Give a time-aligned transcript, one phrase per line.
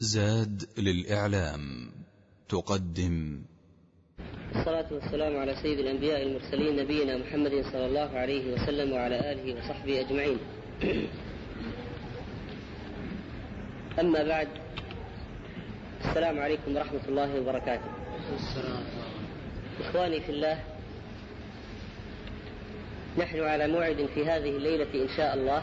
[0.00, 1.90] زاد للإعلام
[2.48, 3.42] تقدم.
[4.56, 10.00] الصلاة والسلام على سيد الأنبياء المرسلين نبينا محمد صلى الله عليه وسلم وعلى آله وصحبه
[10.00, 10.38] أجمعين.
[14.00, 14.48] أما بعد
[16.04, 17.90] السلام عليكم ورحمة الله وبركاته.
[19.80, 20.64] إخواني في الله
[23.18, 25.62] نحن على موعد في هذه الليلة إن شاء الله.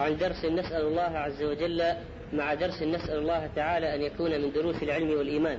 [0.00, 4.82] عن درس نسأل الله عز وجل مع درس نسأل الله تعالى أن يكون من دروس
[4.82, 5.58] العلم والإيمان.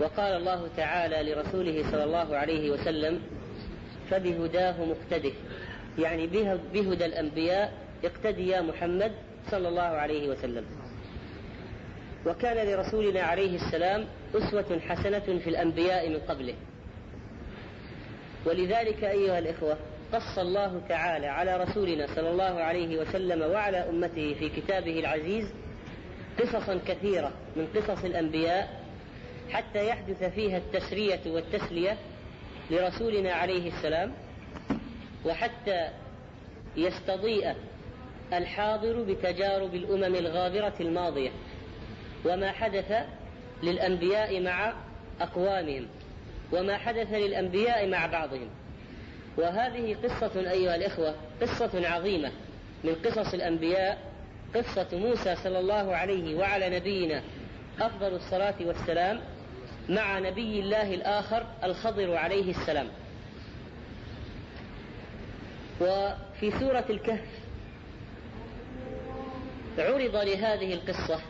[0.00, 3.20] وقال الله تعالى لرسوله صلى الله عليه وسلم
[4.10, 5.32] فبهداه مقتده.
[5.98, 6.26] يعني
[6.72, 7.72] بهدى الأنبياء
[8.04, 9.12] اقتدي يا محمد
[9.50, 10.64] صلى الله عليه وسلم.
[12.26, 16.54] وكان لرسولنا عليه السلام أسوة حسنة في الأنبياء من قبله.
[18.46, 19.76] ولذلك أيها الإخوة
[20.12, 25.52] قص الله تعالى على رسولنا صلى الله عليه وسلم وعلى أمته في كتابه العزيز
[26.40, 28.80] قصصا كثيرة من قصص الأنبياء
[29.50, 31.96] حتى يحدث فيها التسرية والتسلية
[32.70, 34.12] لرسولنا عليه السلام
[35.26, 35.88] وحتى
[36.76, 37.54] يستضيء
[38.32, 41.30] الحاضر بتجارب الأمم الغابرة الماضية
[42.24, 42.92] وما حدث
[43.62, 44.72] للأنبياء مع
[45.20, 45.86] أقوامهم
[46.52, 48.48] وما حدث للأنبياء مع بعضهم.
[49.36, 52.32] وهذه قصة أيها الإخوة قصة عظيمة
[52.84, 53.98] من قصص الأنبياء
[54.54, 57.22] قصة موسى صلى الله عليه وعلى نبينا
[57.80, 59.20] أفضل الصلاة والسلام
[59.88, 62.88] مع نبي الله الآخر الخضر عليه السلام.
[65.80, 67.28] وفي سورة الكهف
[69.78, 71.20] عرض لهذه القصة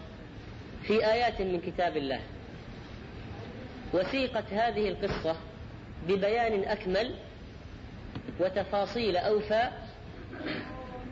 [0.82, 2.20] في آيات من كتاب الله.
[3.94, 5.36] وسيقت هذه القصة
[6.08, 7.14] ببيان أكمل
[8.40, 9.68] وتفاصيل أوفى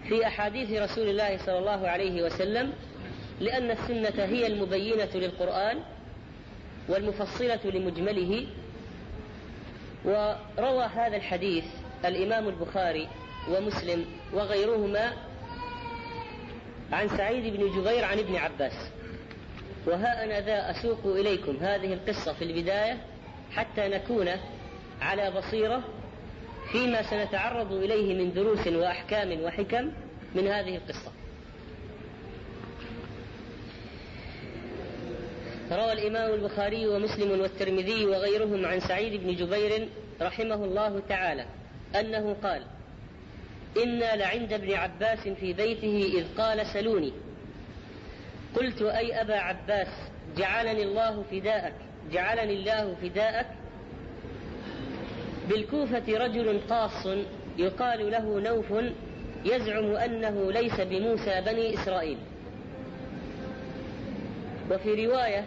[0.09, 2.73] في أحاديث رسول الله صلى الله عليه وسلم
[3.41, 5.79] لأن السنة هي المبينة للقرآن
[6.89, 8.47] والمفصلة لمجمله.
[10.05, 11.65] وروى هذا الحديث
[12.05, 13.09] الإمام البخاري
[13.51, 15.13] ومسلم وغيرهما
[16.93, 18.91] عن سعيد بن جبير عن ابن عباس.
[19.87, 21.57] وها أنا ذا أسوق إليكم.
[21.57, 22.97] هذه القصة في البداية
[23.53, 24.29] حتى نكون
[25.01, 25.83] على بصيرة
[26.73, 29.93] فيما سنتعرض إليه من دروس وأحكام وحكم
[30.35, 31.13] من هذه القصة.
[35.73, 39.89] روى الإمام البخاري ومسلم والترمذي وغيرهم عن سعيد بن جبير
[40.21, 41.47] رحمه الله تعالى
[42.01, 42.63] أنه قال:
[43.83, 47.13] إنا لعند ابن عباس في بيته إذ قال سلوني.
[48.57, 49.89] قلت أي أبا عباس
[50.37, 51.75] جعلني الله فداءك
[52.13, 53.47] جعلني الله فداءك
[55.49, 57.07] بالكوفة رجل قاص
[57.59, 58.75] يقال له نوف
[59.45, 62.19] يزعم أنه ليس بموسى بني إسرائيل.
[64.71, 65.45] وفي رواية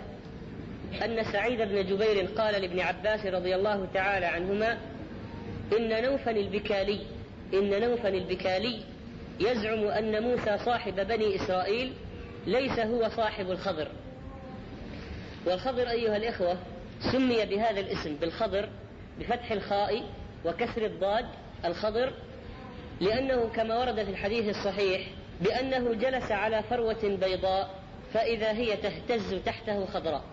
[1.06, 4.78] أن سعيد بن جبير قال لابن عباس رضي الله تعالى عنهما
[5.78, 7.00] إن نوفا البكالي
[7.53, 8.79] إن نوفا البكالي
[9.39, 11.94] يزعم أن موسى صاحب بني إسرائيل
[12.47, 13.88] ليس هو صاحب الخضر.
[15.45, 16.57] والخضر أيها الإخوة
[17.12, 18.69] سمي بهذا الاسم بالخضر
[19.19, 20.03] بفتح الخاء
[20.45, 21.25] وكسر الضاد
[21.66, 22.13] الخضر
[23.01, 25.07] لأنه كما ورد في الحديث الصحيح
[25.41, 27.69] بأنه جلس على فروة بيضاء
[28.13, 30.23] فإذا هي تهتز تحته خضراء.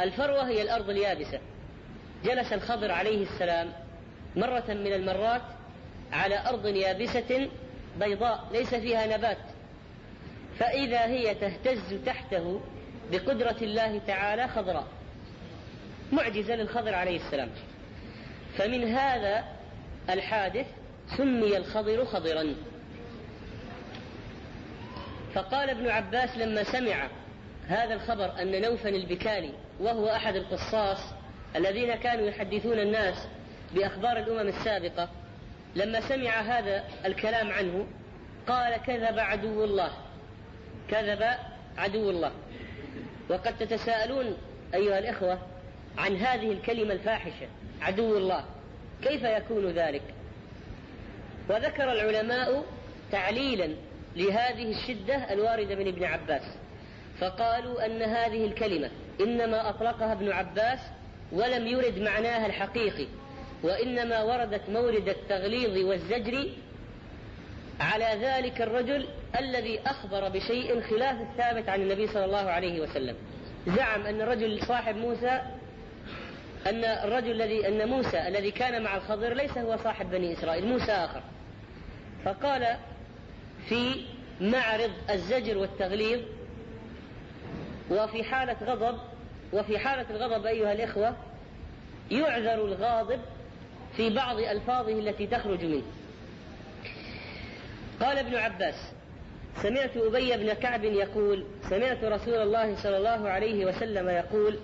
[0.00, 1.40] الفروة هي الأرض اليابسة.
[2.24, 3.72] جلس الخضر عليه السلام
[4.36, 5.42] مرة من المرات
[6.12, 7.48] على أرض يابسة
[8.00, 9.38] بيضاء ليس فيها نبات.
[10.58, 12.60] فإذا هي تهتز تحته
[13.12, 14.86] بقدرة الله تعالى خضراء.
[16.12, 17.50] معجزة للخضر عليه السلام.
[18.56, 19.44] فمن هذا
[20.10, 20.66] الحادث
[21.16, 22.54] سمي الخضر خضرا.
[25.34, 27.08] فقال ابن عباس لما سمع
[27.68, 30.98] هذا الخبر أن نوفا البكالي وهو أحد القصاص
[31.56, 33.28] الذين كانوا يحدثون الناس
[33.74, 35.08] بأخبار الأمم السابقة
[35.76, 37.86] لما سمع هذا الكلام عنه
[38.46, 39.90] قال كذب عدو الله
[40.90, 41.24] كذب
[41.78, 42.32] عدو الله.
[43.30, 44.36] وقد تتساءلون
[44.74, 45.38] أيها الإخوة
[45.98, 47.48] عن هذه الكلمة الفاحشة.
[47.80, 48.44] عدو الله.
[49.02, 50.02] كيف يكون ذلك؟
[51.48, 52.64] وذكر العلماء
[53.12, 53.68] تعليلا
[54.16, 56.42] لهذه الشدة الواردة من ابن عباس
[57.20, 58.90] فقالوا أن هذه الكلمة
[59.20, 60.78] إنما أطلقها ابن عباس
[61.32, 63.06] ولم يرد معناها الحقيقي
[63.62, 66.48] وإنما وردت مورد التغليظ والزجر
[67.80, 69.06] على ذلك الرجل
[69.38, 73.16] الذي أخبر بشيء خلاف الثابت عن النبي صلى الله عليه وسلم.
[73.66, 75.40] زعم أن الرجل صاحب موسى
[76.66, 80.92] أن الرجل الذي أن موسى الذي كان مع الخضر ليس هو صاحب بني إسرائيل موسى
[80.92, 81.22] آخر.
[82.24, 82.76] فقال
[83.68, 84.04] في
[84.40, 86.20] معرض الزجر والتغليظ
[87.90, 88.98] وفي حالة غضب
[89.52, 91.16] وفي حالة الغضب أيها الإخوة
[92.10, 93.20] يعذر الغاضب
[93.96, 95.82] في بعض ألفاظه التي تخرج منه.
[98.00, 98.92] قال ابن عباس
[99.62, 104.58] سمعت أبي بن كعب يقول سمعت رسول الله صلى الله عليه وسلم يقول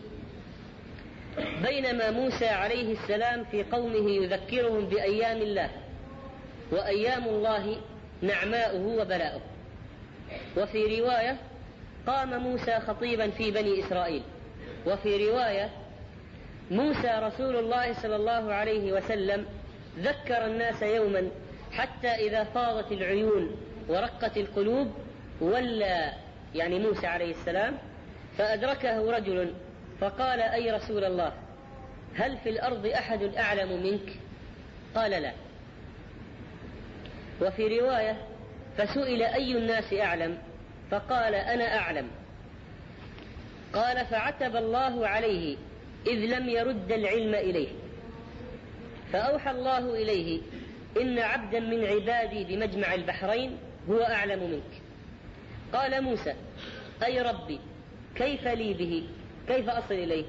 [1.62, 5.70] بينما موسى عليه السلام في قومه يذكرهم بأيام الله
[6.72, 7.76] وأيام الله
[8.22, 9.40] نعماؤه وبلاؤه.
[10.56, 11.36] وفي رواية
[12.06, 14.22] قام موسى خطيبا في بني إسرائيل.
[14.86, 15.70] وفي رواية
[16.70, 19.46] موسى رسول الله صلى الله عليه وسلم
[19.98, 21.28] ذكر الناس يوما
[21.72, 23.56] حتى إذا فاضت العيون
[23.88, 24.90] ورقت القلوب
[25.40, 26.12] ولى
[26.54, 27.78] يعني موسى عليه السلام
[28.38, 29.54] فأدركه رجل
[30.00, 31.32] فقال أي رسول الله
[32.14, 34.16] هل في الأرض أحد أعلم منك؟
[34.94, 35.32] قال لا.
[37.42, 38.16] وفي رواية
[38.78, 40.38] فسئل أي الناس أعلم؟
[40.90, 42.08] فقال أنا أعلم.
[43.72, 45.56] قال فعتب الله عليه
[46.06, 47.68] إذ لم يرد العلم إليه.
[49.12, 50.40] فأوحى الله إليه
[51.00, 53.58] إن عبدا من عبادي بمجمع البحرين
[53.90, 54.82] هو أعلم منك.
[55.72, 56.34] قال موسى
[57.04, 57.60] أي ربي
[58.14, 59.08] كيف لي به؟
[59.48, 60.24] كيف أصل إليه؟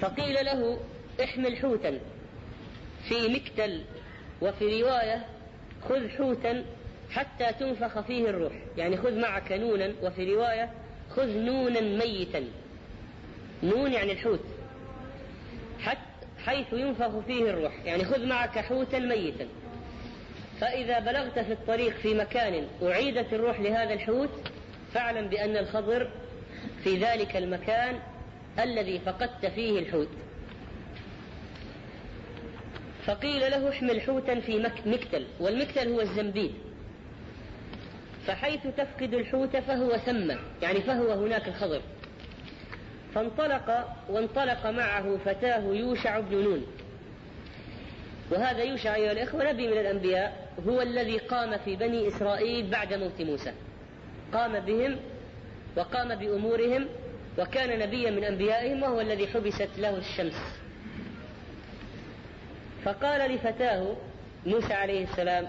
[0.00, 0.80] فقيل له
[1.24, 1.98] احمل حوتا
[3.08, 3.82] في مكتل
[4.42, 5.26] وفي رواية
[5.88, 6.64] خذ حوتا
[7.10, 10.70] حتى تنفخ فيه الروح يعني خذ معك نونا وفي رواية
[11.10, 12.44] خذ نونا ميتا
[13.62, 14.40] نون يعني الحوت
[15.80, 15.98] حتى
[16.44, 19.46] حيث ينفخ فيه الروح يعني خذ معك حوتا ميتا.
[20.60, 24.30] فإذا بلغت في الطريق في مكان أعيدت الروح لهذا الحوت
[24.94, 26.10] فاعلم بأن الخضر
[26.86, 27.98] في ذلك المكان
[28.58, 30.08] الذي فقدت فيه الحوت.
[33.06, 36.52] فقيل له احمل حوتا في مكتل والمكتل هو الزنبيل.
[38.26, 41.80] فحيث تفقد الحوت فهو ثم يعني فهو هناك الخضر
[43.14, 46.66] فانطلق وانطلق معه فتاة يوشع بن نون.
[48.30, 53.20] وهذا يوشع أيها الإخوة نبي من الأنبياء هو الذي قام في بني إسرائيل بعد موت
[53.20, 53.52] موسى.
[54.32, 54.96] قام بهم
[55.76, 56.86] وقام بأمورهم
[57.38, 60.34] وكان نبيا من أنبيائهم وهو الذي حبست له الشمس.
[62.84, 63.96] فقال لفتاه
[64.46, 65.48] موسى عليه السلام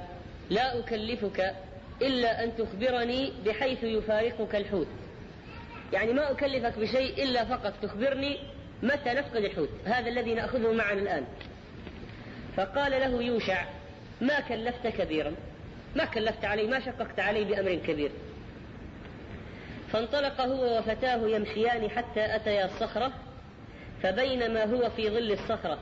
[0.49, 1.55] لا أكلفك
[2.01, 4.87] إلا أن تخبرني بحيث يفارقك الحوت.
[5.93, 8.37] يعني ما أكلفك بشيء إلا فقط تخبرني
[8.83, 11.25] متى نفقد الحوت هذا الذي نأخذه معنا الآن.
[12.57, 13.65] فقال له يوشع
[14.21, 15.35] ما كلفت كبيرا
[15.95, 18.11] ما كلفت علي ما شققت علي بأمر كبير.
[19.91, 23.11] فانطلق هو وفتاه يمشيان حتى أتيا الصخرة
[24.03, 25.77] فبينما هو في ظل الصخرة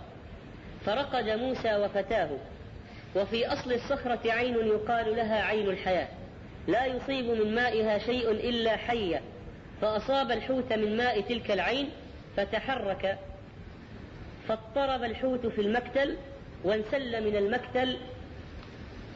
[0.86, 2.30] فرقد موسى وفتاه
[3.16, 6.08] وفي أصل الصخرة عين يقال لها عين الحياة
[6.68, 9.22] لا يصيب من مائها شيء إلا حية
[9.82, 11.90] فأصاب الحوت من ماء تلك العين
[12.38, 13.18] فتحرك
[14.48, 16.18] فاضطرب الحوت في المكتل
[16.64, 17.98] وانسل من المكتل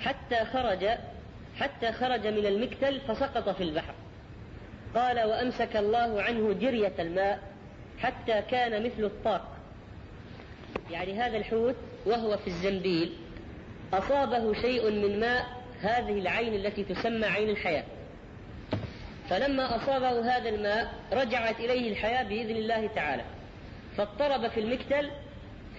[0.02, 0.86] حتى خرج
[1.60, 3.94] حتى خرج من المكتل فسقط في البحر.
[4.96, 7.40] قال وأمسك الله عنه جرية الماء
[8.00, 9.58] حتى كان مثل الطاق.
[10.92, 11.76] يعني هذا الحوت
[12.06, 13.18] وهو في الزنبيل
[13.94, 15.46] أصابه شيء من ماء
[15.82, 17.84] هذه العين التي تسمى عين الحياة.
[19.30, 23.24] فلما أصابه هذا الماء رجعت إليه الحياة بإذن الله تعالى.
[23.98, 25.10] فاضطرب في المكتل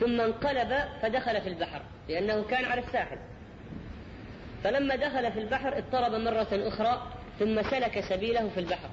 [0.00, 3.18] ثم انقلب فدخل في البحر لأنه كان على الساحل.
[4.64, 8.88] فلما دخل في البحر اضطرب مرة أخرى ثم سلك سبيله في البحر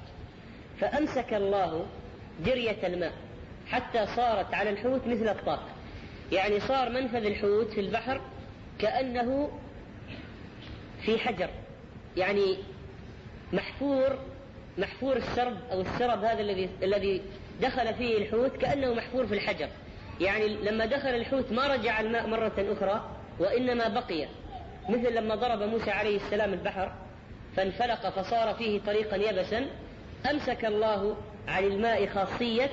[0.80, 1.86] فأمسك الله
[2.44, 3.12] جرية الماء
[3.66, 5.68] حتى صارت على الحوت مثل الطاق
[6.32, 8.20] يعني صار منفذ الحوت في البحر
[8.78, 9.50] كأنه
[11.04, 11.48] في حجر.
[12.16, 12.56] يعني
[13.52, 14.18] محفور
[14.78, 17.22] محفور السرب أو السرب هذا الذي الذي
[17.60, 19.68] دخل فيه الحوت كأنه محفور في الحجر.
[20.20, 24.28] يعني لما دخل الحوت ما رجع الماء مرة أخرى وإنما بقي
[24.88, 26.92] مثل لما ضرب موسى عليه السلام البحر.
[27.58, 29.66] فانفلق فصار فيه طريقا يبسا
[30.30, 31.16] أمسك الله
[31.48, 32.70] عن الماء خاصية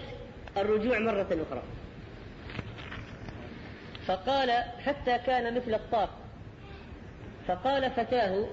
[0.58, 1.64] الرجوع مرة أخرى.
[4.08, 4.52] فقال
[4.86, 6.10] حتى كان مثل الطاق.
[7.48, 8.46] فقال فتاه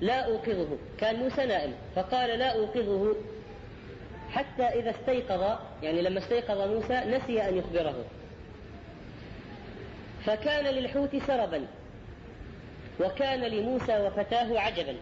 [0.00, 0.78] لا أوقظه.
[0.98, 1.74] كان موسى نائم.
[1.96, 3.16] فقال لا أوقظه.
[4.30, 8.04] حتى إذا استيقظ يعني لما استيقظ موسى نسي أن يخبره.
[10.24, 11.66] فكان للحوت سربا
[13.00, 14.96] وكان لموسى وفتاه عجبا.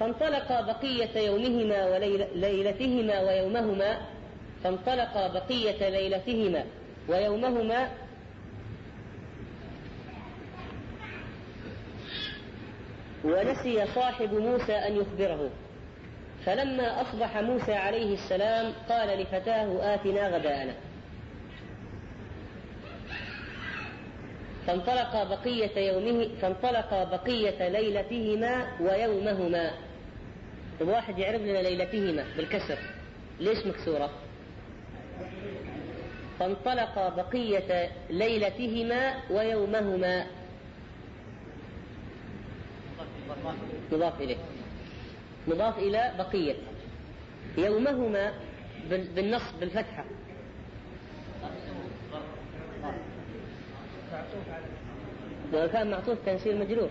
[0.00, 3.98] فانطلقا بقية يومهما وليلتهما ويومهما
[4.64, 6.64] فانطلقا بقية ليلتهما
[13.24, 15.50] ونسي صاحب موسى أن يخبره.
[16.46, 20.74] فلما أصبح موسى عليه السلام قال لفتاه آتنا غداءنا.
[24.66, 29.87] فانطلق بقية يومه فانطلق بقية ليلتهما ويومهما.
[30.80, 32.78] طيب واحد يعرف لنا ليلتهما بالكسر.
[33.40, 34.10] ليش مكسورة؟
[36.38, 40.26] فانطلق بقية ليلتهما ويومهما.
[43.92, 44.36] مضاف إليه.
[45.48, 46.54] مضاف إلى بقية.
[47.58, 48.32] يومهما
[48.90, 50.04] بالنصب بالفتحة.
[55.52, 56.90] لو كان معطوف كان يصير مجرور.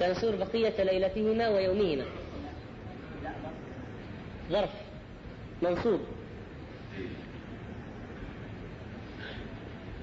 [0.00, 2.04] كان يصير بقية ليلتهما ويومهما.
[4.50, 4.70] ظرف
[5.62, 6.00] منصوب.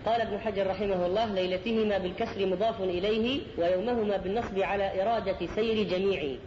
[0.06, 6.38] قال ابن حجر رحمه الله ليلتهما بالكسر مضاف إليه ويومهما بالنصب على إرادة سير جميعه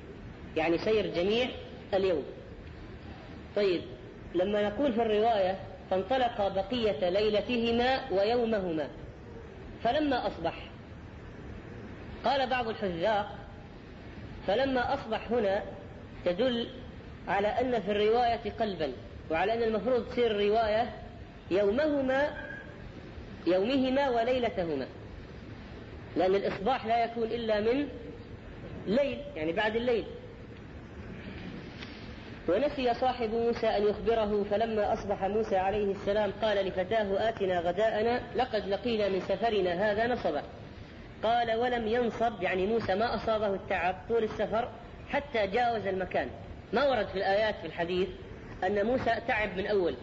[0.57, 1.49] يعني سير جميع
[1.95, 2.25] اليوم.
[3.57, 3.83] طيب
[4.35, 5.59] لما نقول في الرواية
[5.91, 8.89] فانطلق بقية ليلتهما ويومهما
[9.83, 10.55] فلما أصبح؟
[12.25, 13.39] قال بعض الحذاق
[14.47, 15.63] فلما أصبح هنا
[16.25, 16.69] تدل
[17.29, 18.93] على أن في الرواية قلبا
[19.31, 20.91] وعلى أن المفروض تصير الرواية
[21.51, 22.31] يومهما
[23.47, 24.87] يومهما وليلتهما.
[26.17, 27.89] لأن الإصباح لا يكون إلا من
[28.87, 30.05] ليل يعني بعد الليل.
[32.49, 38.69] ونسي صاحب موسى أن يخبره فلما أصبح موسى عليه السلام قال لفتاه آتنا غداءنا لقد
[38.69, 40.43] لقينا من سفرنا هذا نصبا.
[41.23, 44.69] قال ولم ينصب يعني موسى ما أصابه التعب طول السفر
[45.09, 46.29] حتى جاوز المكان.
[46.73, 48.09] ما ورد في الآيات في الحديث
[48.65, 49.95] أن موسى تعب من أول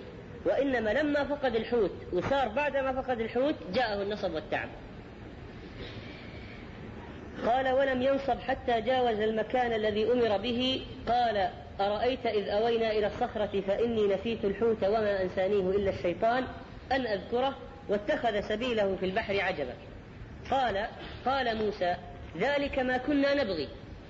[0.46, 4.70] وإنما لما فقد الحوت وصار بعد ما فقد الحوت جاءه النصب والتعب.
[7.46, 10.86] قال ولم ينصب حتى جاوز المكان الذي أمر به.
[11.08, 16.44] قال أرأيت إذ أوينا إلى الصخرة فإني نسيت الحوت وما أنسانيه إلا الشيطان
[16.92, 17.56] أن أذكره
[17.90, 19.74] واتخذ سبيله في البحر عجبا.
[20.52, 20.88] قال
[21.26, 21.96] قال موسى
[22.38, 23.68] ذلك ما كنا نبغي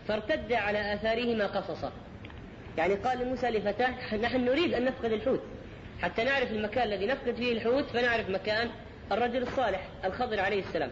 [0.07, 1.91] فارتد على آثارهما قصصا.
[2.77, 5.41] يعني قال لموسى لفتاه نحن نريد أن نفقد الحوت.
[6.01, 8.69] حتى نعرف المكان الذي نفقد فيه الحوت فنعرف مكان
[9.11, 10.89] الرجل الصالح الخضر عليه السلام.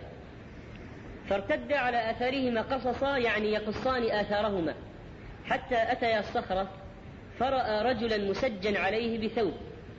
[1.29, 4.73] فارتد على آثارهما قصصا يعني يقصان آثارهما.
[5.45, 6.67] حتى أتيا الصخرة
[7.39, 9.53] فرأى رجلا مسجا عليه بثوب.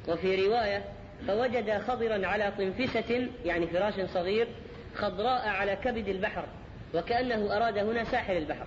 [0.09, 0.85] وفي رواية
[1.27, 4.49] فوجد خضرا على طنفسة يعني فراش صغير
[4.95, 6.45] خضراء على كبد البحر
[6.95, 8.67] وكأنه أراد هنا ساحل البحر.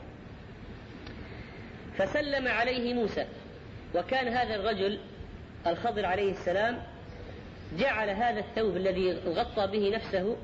[1.97, 3.25] فسلم عليه موسى.
[3.95, 4.99] وكان هذا الرجل
[5.67, 6.83] الخضر عليه السلام
[7.79, 10.35] جعل هذا الثوب الذي غطى به نفسه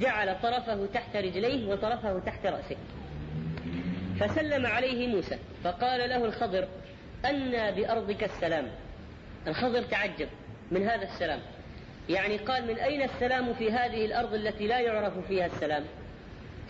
[0.00, 2.76] جعل طرفه تحت رجليه وطرفه تحت رأسه.
[4.20, 6.68] فسلم عليه موسى فقال له الخضر
[7.24, 8.66] أنى بأرضك السلام.
[9.46, 10.28] الخضر تعجب
[10.70, 11.40] من هذا السلام.
[12.08, 15.84] يعني قال من أين السلام في هذه الأرض التي لا يعرف فيها السلام؟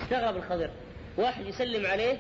[0.01, 0.71] استغرب الخضر.
[1.17, 2.19] واحد يسلم عليه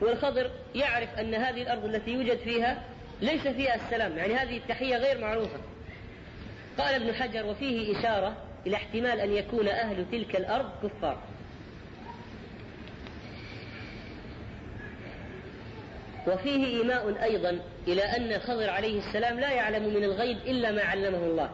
[0.00, 2.82] والخضر يعرف أن هذه الأرض التي يوجد فيها
[3.22, 5.58] ليس فيها السلام يعني هذه التحية غير معروفة.
[6.78, 8.36] قال ابن حجر وفيه إشارة
[8.66, 11.18] إلى احتمال أن يكون أهل تلك الأرض كفار.
[16.26, 21.18] وفيه إيماء أيضا إلى أن الخضر عليه السلام لا يعلم من الغيب إلا ما علمه
[21.18, 21.50] الله.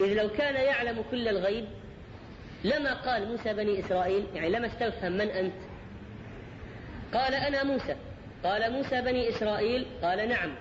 [0.00, 1.64] إذ لو كان يعلم كل الغيب
[2.64, 5.73] لما قال موسى بني إسرائيل يعني لما استفهم من أنت؟
[7.14, 7.96] قال أنا موسى.
[8.44, 10.54] قال موسى بني إسرائيل؟ قال نعم.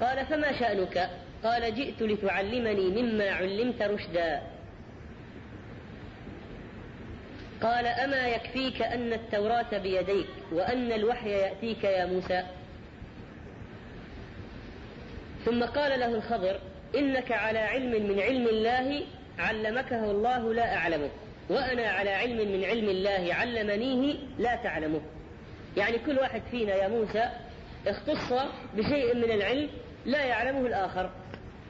[0.00, 1.10] قال فما شأنك؟
[1.44, 4.42] قال جئت لتعلمني مما علمت رشدا.
[7.62, 12.42] قال أما يكفيك أن التوراة بيديك وأن الوحي يأتيك يا موسى؟
[15.44, 16.58] ثم قال له الخضر
[16.96, 19.02] إنك على علم من علم الله
[19.38, 21.10] علمكه الله لا أعلمه.
[21.50, 25.00] وأنا على علم من علم الله علمنيه لا تعلمه.
[25.76, 27.30] يعني كل واحد فينا يا موسى
[27.86, 28.32] اختص
[28.76, 29.68] بشيء من العلم
[30.06, 31.10] لا يعلمه الآخر.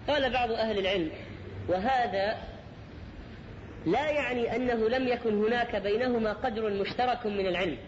[0.08, 1.10] قال بعض أهل العلم
[1.68, 2.38] وهذا
[3.86, 7.78] لا يعني أنه لم يكن هناك بينهما قدر مشترك من العلم.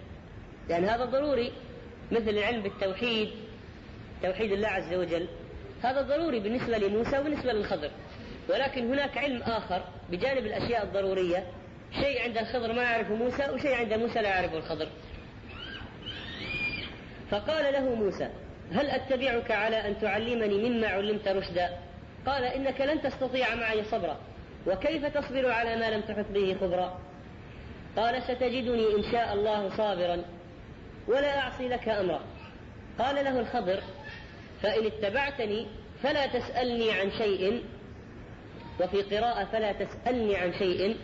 [0.68, 1.52] لأن هذا ضروري
[2.12, 3.30] مثل العلم بالتوحيد
[4.22, 5.28] توحيد الله عز وجل.
[5.82, 7.90] هذا ضروري بالنسبة لموسى وبالنسبة للخضر.
[8.48, 11.46] ولكن هناك علم آخر بجانب الأشياء الضرورية
[12.00, 14.88] شيء عند الخضر ما يعرفه موسى وشيء عند موسى لا يعرفه الخضر.
[17.30, 18.28] فقال له موسى
[18.72, 21.70] هل أتبعك على أن تعلمني مما علمت رشدا؟
[22.26, 24.16] قال إنك لن تستطيع معي صبرا
[24.66, 27.00] وكيف تصبر على ما لم تحط به خبرا؟
[27.96, 30.24] قال ستجدني إن شاء الله صابرا
[31.08, 32.20] ولا أعصي لك أمرا.
[32.98, 33.82] قال له الخضر
[34.62, 35.66] فإن اتبعتني
[36.02, 37.62] فلا تسألني عن شيء
[38.80, 40.96] وفي قراءة فلا تسألني عن شيء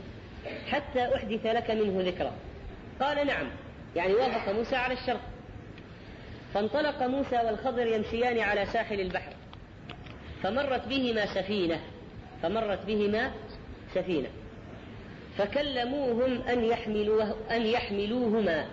[0.71, 2.33] حتى أحدث لك منه ذكرى.
[3.01, 3.51] قال نعم
[3.97, 5.21] يعني وافق موسى على الشرط.
[6.55, 9.33] فانطلق موسى والخضر يمشيان على ساحل البحر.
[10.43, 11.81] فمرت بهما سفينة.
[12.43, 13.33] فمرت بهما
[13.95, 14.29] سفينة.
[15.39, 18.67] فكلموهم أن يحملوه أن يحملوهما.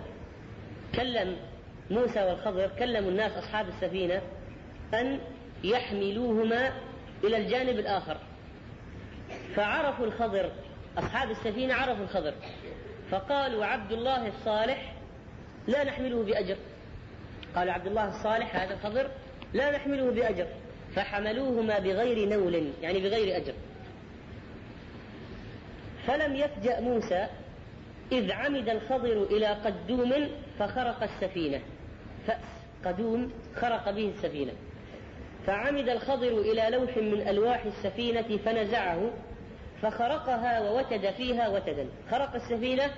[0.94, 1.36] كلم
[1.90, 4.22] موسى والخضر كلموا الناس أصحاب السفينة
[4.94, 5.20] أن
[5.64, 6.72] يحملوهما
[7.24, 8.16] إلى الجانب الآخر.
[9.56, 10.50] فعرفوا الخضر
[10.98, 12.34] أصحاب السفينة عرفوا الخضر
[13.10, 14.94] فقالوا عبد الله الصالح
[15.66, 16.56] لا نحمله بأجر.
[17.56, 19.10] قال عبد الله الصالح هذا الخضر
[19.52, 20.46] لا نحمله بأجر.
[20.94, 23.52] فحملوهما بغير نول يعني بغير أجر.
[26.06, 27.26] فلم يفجأ موسى
[28.12, 30.28] إذ عمد الخضر إلى قدوم
[30.58, 31.60] فخرق السفينة.
[32.26, 32.44] فأس
[32.84, 34.52] قدوم خرق به السفينة.
[35.46, 39.10] فعمد الخضر إلى لوح من ألواح السفينة فنزعه.
[39.82, 41.86] فخرقها ووتد فيها وتدا.
[42.10, 42.90] خرق السفينة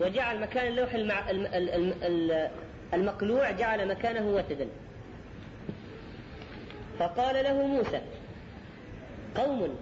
[0.00, 1.30] وجعل مكان اللوح المع...
[2.94, 4.68] المقلوع جعل مكانه وتدا.
[6.98, 8.00] فقال له موسى
[9.36, 9.76] قوم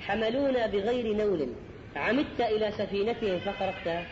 [0.00, 1.48] حملونا بغير نول.
[1.96, 4.06] عمدت إلى سفينتهم فخرقتها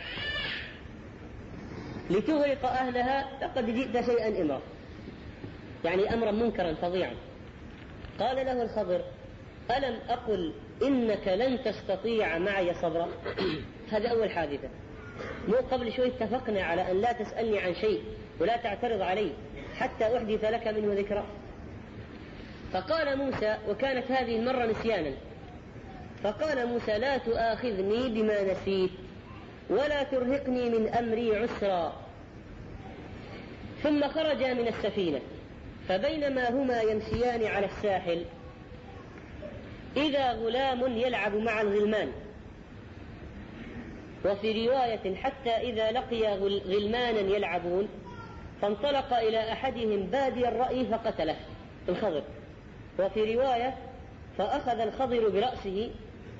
[2.10, 4.60] لتغرق أهلها لقد جئت شيئا إمرا.
[5.84, 7.14] يعني أمرا منكرا فظيعا.
[8.20, 9.00] قال له الخضر
[9.76, 10.52] ألم أقل
[10.82, 13.08] إنك لن تستطيع معي صبرا.
[13.92, 14.68] هذا أول حادثة.
[15.48, 18.02] مو قبل شوي اتفقنا على أن لا تسألني عن شيء
[18.40, 19.32] ولا تعترض علي
[19.78, 21.24] حتى أحدث لك منه ذكرى.
[22.72, 25.12] فقال موسى وكانت هذه المرة نسيانا.
[26.22, 28.90] فقال موسى لا تؤاخذني بما نسيت
[29.70, 32.06] ولا ترهقني من أمري عسرا.
[33.82, 35.20] ثم خرجا من السفينة
[35.88, 38.24] فبينما هما يمشيان على الساحل
[39.96, 42.12] إذا غلام يلعب مع الغلمان.
[44.24, 47.88] وفي رواية حتى إذا لقي غلمانا يلعبون
[48.62, 51.36] فانطلق إلى أحدهم بادي الرأي فقتله
[51.88, 52.22] الخضر.
[52.98, 53.74] وفي رواية
[54.38, 55.90] فأخذ الخضر برأسه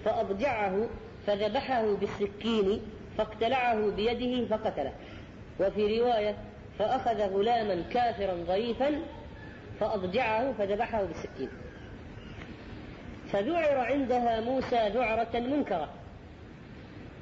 [0.05, 0.89] فأضجعه
[1.27, 2.83] فذبحه بالسكين
[3.19, 4.93] فاقتلعه بيده فقتله.
[5.61, 6.37] وفي رواية
[6.79, 9.01] فأخذ غلاما كافرا ظريفا
[9.81, 11.49] فأضجعه فذبحه بالسكين.
[13.37, 15.89] فذعر عندها موسى ذعرة منكرة.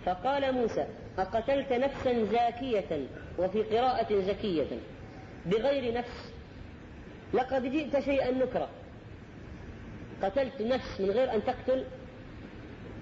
[0.06, 0.86] فقال موسى
[1.18, 3.06] أقتلت نفسا زاكية
[3.38, 4.78] وفي قراءة زكية
[5.46, 6.32] بغير نفس.
[7.32, 8.68] لقد جئت شيئا نكرا
[10.22, 11.84] قتلت نفس من غير أن تقتل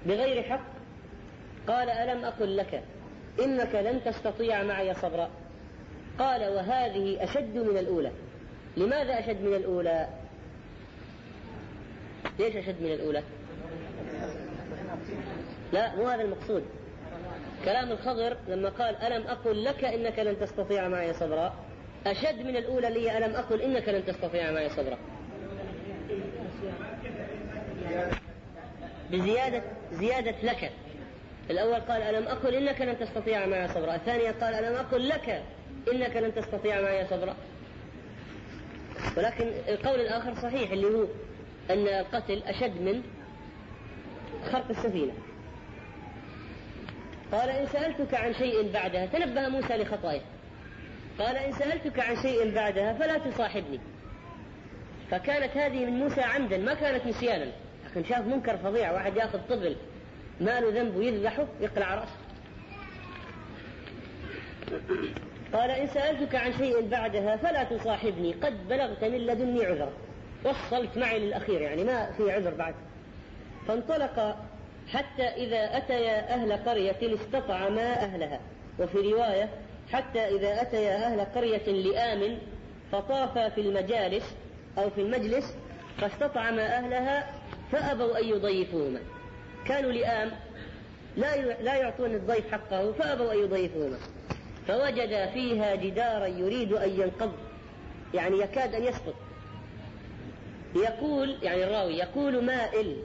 [0.07, 0.66] بغير حق.
[1.68, 2.83] قال ألم أقل لك
[3.44, 5.31] إنك لن تستطيع معي صبرا؟
[6.18, 8.12] قال وهذه أشد من الأولى.
[8.77, 10.09] لماذا أشد من الأولى؟
[12.38, 13.23] ليش أشد من الأولى؟
[15.73, 16.64] لا مو هذا المقصود.
[17.64, 21.55] كلام الخضر لما قال ألم أقل لك إنك لن تستطيع معي صبرا؟
[22.07, 24.99] أشد من الأولى لي ألم أقل إنك لن تستطيع معي صبرا.
[29.11, 30.73] بزيادة زيادة لك.
[31.51, 33.95] الأول قال ألم أقل إنك لن تستطيع معي صبرا.
[33.95, 35.42] الثانية قال ألم أقل لك
[35.92, 37.37] إنك لن تستطيع معي صبرا.
[39.16, 41.07] ولكن القول الآخر صحيح اللي هو
[41.70, 43.03] أن القتل أشد من
[44.53, 45.12] خرق السفينة.
[47.33, 50.22] قال إن سألتك عن شيء بعدها تنبه موسى لخطاياه.
[51.18, 53.81] قال إن سألتك عن شيء بعدها فلا تصاحبني.
[55.11, 57.53] فكانت هذه من موسى عمدا ما كانت نسيانا.
[57.87, 59.77] لكن شاف منكر فظيع واحد ياخذ طفل
[60.40, 62.16] ما له ذنب ويذبحه يقلع رأسه.
[65.53, 69.92] قال إن سألتك عن شيء بعدها فلا تصاحبني قد بلغت من لدني عذرا.
[70.44, 72.74] وصلت معي للأخير يعني ما في عذر بعد.
[73.68, 74.37] فانطلق
[74.88, 78.40] حتى إذا أتيا أهل قرية استطعما أهلها.
[78.78, 79.48] وفي رواية
[79.92, 82.38] حتى إذا أتيا أهل قرية لآمن
[82.92, 84.35] فطافا في المجالس
[84.78, 85.57] أو في المجلس
[85.98, 87.31] فاستطعما أهلها
[87.72, 89.00] فأبوا أن يضيفوهما.
[89.66, 90.31] كانوا لئام
[91.16, 93.98] لا لا يعطون الضيف حقه فأبوا أن يضيفوهما.
[94.68, 97.33] فوجد فيها جدارا يريد أن ينقض
[98.14, 99.14] يعني يكاد أن يسقط.
[100.74, 102.96] يقول يعني الراوي يقول مائل.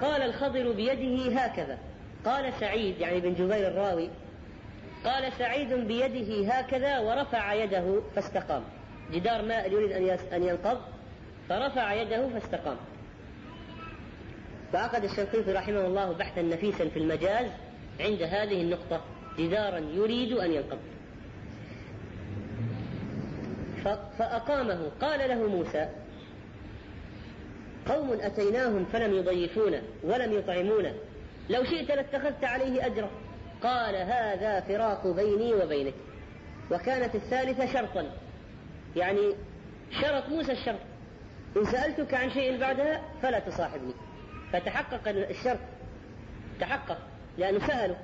[0.00, 1.78] قال الخضر بيده هكذا.
[2.24, 4.08] قال سعيد يعني بن جبير الراوي.
[5.04, 8.62] قال سعيد بيده هكذا ورفع يده فاستقام.
[9.12, 9.92] جدار مائل يريد
[10.32, 10.78] أن ينقض.
[11.48, 12.76] فرفع يده فاستقام.
[14.72, 17.46] فعقد الشنقيطي رحمه الله بحثا نفيسا في المجاز
[18.00, 19.00] عند هذه النقطة.
[19.38, 20.78] جدارا يريد أن ينقض.
[24.18, 24.90] فأقامه.
[25.00, 25.88] قال له موسى
[27.88, 30.94] قوم أتيناهم فلم يضيفونا ولم يطعمونا
[31.50, 33.10] لو شئت لاتخذت عليه أجرا.
[33.62, 35.94] قال هذا فراق بيني وبينك.
[36.70, 38.10] وكانت الثالثة شرطا.
[38.96, 39.34] يعني
[40.00, 40.78] شرط موسى الشرط.
[41.56, 43.92] إن سألتك عن شيء بعدها فلا تصاحبني.
[44.52, 45.58] فتحقق الشرط.
[46.60, 46.98] تحقق.
[47.38, 47.96] لأنه سأله.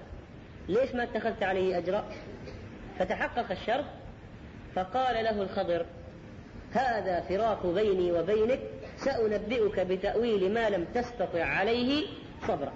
[0.68, 2.04] ليش ما اتخذت عليه أجرا؟
[2.98, 3.84] فتحقق الشرط.
[4.74, 5.86] فقال له الخضر
[6.72, 8.60] هذا فراق بيني وبينك
[9.04, 12.06] سأنبئك بتأويل ما لم تستطع عليه
[12.48, 12.72] صبرا.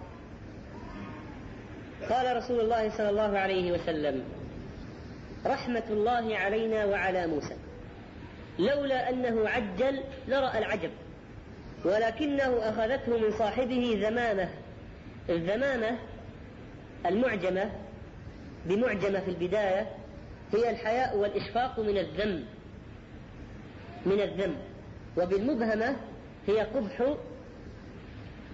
[2.10, 4.24] قال رسول الله صلى الله عليه وسلم
[5.46, 7.56] رحمة الله علينا وعلى موسى.
[8.58, 10.90] لولا أنه عجل لرأى العجب
[11.84, 14.48] ولكنه أخذته من صاحبه ذمامة
[15.28, 15.98] الذمامة
[17.06, 17.70] المعجمة
[18.66, 19.90] بمعجمة في البداية
[20.52, 22.44] هي الحياء والإشفاق من الذم
[24.06, 24.56] من الذم
[25.18, 25.96] وبالمبهمة
[26.46, 27.14] هي قبح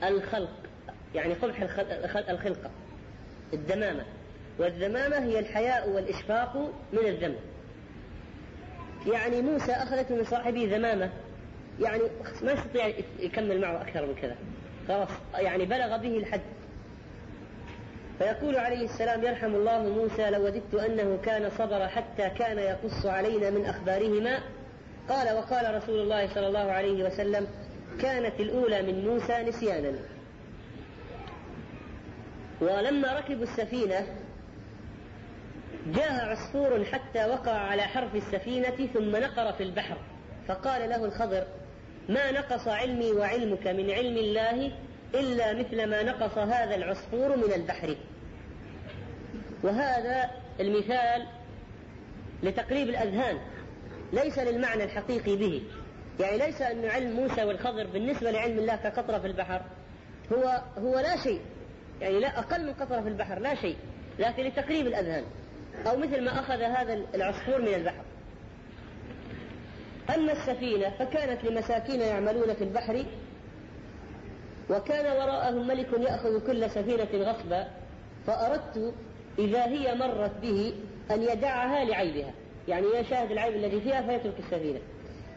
[0.03, 0.51] الخلق
[1.15, 1.63] يعني قبح
[2.31, 2.71] الخلقة
[3.53, 4.05] الدمامة.
[4.59, 6.57] والذمامة هي الحياء والإشفاق
[6.93, 7.35] من الذم
[9.13, 11.11] يعني موسى أخذته من صاحبه ذمامة.
[11.81, 12.03] يعني
[12.43, 14.37] ما يستطيع يكمل معه أكثر من كذا.
[14.89, 16.41] خلاص يعني بلغ به الحد.
[18.19, 23.65] فيقول عليه السلام يرحم الله موسى لوددت أنه كان صبر حتى كان يقص علينا من
[23.65, 24.39] أخبارهما.
[25.09, 27.47] قال وقال رسول الله صلى الله عليه وسلم
[28.01, 29.93] كانت الأولى من موسى نسيانا.
[32.61, 34.07] ولما ركبوا السفينة
[35.87, 39.97] جاء عصفور حتى وقع على حرف السفينة ثم نقر في البحر.
[40.49, 41.47] فقال له الخضر
[42.09, 44.73] ما نقص علمي وعلمك من علم الله
[45.15, 47.97] إلا مثل ما نقص هذا العصفور من البحر.
[49.63, 51.27] وهذا المثال
[52.43, 53.39] لتقريب الأذهان
[54.13, 55.63] ليس للمعنى الحقيقي به.
[56.21, 59.63] يعني ليس أن علم موسى والخضر بالنسبة لعلم الله كقطرة في البحر.
[60.33, 61.41] هو هو لا شيء.
[62.01, 63.77] يعني لا أقل من قطرة في البحر لا شيء.
[64.19, 65.25] لكن لتقريب الأذهان.
[65.87, 68.05] أو مثل ما أخذ هذا العصفور من البحر.
[70.15, 73.05] أما السفينة فكانت لمساكين يعملون في البحر
[74.71, 77.69] وكان وراءهم ملك يأخذ كل سفينة غصبا
[78.27, 78.95] فأردت
[79.39, 80.75] إذا هي مرت به
[81.11, 82.33] أن يدعها لعيبها.
[82.69, 84.81] يعني يشاهد العيب الذي فيها فيترك السفينة.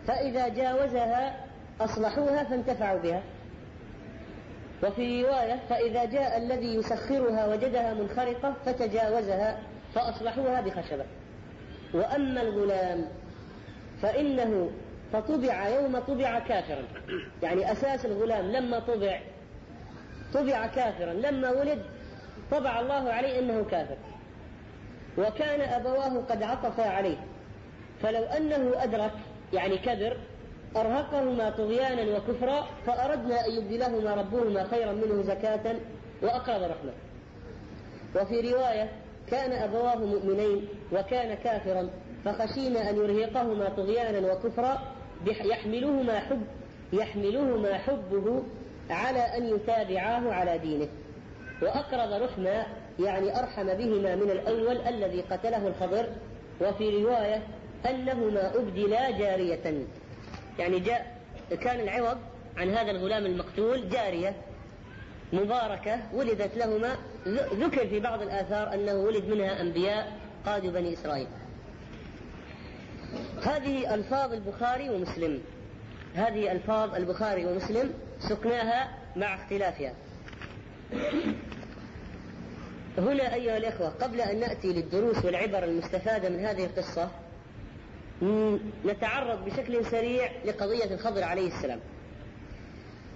[0.08, 1.46] فإذا جاوزها
[1.82, 3.22] أصلحوها فانتفعوا بها.
[4.84, 9.60] وفي رواية فإذا جاء الذي يسخرها وجدها منخرقة فتجاوزها
[9.96, 11.06] فأصلحوها بخشبة.
[11.94, 13.06] وأما الغلام
[14.02, 14.72] فإنه
[15.14, 16.84] فطبع يوم طبع كافرا.
[17.44, 19.20] يعني أساس الغلام لما طبع
[20.34, 21.14] طبع كافرا.
[21.14, 21.82] لما ولد
[22.52, 23.98] طبع الله عليه أنه كافر.
[25.18, 27.18] وكان أبواه قد عطفا عليه.
[28.02, 29.14] فلو أنه أدرك
[29.54, 30.18] يعني كبر
[30.76, 35.76] أرهقهما طغيانا وكفرا فأردنا أن يبدلهما ربهما خيرا منه زكاة
[36.22, 36.92] وأقرب رحمة.
[38.16, 38.90] وفي رواية
[39.32, 41.90] كان أبواه مؤمنين وكان كافرا
[42.26, 44.82] فخشينا أن يرهقهما طغيانا وكفرا
[45.28, 46.42] يحملهما حب
[46.94, 48.44] يحملهما حبه
[48.90, 50.88] على أن يتابعاه على دينه.
[51.62, 52.66] وأقرب رحمة
[53.00, 56.06] يعني أرحم بهما من الأول الذي قتله الخضر.
[56.62, 57.42] وفي رواية
[57.90, 59.86] أنهما أبدلا جارية.
[60.60, 61.18] يعني جاء
[61.62, 62.18] كان العوض
[62.58, 64.36] عن هذا الغلام المقتول جارية
[65.34, 66.96] مباركة ولدت لهما.
[67.54, 71.28] ذكر في بعض الآثار أنه ولد منها أنبياء قادوا بني إسرائيل.
[73.44, 75.42] هذه ألفاظ البخاري ومسلم.
[76.16, 77.94] هذه ألفاظ البخاري ومسلم
[78.30, 79.94] سقناها مع اختلافها.
[82.98, 87.12] هنا أيها الإخوة قبل أن نأتي للدروس والعبر المستفادة من هذه القصة
[88.86, 91.80] نتعرض بشكل سريع لقضية الخضر عليه السلام.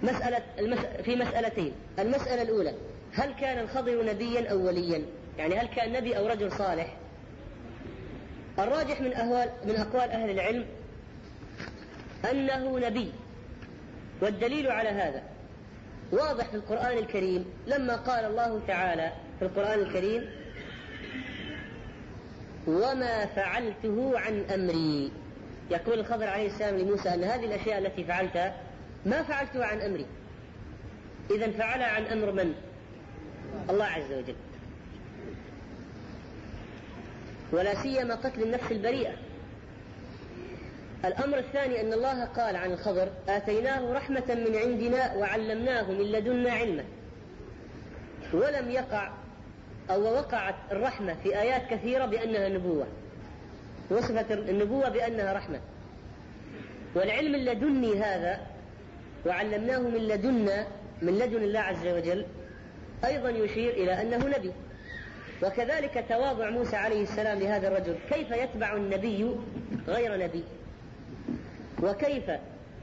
[0.02, 0.78] مسألة المس...
[0.78, 1.72] في مسألتين.
[1.98, 2.74] المسألة الأولى
[3.12, 5.02] هل كان الخضر نبيا أو وليا؟
[5.38, 6.96] يعني هل كان نبي أو رجل صالح؟
[8.58, 10.66] الراجح من أهوال من أقوال أهل العلم
[12.30, 13.12] أنه نبي.
[14.22, 15.22] والدليل على هذا
[16.12, 20.30] واضح في القرآن الكريم لما قال الله تعالى في القرآن الكريم
[22.68, 25.12] وما فعلته عن أمري.
[25.70, 28.56] يقول الخضر عليه السلام لموسى أن هذه الأشياء التي فعلتها
[29.06, 30.06] ما فعلتها عن أمري.
[31.30, 32.54] إذا فعلها عن أمر من؟
[33.70, 34.36] الله عز وجل.
[37.52, 39.12] ولا سيما قتل النفس البريئة.
[41.04, 46.84] الأمر الثاني أن الله قال عن الخضر آتيناه رحمة من عندنا وعلمناه من لدنا علما.
[48.32, 49.17] ولم يقع
[49.90, 52.86] أو وقعت الرحمة في آيات كثيرة بأنها نبوة.
[53.90, 55.60] وصفت النبوة بأنها رحمة.
[56.94, 58.40] والعلم اللدني هذا
[59.26, 60.66] وعلمناه من لدنا
[61.02, 62.26] من لدن الله عز وجل
[63.04, 64.52] أيضا يشير إلى أنه نبي.
[65.42, 67.96] وكذلك تواضع موسى عليه السلام لهذا الرجل.
[68.10, 69.36] كيف يتبع النبي
[69.88, 70.44] غير نبي؟
[71.82, 72.24] وكيف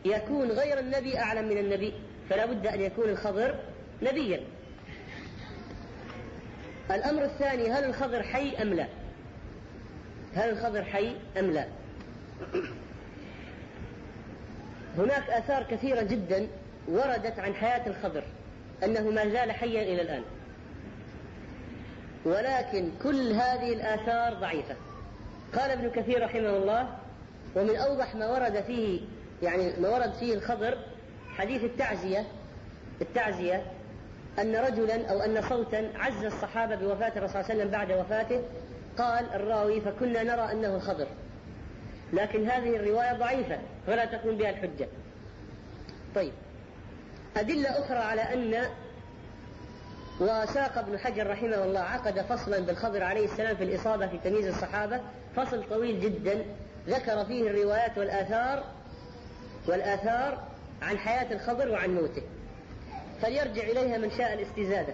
[0.05, 1.93] يكون غير النبي أعلم من النبي؟
[2.29, 3.55] فلا بد أن يكون الخضر
[4.01, 4.39] نبيا.
[6.91, 8.87] الأمر الثاني هل الخضر حي أم لا؟
[10.35, 11.67] هل الخضر حي أم لا؟
[14.97, 16.47] هناك آثار كثيرة جدا
[16.87, 18.23] وردت عن حياة الخضر
[18.83, 20.23] أنه ما زال حيا إلى الآن.
[22.25, 24.75] ولكن كل هذه الآثار ضعيفة.
[25.55, 26.97] قال ابن كثير رحمه الله
[27.55, 29.01] ومن أوضح ما ورد فيه
[29.43, 30.77] يعني ما ورد فيه الخضر
[31.37, 32.25] حديث التعزية
[33.01, 33.65] التعزية
[34.39, 38.41] أن رجلا أو أن صوتا عز الصحابة بوفاة الرسول صلى الله عليه وسلم بعد وفاته
[38.97, 41.07] قال الراوي فكنا نرى أنه الخضر.
[42.13, 44.87] لكن هذه الرواية ضعيفة فلا تكون بها الحجة.
[46.15, 46.33] طيب
[47.37, 48.65] أدلة أخرى على أن
[50.19, 54.99] وساق ابن حجر رحمه الله عقد فصلا بالخضر عليه السلام في الإصابة في تمييز الصحابة.
[55.35, 56.45] فصل طويل جدا
[56.87, 58.63] ذكر فيه الروايات والآثار
[59.67, 60.43] والآثار
[60.81, 62.21] عن حياة الخضر وعن موته.
[63.21, 64.93] فليرجع إليها من شاء الاستزادة.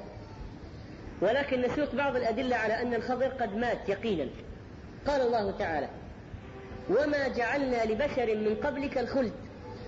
[1.22, 4.28] ولكن نسوق بعض الأدلة على أن الخضر قد مات يقينا.
[5.08, 5.90] قال الله تعالى
[6.90, 9.34] وما جعلنا لبشر من قبلك الخلد.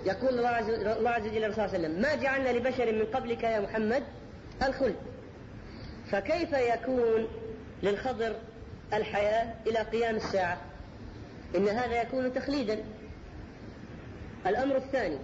[0.06, 3.60] يقول الله عز وجل وجل صلى الله عليه وسلم ما جعلنا لبشر من قبلك يا
[3.60, 4.02] محمد
[4.62, 4.96] الخلد.
[6.10, 7.28] فكيف يكون
[7.82, 8.36] للخضر
[8.92, 10.60] الحياة إلى قيام الساعة؟
[11.56, 12.84] إن هذا يكون تخليدا.
[14.46, 15.18] الأمر الثاني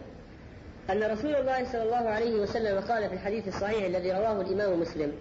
[0.90, 5.12] أن رسول الله صلى الله عليه وسلم قال في الحديث الصحيح الذي رواه الإمام مسلم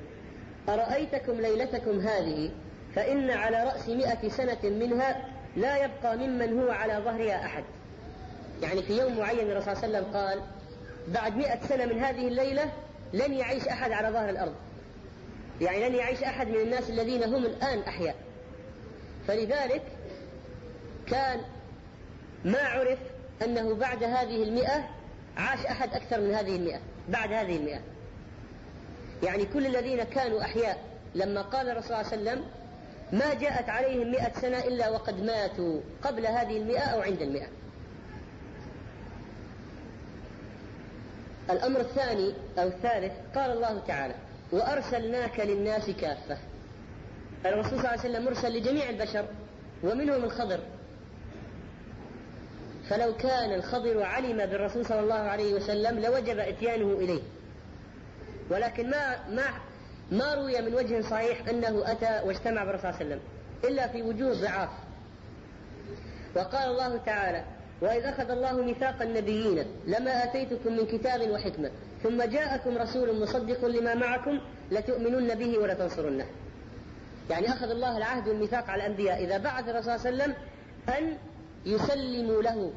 [0.70, 2.52] أرأيتكم ليلتكم هذه؟
[2.96, 5.26] فإن على رأس مئة سنة منها
[5.58, 7.64] لا يبقى ممن هو على ظهرها أحد.
[8.62, 10.42] يعني في يوم معين الرسول صلى الله عليه وسلم قال
[11.08, 12.72] بعد مئة سنة من هذه الليلة
[13.14, 14.56] لن يعيش أحد على ظهر الأرض.
[15.62, 18.16] يعني لن يعيش أحد من الناس الذين هم الآن أحياء.
[19.28, 19.82] فلذلك
[21.08, 21.42] كان
[22.46, 23.00] ما عرف
[23.44, 24.99] أنه بعد هذه المئة
[25.40, 27.80] عاش أحد أكثر من هذه المئة بعد هذه المئة.
[29.24, 30.84] يعني كل الذين كانوا أحياء
[31.16, 32.46] لما قال الرسول صلى الله عليه وسلم
[33.12, 37.48] ما جاءت عليهم مئة سنة إلا وقد ماتوا قبل هذه المئة أو عند المئة.
[41.50, 44.16] الأمر الثاني أو الثالث قال الله تعالى
[44.52, 46.38] وأرسلناك للناس كافة.
[47.46, 49.26] الرسول صلى الله عليه وسلم مرسل لجميع البشر
[49.84, 50.60] ومنهم الخضر.
[52.90, 57.22] فلو كان الخضر علم بالرسول صلى الله عليه وسلم لوجب إتيانه إليه.
[58.52, 59.44] ولكن ما ما
[60.12, 63.20] ما روي من وجه صحيح أنه أتى واجتمع بالرسول صلى الله عليه وسلم
[63.64, 64.70] إلا في وجوه ضعاف.
[66.36, 67.44] وقال الله تعالى
[67.82, 71.72] وإذ أخذ الله ميثاق النبيين لما آتيتكم من كتاب وحكمة
[72.04, 74.40] ثم جاءكم رسول مصدق لما معكم
[74.72, 76.26] لتؤمنن به ولتنصرنه.
[77.30, 80.36] يعني أخذ الله العهد والميثاق على الأنبياء إذا بعث الرسول صلى الله عليه وسلم
[80.90, 81.18] أن
[81.66, 82.72] يسلموا له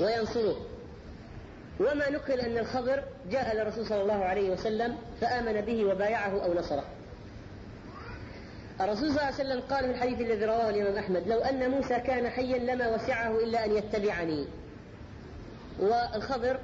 [0.00, 0.56] وينصروه
[1.80, 6.84] وما نقل أن الخضر جاء للرسول صلى الله عليه وسلم فآمن به وبايعه أو نصره.
[8.80, 12.00] الرسول صلى الله عليه وسلم قال في الحديث الذي رواه الإمام أحمد لو أن موسى
[12.00, 14.46] كان حيا لما وسعه إلا أن يتبعني.
[15.80, 16.58] والخضر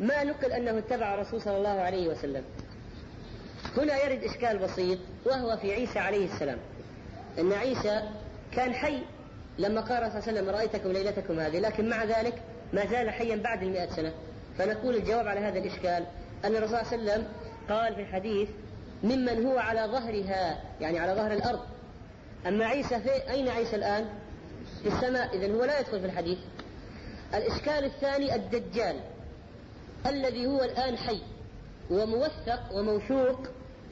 [0.00, 2.44] ما نقل أنه اتبع الرسول صلى الله عليه وسلم.
[3.76, 6.58] هنا يرد إشكال بسيط وهو في عيسى عليه السلام.
[7.38, 8.02] أن عيسى
[8.52, 9.02] كان حي.
[9.58, 11.58] لما قال صلى الله عليه وسلم رأيتكم ليلتكم هذه.
[11.58, 14.12] لكن مع ذلك ما زال حيا بعد المئة سنة.
[14.58, 16.06] فنقول الجواب على هذا الإشكال
[16.44, 17.28] أن الرسول صلى الله عليه وسلم
[17.68, 18.48] قال في الحديث
[19.04, 21.60] ممن هو على ظهرها يعني على ظهر الأرض.
[22.46, 24.08] أما عيسى في أين عيسى الآن؟
[24.82, 25.36] في السماء.
[25.36, 26.38] إذا هو لا يدخل في الحديث.
[27.34, 28.96] الإشكال الثاني الدجال
[30.06, 31.20] الذي هو الآن حي
[31.90, 33.40] وموثق وموثوق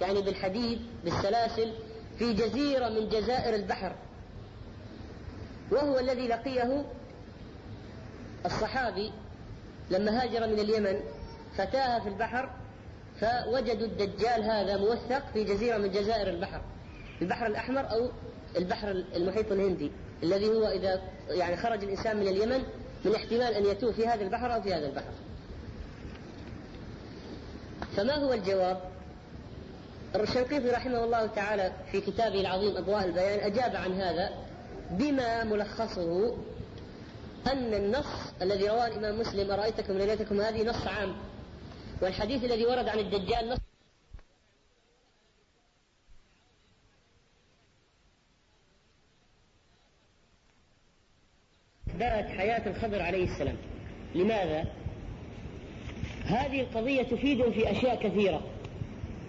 [0.00, 1.72] يعني بالحديد بالسلاسل
[2.18, 3.92] في جزيرة من جزائر البحر.
[5.70, 6.84] وهو الذي لقيه
[8.46, 9.12] الصحابي
[9.90, 11.00] لما هاجر من اليمن
[11.56, 12.50] فتاه في البحر
[13.20, 16.60] فوجدوا الدجال هذا موثق في جزيرة من جزائر البحر
[17.22, 18.10] البحر الأحمر أو
[18.56, 19.90] البحر المحيط الهندي
[20.22, 22.62] الذي هو إذا يعني خرج الإنسان من اليمن
[23.04, 25.12] من احتمال أن يتوه في هذا البحر أو في هذا البحر.
[27.96, 28.80] فما هو الجواب؟
[30.14, 34.30] الشنقيطي رحمه الله تعالى في كتابه العظيم أضواء البيان أجاب عن هذا
[34.90, 36.36] بما ملخصه
[37.46, 41.16] أن النص الذي رواه الإمام مسلم أرأيتكم ليلتكم هذه نص عام
[42.02, 43.58] والحديث الذي ورد عن الدجال نص
[51.98, 53.56] درت حياة الخضر عليه السلام.
[54.14, 54.64] لماذا؟
[56.24, 58.42] هذه القضية تفيدهم في أشياء كثيرة.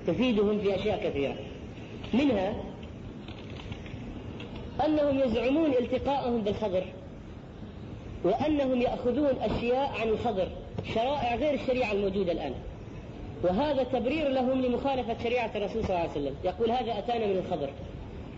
[0.08, 1.36] تفيدهم في أشياء كثيرة.
[2.14, 2.71] منها
[4.86, 6.84] أنهم يزعمون التقاءهم بالخضر
[8.24, 10.48] وأنهم يأخذون أشياء عن الخضر
[10.96, 12.54] شرائع غير الشريعة الموجودة الآن.
[13.44, 16.36] وهذا تبرير لهم لمخالفة شريعة الرسول صلى الله عليه وسلم.
[16.44, 17.70] يقول هذا أتانا من الخضر.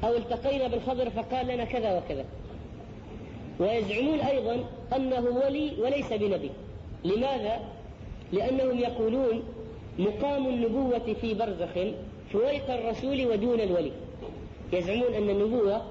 [0.04, 2.26] أو التقينا بالخضر فقال لنا كذا وكذا.
[3.60, 4.64] ويزعمون أيضا
[4.96, 6.52] أنه ولي وليس بنبي.
[7.04, 7.60] لماذا؟
[8.34, 9.44] لأنهم يقولون
[10.00, 11.94] مقام النبوة في برزخ
[12.34, 13.92] فويق الرسول ودون الولي.
[14.74, 15.82] يزعمون أن النبوة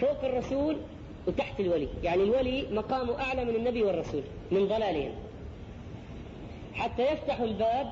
[0.00, 0.76] فوق الرسول
[1.26, 1.88] وتحت الولي.
[2.02, 5.12] يعني الولي مقامه أعلى من النبي والرسول من ضلالهم.
[6.74, 7.90] حتى يفتحوا الباب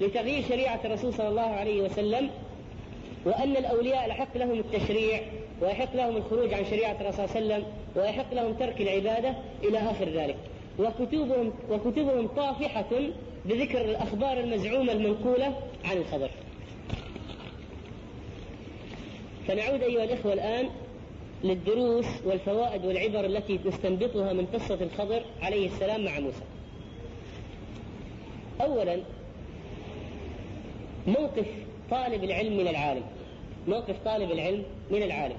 [0.00, 2.30] لتغيير شريعة الرسول صلى الله عليه وسلم
[3.24, 5.20] وأن الأولياء يحق لهم التشريع
[5.62, 9.78] ويحق لهم الخروج عن شريعة الرسول صلى الله عليه وسلم ويحق لهم ترك العبادة إلى
[9.78, 10.36] آخر ذلك.
[10.78, 12.90] وكتبهم وكتبهم طافحة
[13.44, 16.30] بذكر الأخبار المزعومة المنقولة عن الخبر.
[19.48, 20.70] فنعود أيها الإخوة الآن
[21.44, 26.42] للدروس والفوائد والعبر التي نستنبطها من قصة الخضر عليه السلام مع موسى.
[28.60, 29.00] أولا
[31.06, 31.46] موقف
[31.90, 33.02] طالب العلم من العالم.
[33.68, 35.36] موقف طالب العلم من العالم.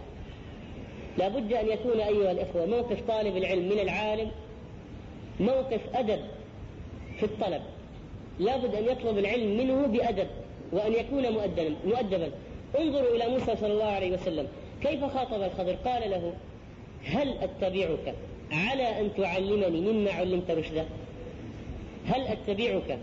[1.18, 4.32] لا بد أن يكون أيها الإخوة موقف طالب العلم من العالم
[5.40, 6.20] موقف أدب
[7.20, 7.62] في الطلب.
[8.40, 10.28] لا بد أن يطلب العلم منه بأدب
[10.72, 11.76] وأن يكون مؤدبا.
[11.86, 12.32] مؤدبا.
[12.80, 14.48] انظروا إلى موسى صلى الله عليه وسلم.
[14.84, 16.34] كيف خاطب الخضر؟ قال له
[17.06, 18.16] هل أتبعك
[18.52, 20.86] على أن تعلمني مما علمت رشدا؟
[22.06, 23.00] هل أتبعك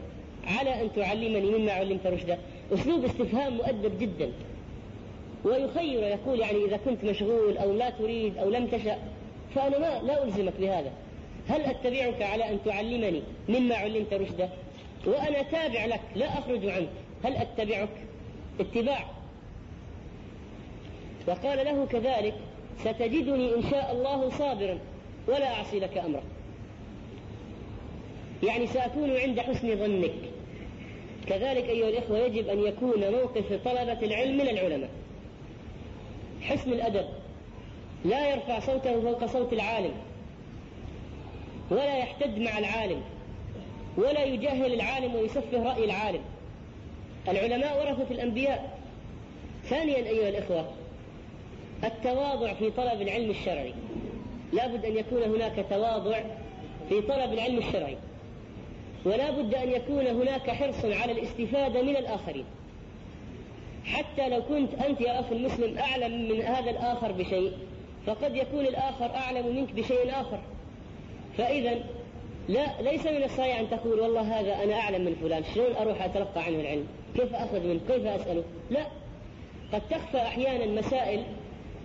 [0.47, 2.39] على أن تعلمني مما علمت رشدا؟
[2.73, 4.33] أسلوب استفهام مؤدب جدا.
[5.45, 8.99] ويخير يقول يعني إذا كنت مشغول أو لا تريد أو لم تشأ
[9.55, 10.93] فأنا ما لا ألزمك بهذا.
[11.49, 14.49] هل أتبعك على أن تعلمني مما علمت رشدا؟
[15.07, 16.89] وأنا تابع لك لا أخرج عنك.
[17.25, 17.89] هل أتبعك؟
[18.61, 19.20] اتباع.
[21.29, 22.35] وقال له كذلك
[22.81, 24.79] ستجدني إن شاء الله صابرا
[25.29, 26.23] ولا أعصي لك أمرا
[28.43, 30.13] يعني سأكون عند حسن ظنك.
[31.27, 34.91] كذلك أيها الإخوة يجب أن يكون موقف طلبة العلم من العلماء.
[36.43, 37.07] حسن الأدب
[38.05, 39.93] لا يرفع صوته فوق صوت العالم
[41.71, 43.03] ولا يحتد مع العالم
[43.97, 46.23] ولا يجاهل العالم ويسفه رأي العالم.
[47.29, 48.79] العلماء ورثة الأنبياء.
[49.65, 50.80] ثانيا أيها الإخوة
[51.85, 53.75] التواضع في طلب العلم الشرعي.
[54.53, 56.21] لا بد أن يكون هناك تواضع
[56.89, 57.97] في طلب العلم الشرعي.
[59.05, 62.45] ولا بد أن يكون هناك حرص على الاستفادة من الآخرين.
[63.85, 67.53] حتى لو كنت أنت يا أخي المسلم أعلم من هذا الآخر بشيء
[68.07, 70.39] فقد يكون الآخر أعلم منك بشيء آخر.
[71.39, 71.79] فإذا
[72.49, 76.43] لا ليس من الصحيح أن تقول والله هذا أنا أعلم من فلان شلون أروح أتلقى
[76.43, 78.87] عنه العلم؟ كيف أخذ منه؟ كيف أسأله؟ لا.
[79.73, 81.23] قد تخفى أحيانا مسائل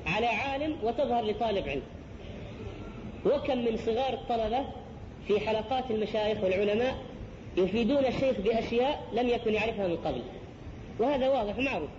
[0.05, 1.83] على عالم وتظهر لطالب علم.
[3.25, 4.65] وكم من صغار الطلبة
[5.27, 6.95] في حلقات المشايخ والعلماء
[7.57, 10.21] يفيدون الشيخ بأشياء لم يكن يعرفها من قبل.
[10.99, 11.89] وهذا واضح معروف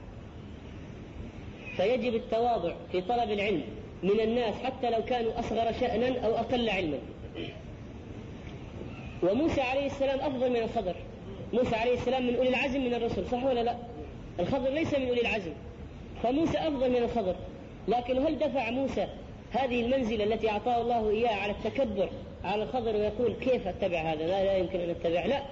[1.76, 3.62] فيجب التواضع في طلب العلم
[4.02, 6.98] من الناس حتى لو كانوا أصغر شأنا أو أقل علما.
[9.22, 10.94] وموسى عليه السلام أفضل من الخضر.
[11.52, 13.76] موسى عليه السلام من أولي العزم من الرسل صح ولا لا؟
[14.40, 15.52] الخضر ليس من أولي العزم.
[16.22, 17.36] فموسى أفضل من الخضر.
[17.88, 19.06] لكن هل دفع موسى
[19.50, 22.08] هذه المنزلة التي أعطاه الله إياها على التكبر
[22.44, 25.26] على الخضر ويقول كيف أتبع هذا؟ لا, لا يمكن أن أتبع.
[25.26, 25.42] لا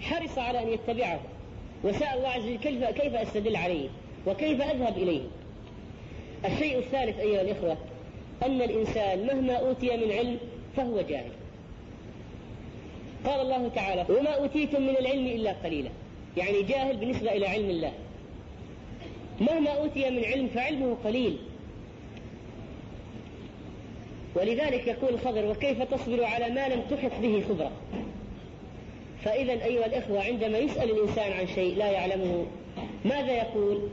[0.00, 1.20] حرص على أن يتبعه.
[1.84, 3.88] وسأل الله عز وجل كيف, كيف أستدل عليه؟
[4.26, 5.22] وكيف أذهب إليه؟
[6.44, 7.76] الشيء الثالث أيها الإخوة
[8.42, 10.38] أن الإنسان مهما أوتي من علم
[10.76, 11.32] فهو جاهل.
[13.24, 15.90] قال الله تعالى وما أوتيتم من العلم إلا قليلا.
[16.36, 17.92] يعني جاهل بالنسبة إلى علم الله.
[19.40, 21.38] مهما أوتي من علم فعلمه قليل.
[24.34, 27.72] ولذلك يقول الخضر وكيف تصبر على ما لم تحط به خبرة؟
[29.24, 32.46] فإذا أيها الإخوة عندما يسأل الإنسان عن شيء لا يعلمه
[33.04, 33.88] ماذا يقول؟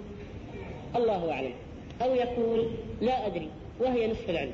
[0.95, 1.53] الله أعلم.
[2.01, 2.69] أو يقول
[3.01, 4.53] لا أدري وهي نصف العلم.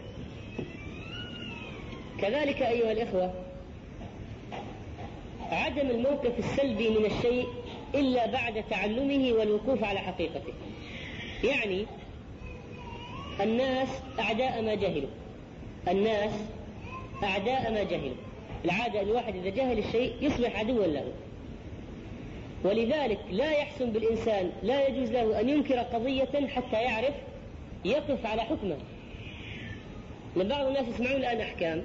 [2.22, 3.34] كذلك أيها الإخوة
[5.52, 7.48] عدم الموقف السلبي من الشيء
[7.96, 10.54] إلا بعد تعلمه والوقوف على حقيقته.
[11.44, 11.86] يعني
[13.42, 15.10] الناس أعداء ما جهلوا.
[15.88, 16.32] الناس
[17.24, 18.16] أعداء ما جهلوا.
[18.66, 21.06] العادة الواحد إذا جهل الشيء يصبح عدوا له
[22.64, 27.14] ولذلك لا يحسن بالإنسان لا يجوز له أن ينكر قضية حتى يعرف
[27.86, 28.78] يقف على حكمه.
[30.36, 31.84] لأن بعض الناس يسمعون الآن أحكام.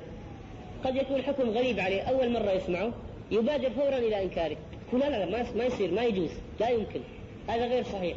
[0.84, 2.92] قد يكون حكم غريب عليه أول مرة يسمعه
[3.30, 4.56] يبادر فورا إلى إنكاره.
[4.88, 6.30] يقول لا لا ما يصير ما يجوز
[6.60, 7.00] لا يمكن.
[7.48, 8.16] هذا غير صحيح.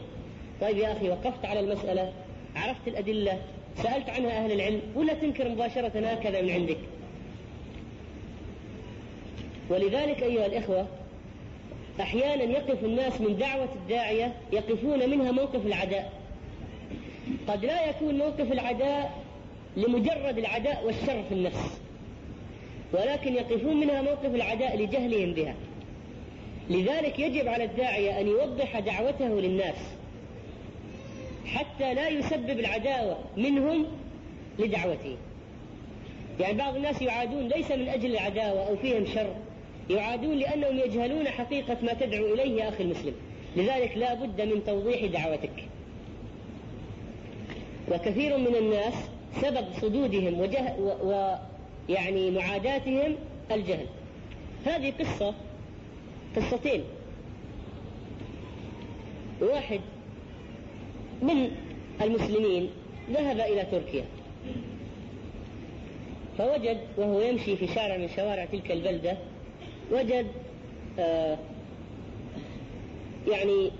[0.61, 2.13] طيب يا أخي وقفت على المسألة
[2.55, 3.41] عرفت الأدلة
[3.83, 6.77] سألت عنها أهل العلم ولا تنكر مباشرة هكذا من عندك.
[9.69, 10.87] ولذلك أيها الإخوة
[12.01, 16.13] أحيانا يقف الناس من دعوة الداعية يقفون منها موقف العداء.
[17.47, 19.23] قد لا يكون موقف العداء
[19.77, 21.79] لمجرد العداء والشر في النفس
[22.93, 25.55] ولكن يقفون منها موقف العداء لجهلهم بها.
[26.69, 29.75] لذلك يجب على الداعية أن يوضح دعوته للناس.
[31.55, 33.85] حتى لا يسبب العداوة منهم
[34.59, 35.17] لدعوته.
[36.39, 39.35] يعني بعض الناس يعادون ليس من أجل العداوة أو فيهم شر
[39.89, 43.13] يعادون لأنهم يجهلون حقيقة ما تدعو إليه يا أخي المسلم.
[43.55, 45.63] لذلك لا بد من توضيح دعوتك.
[47.91, 48.93] وكثير من الناس
[49.41, 50.39] سبب صدودهم
[51.89, 53.15] ويعني معاداتهم
[53.51, 53.85] الجهل.
[54.65, 55.33] هذه قصة
[56.35, 56.83] قصتين.
[59.41, 59.79] واحد
[61.21, 61.51] من
[62.01, 62.69] المسلمين
[63.11, 64.05] ذهب إلى تركيا.
[66.37, 69.17] فوجد وهو يمشي في شارع من شوارع تلك البلدة
[69.91, 70.27] وجد
[70.99, 71.37] آه
[73.27, 73.71] يعني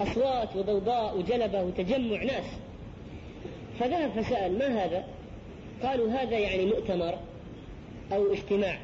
[0.00, 2.44] أصوات وضوضاء وجلبة وتجمع ناس.
[3.80, 5.04] فذهب فسأل ما هذا؟
[5.82, 7.14] قالوا هذا يعني مؤتمر
[8.12, 8.78] أو اجتماع.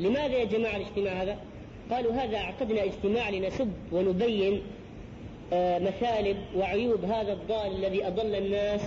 [0.00, 1.38] لماذا يا جماعة الاجتماع هذا؟
[1.90, 4.62] قالوا هذا عقدنا اجتماع لنسب ونبين
[5.52, 8.80] آه، مثالب وعيوب هذا الضال الذي أضل الناس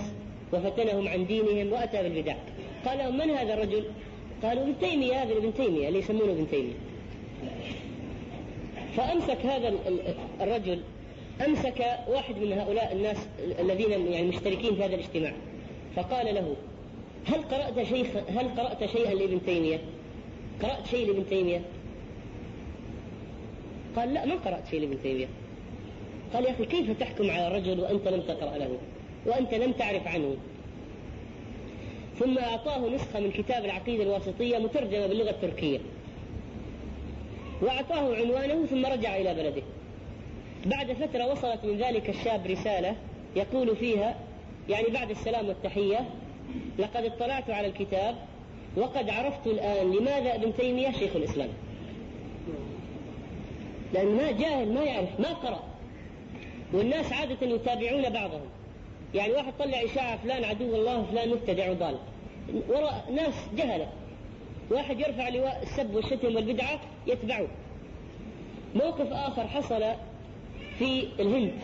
[0.52, 2.34] وفتنهم عن دينهم وأتى بالبدع.
[2.84, 3.84] قال لهم من هذا الرجل؟
[4.42, 5.22] قالوا ابن تيمية.
[5.22, 6.74] هذا ابن تيمية اللي يسمونه ابن تيمية.
[8.96, 9.74] فأمسك هذا
[10.40, 10.80] الرجل
[11.46, 13.16] أمسك واحد من هؤلاء الناس
[13.60, 15.32] الذين يعني مشتركين في هذا الاجتماع.
[15.96, 16.56] فقال له
[17.26, 19.80] هل قرأت شيخ هل قرأت شيئا لابن تيمية؟
[20.62, 21.62] قرأت شيء لابن تيمية؟
[23.96, 25.26] قال لا ما قرأت شيء لابن تيمية.
[26.34, 28.78] قال يا أخي كيف تحكم على رجل وأنت لم تقرأ له؟
[29.26, 30.36] وأنت لم تعرف عنه.
[32.18, 35.78] ثم أعطاه نسخة من كتاب العقيدة الواسطية مترجمة باللغة التركية
[37.62, 39.62] وأعطاه عنوانه ثم رجع إلى بلده.
[40.66, 42.96] بعد فترة وصلت من ذلك الشاب رسالة
[43.36, 44.16] يقول فيها
[44.68, 46.08] يعني بعد السلام والتحية
[46.78, 48.14] لقد اطلعت على الكتاب
[48.76, 51.48] وقد عرفت الآن لماذا ابن تيمية شيخ الإسلام.
[53.94, 55.67] لأن ما جاهل ما يعرف ما قرأ.
[56.72, 58.48] والناس عادة يتابعون بعضهم.
[59.14, 61.98] يعني واحد طلع إشاعة فلان عدو الله فلان مبتدع وضال.
[62.68, 63.92] وراء ناس جهلة.
[64.70, 67.46] واحد يرفع لواء السب والشتم والبدعة يتبعه
[68.74, 69.82] موقف آخر حصل
[70.78, 71.58] في الهند.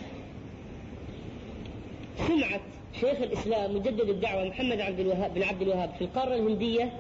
[2.29, 2.61] سمعة
[3.01, 6.93] شيخ الإسلام مجدد الدعوة محمد عبد الوهاب بن عبد الوهاب في القارة الهندية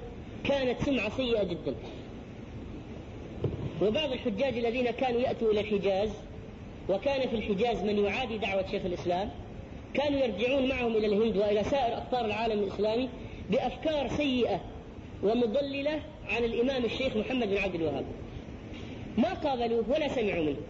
[0.44, 1.74] كانت سمعة سيئة جدا.
[3.82, 6.10] وبعض الحجاج الذين كانوا يأتوا إلى الحجاز
[6.88, 9.30] وكان في الحجاز من يعادي دعوة شيخ الإسلام.
[9.94, 13.08] كانوا يرجعون معهم إلى الهند وإلى سائر أقطار العالم الإسلامي
[13.50, 14.60] بأفكار سيئة
[15.22, 18.04] ومضللة عن الإمام الشيخ محمد بن عبد الوهاب.
[19.18, 20.60] ما قابلوه ولا سمعوا منه.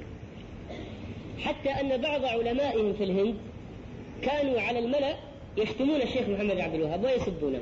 [1.38, 3.36] حتى أن بعض علمائهم في الهند
[4.22, 5.16] كانوا على الملأ
[5.56, 7.60] يشتمون الشيخ محمد عبد الوهاب ويسبونه.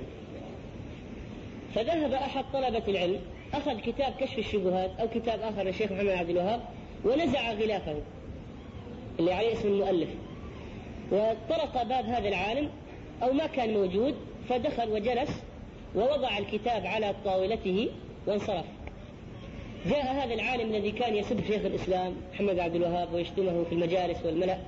[1.75, 3.21] فذهب أحد طلبة العلم
[3.55, 6.61] أخذ كتاب كشف الشبهات أو كتاب آخر للشيخ محمد عبد الوهاب
[7.05, 7.97] ونزع غلافه.
[9.23, 10.09] اللي عليه اسم المؤلف.
[11.13, 12.69] وطرق باب هذا العالم
[13.23, 14.15] أو ما كان موجود
[14.49, 15.43] فدخل وجلس
[15.95, 17.89] ووضع الكتاب على طاولته
[18.27, 18.65] وانصرف.
[19.87, 24.59] جاء هذا العالم الذي كان يسب شيخ الإسلام محمد عبد الوهاب ويشتمه في المجالس والملأ.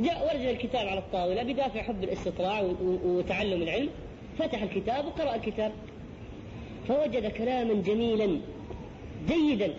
[0.00, 2.62] جاء ورجل الكتاب على الطاولة بدافع حب الاستطلاع
[3.04, 3.88] وتعلم العلم
[4.38, 5.72] فتح الكتاب وقرأ الكتاب.
[6.88, 8.40] فوجد كلاما جميلا
[9.28, 9.74] جيدا.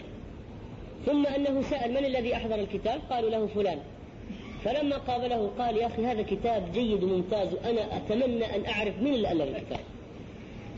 [1.06, 3.80] ثم أنه سأل من الذي أحضر الكتاب؟ قالوا له فلان.
[4.64, 9.32] فلما قابله قال يا أخي هذا كتاب جيد وممتاز وأنا أتمنى أن أعرف من اللي
[9.32, 9.80] ألف الكتاب.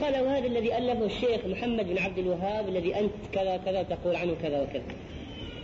[0.01, 4.35] قال وهذا الذي ألفه الشيخ محمد بن عبد الوهاب الذي أنت كذا كذا تقول عنه
[4.41, 4.83] كذا وكذا.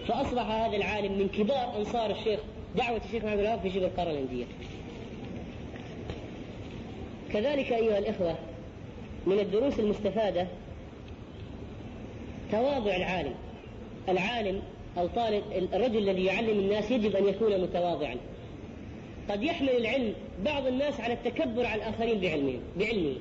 [0.08, 2.39] فأصبح هذا العالم من كبار أنصار الشيخ
[2.76, 4.45] دعوة الشيخ محمد بن الوهاب في شبه القارة الهندية
[7.34, 8.36] كذلك أيها الإخوة
[9.28, 10.47] من الدروس المستفادة
[12.51, 13.34] تواضع العالم.
[14.10, 14.62] العالم
[14.97, 15.43] أو طالب
[15.74, 18.16] الرجل الذي يعلم الناس يجب أن يكون متواضعا.
[19.30, 20.14] قد يحمل العلم
[20.45, 23.16] بعض الناس على التكبر على الآخرين بعلمهم بعلمه.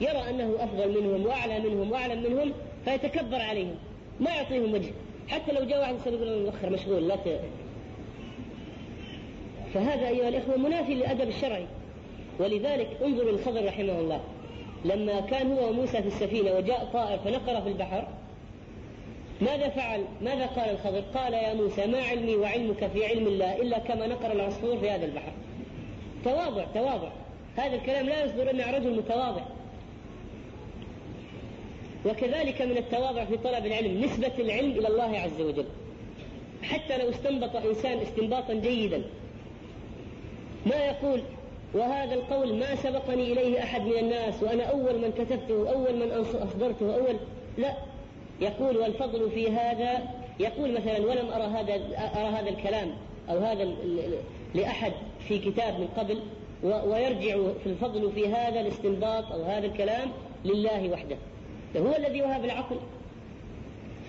[0.00, 2.52] يرى أنه أفضل منهم وأعلى منهم وأعلم منهم
[2.84, 3.74] فيتكبر عليهم.
[4.20, 4.92] ما يعطيهم وجه.
[5.28, 7.40] حتى لو جاء واحد يقول له مشغول لا ت...
[9.74, 11.66] فهذا أيها الإخوة منافي للأدب الشرعي.
[12.40, 14.20] ولذلك انظروا الخضر رحمه الله.
[14.84, 18.08] لما كان هو وموسى في السفينة وجاء طائر فنقر في البحر
[19.40, 23.78] ماذا فعل؟ ماذا قال الخضر؟ قال يا موسى ما علمي وعلمك في علم الله إلا
[23.78, 25.32] كما نقر العصفور في هذا البحر.
[26.24, 27.08] تواضع تواضع.
[27.56, 29.42] هذا الكلام لا يصدر إلا رجل متواضع.
[32.06, 35.66] وكذلك من التواضع في طلب العلم نسبة العلم إلى الله عز وجل.
[36.62, 39.02] حتى لو استنبط إنسان استنباطا جيدا.
[40.66, 41.22] ما يقول؟
[41.74, 46.10] وهذا القول ما سبقني إليه أحد من الناس وأنا أول من كتبته أول من
[46.42, 47.16] أصدرته أول
[47.58, 47.74] لا.
[48.44, 50.02] يقول والفضل في هذا
[50.40, 51.74] يقول مثلا ولم أرى هذا
[52.16, 52.90] أرى هذا الكلام
[53.30, 53.74] أو هذا
[54.54, 54.92] لأحد
[55.28, 56.22] في كتاب من قبل
[56.62, 60.08] ويرجع في الفضل في هذا الاستنباط أو هذا الكلام
[60.44, 61.16] لله وحده.
[61.76, 62.76] هو الذي وهب العقل.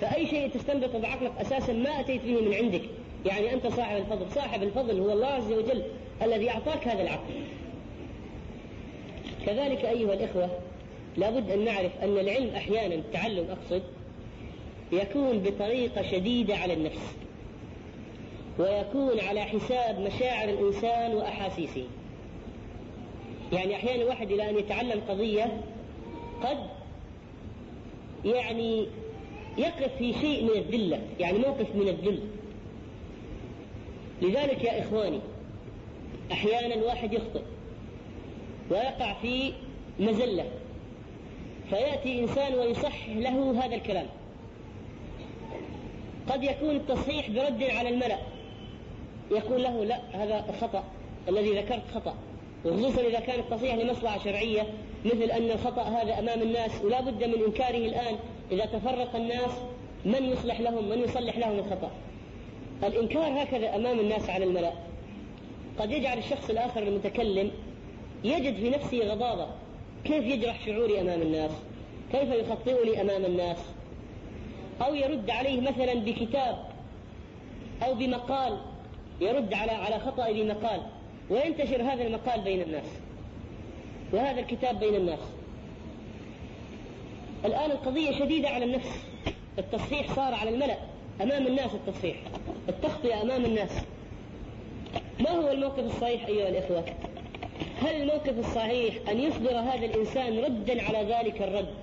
[0.02, 2.82] فأي شيء تستنبط بعقلك أساسا ما أتيت به من عندك.
[3.26, 4.32] يعني أنت صاحب الفضل.
[4.32, 5.84] صاحب الفضل هو الله عز وجل
[6.22, 7.34] الذي أعطاك هذا العقل.
[9.46, 10.50] كذلك أيها الإخوة
[11.18, 13.84] لابد أن نعرف أن العلم أحيانا التعلم أقصد
[14.92, 17.16] يكون بطريقة شديدة على النفس
[18.60, 21.84] ويكون على حساب مشاعر الإنسان وأحاسيسه.
[23.54, 25.62] يعني أحيانا الواحد إلى أن يتعلم قضية
[26.44, 26.58] قد
[28.26, 28.88] يعني
[29.58, 32.20] يقف في شيء من الذلة يعني موقف من الذل.
[34.22, 35.20] لذلك يا إخواني
[36.32, 37.42] أحيانا الواحد يخطئ
[38.72, 39.54] ويقع في
[40.00, 40.46] مزلة
[41.70, 44.08] فيأتي إنسان ويصحح له هذا الكلام.
[46.30, 48.18] قد يكون التصحيح برد على الملأ.
[49.32, 50.84] يقول له لا هذا خطأ
[51.30, 52.16] الذي ذكرت خطأ.
[52.66, 54.68] وخصوصا إذا كان التصحيح لمصلحة شرعية
[55.06, 58.16] مثل أن الخطأ هذا أمام الناس ولا بد من إنكاره الآن.
[58.52, 59.52] إذا تفرق الناس
[60.06, 61.92] من يصلح لهم؟ من يصلح لهم الخطأ؟
[62.84, 64.74] الإنكار هكذا أمام الناس على الملأ.
[65.80, 67.52] قد يجعل الشخص الآخر المتكلم
[68.24, 69.48] يجد في نفسه غضاضة.
[70.04, 71.52] كيف يجرح شعوري أمام الناس؟
[72.12, 73.58] كيف يخطئني أمام الناس؟
[74.82, 76.66] أو يرد عليه مثلا بكتاب
[77.84, 78.58] أو بمقال
[79.22, 80.82] يرد على على خطأ بمقال.
[81.30, 82.86] وينتشر هذا المقال بين الناس.
[84.14, 85.20] وهذا الكتاب بين الناس.
[87.46, 88.90] الآن القضية شديدة على النفس.
[89.60, 90.78] التصحيح صار على الملأ.
[91.22, 92.16] أمام الناس التصحيح.
[92.70, 93.72] التخطئة أمام الناس.
[95.20, 96.86] ما هو الموقف الصحيح أيها الإخوة؟
[97.82, 101.74] هل الموقف الصحيح أن يصدر هذا الإنسان ردا على ذلك الرد؟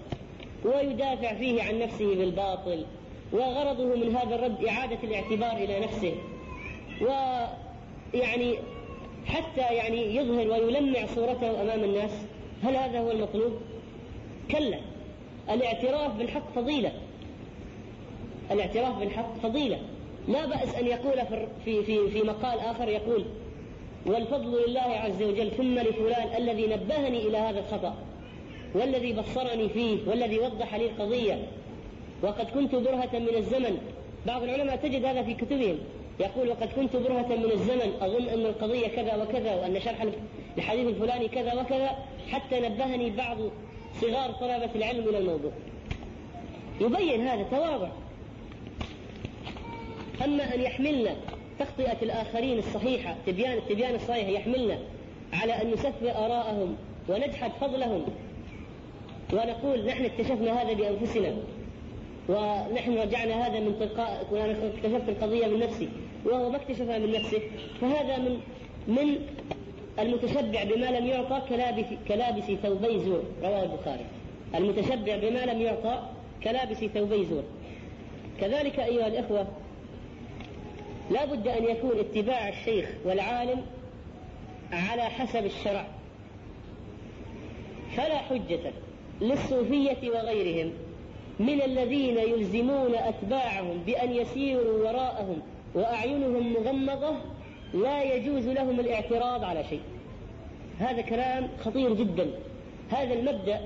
[0.65, 2.85] ويدافع فيه عن نفسه بالباطل
[3.33, 6.15] وغرضه من هذا الرد إعادة الاعتبار إلى نفسه.
[7.01, 8.59] ويعني
[9.27, 12.11] حتى يعني يظهر ويلمع صورته أمام الناس.
[12.63, 13.53] هل هذا هو المطلوب؟
[14.51, 14.79] كلا.
[15.51, 16.93] الاعتراف بالحق فضيلة.
[18.51, 19.79] الاعتراف بالحق فضيلة.
[20.29, 21.21] لا بأس أن يقول
[21.65, 23.25] في في في مقال آخر يقول
[24.07, 27.95] والفضل لله عز وجل ثم لفلان الذي نبهني إلى هذا الخطأ.
[28.75, 31.47] والذي بصرني فيه والذي وضح لي القضية.
[32.23, 33.79] وقد كنت برهة من الزمن.
[34.27, 35.79] بعض العلماء تجد هذا في كتبهم.
[36.21, 37.93] يقول وقد كنت برهة من الزمن.
[38.01, 40.07] أظن أن القضية كذا وكذا وأن شرح
[40.59, 41.91] الحديث الفلاني كذا وكذا
[42.31, 43.39] حتى نبهني بعض
[44.01, 45.53] صغار طلبة العلم إلى الموضوع.
[46.81, 47.89] يبين هذا تواضع.
[50.25, 51.17] أما أن يحملنا
[51.59, 54.79] تخطئة الآخرين الصحيحة تبيان التبيان الصحيح يحملنا
[55.33, 56.77] على أن نسفر آراءهم
[57.09, 58.05] ونجحد فضلهم
[59.33, 61.37] ونقول نحن اكتشفنا هذا بأنفسنا.
[62.29, 65.89] ونحن رجعنا هذا من تلقاء وأنا اكتشفت القضية من نفسي.
[66.25, 67.41] وهو ما اكتشفها من نفسه.
[67.81, 68.41] فهذا من
[68.89, 69.19] من
[69.99, 73.23] المتشبع بما لم يعطى كلابس كلابس ثوبي زور.
[73.43, 74.05] رواه البخاري.
[74.55, 76.09] المتشبع بما لم يعطى
[76.45, 77.43] كلابس ثوبي زور.
[78.41, 79.47] كذلك أيها الإخوة
[81.11, 83.63] لا بد أن يكون اتباع الشيخ والعالم
[84.73, 85.87] على حسب الشرع.
[87.97, 88.73] فلا حجة
[89.23, 90.73] للصوفية وغيرهم
[91.41, 95.43] من الذين يلزمون أتباعهم بأن يسيروا وراءهم
[95.75, 97.15] وأعينهم مغمضة
[97.75, 99.81] لا يجوز لهم الاعتراض على شيء.
[100.79, 102.31] هذا كلام خطير جدا.
[102.91, 103.61] هذا المبدأ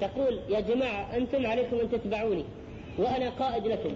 [0.00, 2.44] تقول يا جماعة أنتم عليكم أن تتبعوني
[2.98, 3.90] وأنا قائد لكم.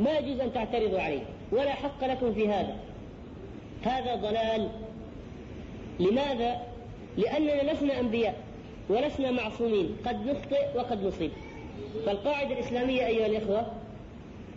[0.00, 1.20] ما يجوز أن تعترضوا علي
[1.52, 2.76] ولا حق لكم في هذا.
[3.82, 4.68] هذا ضلال.
[6.00, 6.60] لماذا؟
[7.16, 8.34] لأننا لسنا أنبياء.
[8.88, 9.96] ولسنا معصومين.
[10.06, 11.30] قد نخطئ وقد نصيب.
[12.06, 13.66] فالقاعدة الإسلامية أيها الإخوة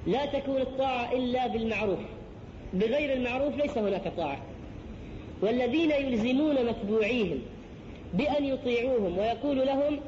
[0.07, 1.99] لا تكون الطاعة إلا بالمعروف.
[2.73, 4.41] بغير المعروف ليس هناك طاعة.
[5.41, 7.39] والذين يلزمون متبوعيهم
[8.13, 9.99] بأن يطيعوهم ويقول لهم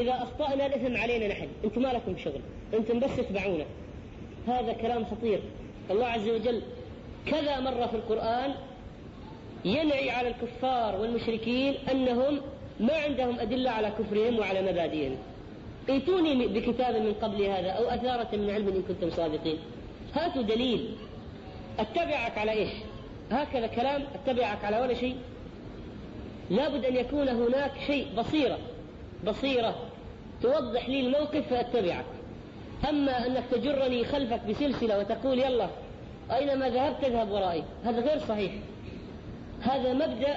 [0.00, 1.48] إذا أخطأنا الإثم علينا نحن.
[1.64, 2.40] أنتم ما لكم شغل.
[2.74, 3.64] أنتم بس اتبعونا
[4.48, 5.40] هذا كلام خطير.
[5.90, 6.62] الله عز وجل
[7.26, 8.54] كذا مرة في القرآن
[9.64, 12.40] ينعي على الكفار والمشركين أنهم
[12.80, 15.16] ما عندهم أدلة على كفرهم وعلى مبادئهم.
[15.88, 19.58] ائتوني بكتاب من قبل هذا أو أثارة من علم إن كنتم صادقين.
[20.14, 20.96] هاتوا دليل.
[21.78, 22.70] أتبعك على إيش؟
[23.30, 25.16] هكذا كلام أتبعك على ولا شيء؟
[26.50, 28.58] لابد أن يكون هناك شيء بصيرة
[29.26, 29.74] بصيرة
[30.42, 32.04] توضح لي الموقف فأتبعك.
[32.88, 35.68] أما أنك تجرني خلفك بسلسلة وتقول يلا
[36.32, 37.64] أينما ذهبت تذهب ورائي.
[37.84, 38.52] هذا غير صحيح.
[39.62, 40.36] هذا مبدأ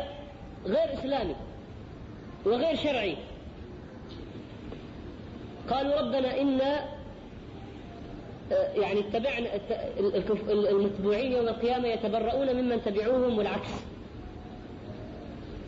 [0.66, 1.36] غير إسلامي.
[2.46, 3.16] وغير شرعي.
[5.70, 6.86] قالوا ربنا إنا
[8.52, 9.48] آه، يعني اتبعنا
[10.50, 13.70] المتبوعين يوم القيامة يتبرؤون ممن تبعوهم والعكس.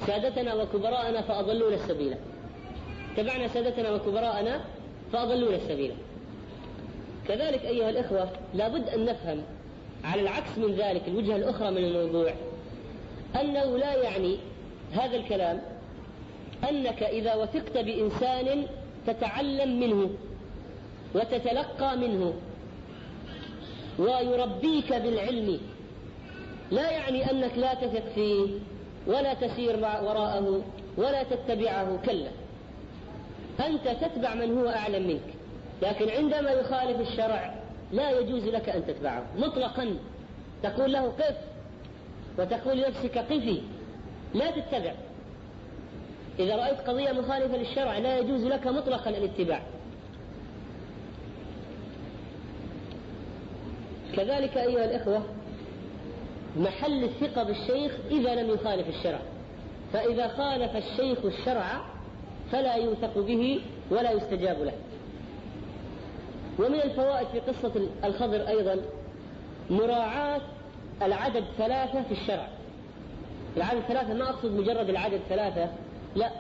[0.07, 2.15] سادتنا وكبراءنا فأضلونا السبيل.
[3.17, 4.61] تبعنا سادتنا وكبراءنا
[5.13, 5.93] فأضلونا السبيل.
[7.28, 9.41] كذلك أيها الإخوة لابد أن نفهم
[10.03, 12.34] على العكس من ذلك الوجهة الأخرى من الموضوع
[13.41, 14.38] أنه لا يعني
[14.91, 15.61] هذا الكلام
[16.70, 18.66] أنك إذا وثقت بإنسان
[19.08, 20.10] تتعلم منه
[21.16, 22.34] وتتلقى منه
[23.99, 25.60] ويربيك بالعلم
[26.72, 28.47] لا يعني أنك لا تثق فيه
[29.08, 30.62] ولا تسير وراءه
[30.97, 32.30] ولا تتبعه كلا.
[33.66, 35.34] أنت تتبع من هو أعلم منك.
[35.82, 37.55] لكن عندما يخالف الشرع
[37.91, 39.24] لا يجوز لك أن تتبعه.
[39.38, 39.97] مطلقا.
[40.64, 41.38] تقول له قف.
[42.39, 43.62] وتقول لنفسك قفي.
[44.34, 44.93] لا تتبع.
[46.39, 49.61] إذا رأيت قضية مخالفة للشرع لا يجوز لك مطلقا الاتباع.
[54.15, 55.23] كذلك أيها الإخوة
[56.57, 59.19] محل الثقة بالشيخ إذا لم يخالف الشرع.
[59.93, 61.81] فإذا خالف الشيخ الشرع
[62.51, 63.61] فلا يوثق به
[63.91, 64.73] ولا يستجاب له.
[66.59, 67.71] ومن الفوائد في قصة
[68.03, 68.77] الخضر أيضا
[69.69, 70.41] مراعاة
[71.01, 72.47] العدد ثلاثة في الشرع.
[73.57, 75.69] العدد ثلاثة ما أقصد مجرد العدد ثلاثة
[76.18, 76.32] لا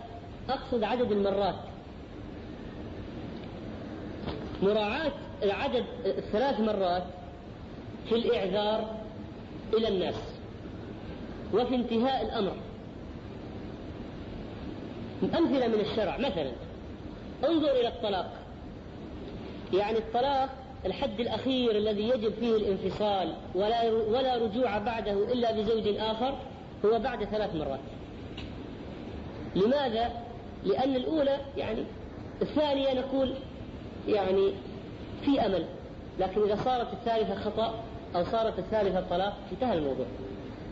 [0.49, 1.55] أقصد عدد المرات.
[4.63, 5.11] مراعاة
[5.43, 5.85] العدد
[6.31, 7.03] ثلاث مرات
[8.09, 8.95] في الإعذار
[9.73, 10.15] إلى الناس
[11.53, 12.55] وفي انتهاء الأمر.
[15.23, 16.51] أمثلة من الشرع مثلا
[17.43, 18.33] انظر إلى الطلاق.
[19.73, 20.49] يعني الطلاق
[20.85, 26.37] الحد الأخير الذي يجب فيه الانفصال ولا ولا رجوع بعده إلا بزوج آخر
[26.85, 27.79] هو بعد ثلاث مرات.
[29.55, 30.11] لماذا؟
[30.63, 31.83] لأن الأولى يعني
[32.41, 33.33] الثانية نقول
[34.07, 34.51] يعني
[35.25, 35.65] في أمل
[36.19, 37.83] لكن إذا صارت الثالثة خطأ
[38.15, 40.05] أو صارت الثالثة طلاق انتهى الموضوع.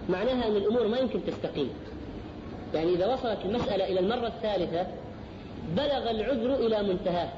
[0.10, 1.70] معناها أن الأمور ما يمكن تستقيم.
[2.74, 4.88] يعني إذا وصلت المسألة إلى المرة الثالثة
[5.78, 7.30] بلغ العذر إلى منتهاه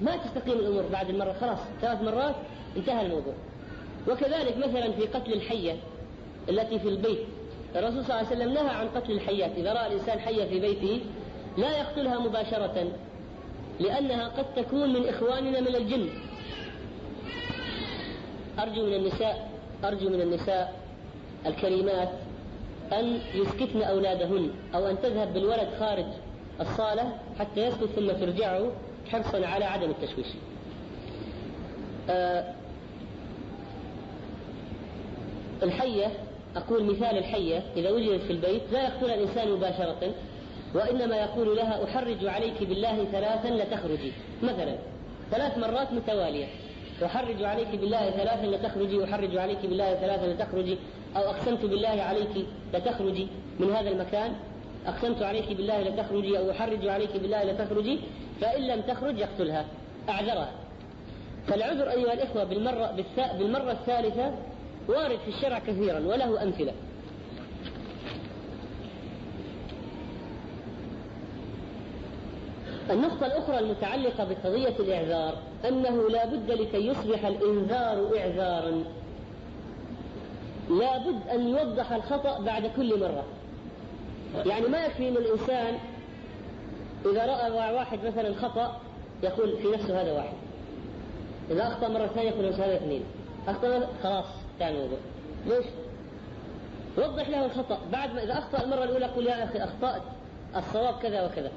[0.00, 2.34] ما تستقيم الأمور بعد المرة خلاص ثلاث مرات
[2.76, 3.34] انتهى الموضوع
[4.08, 5.76] وكذلك مثلا في قتل الحية
[6.48, 7.18] التي في البيت
[7.76, 9.50] الرسول صلى الله عليه وسلم نهى عن قتل الحيات.
[9.56, 11.00] إذا رأى الإنسان حية في بيته
[11.58, 12.92] لا يقتلها مباشرة
[13.80, 16.08] لأنها قد تكون من إخواننا من الجن.
[18.58, 19.50] أرجو من النساء
[19.84, 20.80] أرجو من النساء
[21.46, 22.08] الكريمات
[22.92, 26.06] أن يسكتن أولادهن أو أن تذهب بالولد خارج
[26.60, 28.72] الصالة حتى يسكت ثم ترجعه
[29.12, 30.26] حرصا على عدم التشويش.
[32.10, 32.54] أه
[35.62, 36.06] الحية
[36.56, 40.14] أقول مثال الحية إذا وجدت في البيت لا يقتلها الإنسان مباشرة
[40.74, 44.76] وإنما يقول لها أحرج عليك بالله ثلاثا لتخرجي مثلا
[45.30, 46.46] ثلاث مرات متوالية.
[47.04, 50.78] أحرج عليك بالله ثلاثا لتخرجي أحرج عليك بالله ثلاثا لتخرجي
[51.16, 53.26] أو أقسمت بالله عليك لتخرجي
[53.60, 54.32] من هذا المكان
[54.86, 57.98] أقسمت عليك بالله لتخرجي أو أحرج عليك بالله لتخرجي
[58.40, 59.64] فإن لم تخرج يقتلها
[60.08, 60.52] أعذرها.
[61.46, 63.04] فالعذر أيها الإخوة بالمرة,
[63.38, 64.32] بالمرة الثالثة
[64.88, 66.72] وارد في الشرع كثيرا وله أمثلة.
[72.90, 78.84] النقطة الأخرى المتعلقة بقضية الإعذار أنه لا بد لكي يصبح الإنذار إعذارا.
[80.70, 83.24] لا بد أن يوضح الخطأ بعد كل مرة.
[84.46, 85.78] يعني ما يكفي أن الإنسان
[87.06, 88.80] إذا رأى واحد مثلا خطأ
[89.22, 90.36] يقول في نفسه هذا واحد.
[91.50, 93.02] إذا أخطأ مرة ثانية يقول نفسه هذا اثنين.
[93.48, 94.43] أخطأ خلاص.
[94.54, 94.98] انتهى الموضوع
[95.46, 95.66] ليش؟
[96.98, 97.78] وضح له الخطأ.
[97.92, 100.02] بعد ما إذا أخطأ المرة الأولى يقول يا أخي أخطأت
[100.56, 101.50] الصواب كذا وكذا.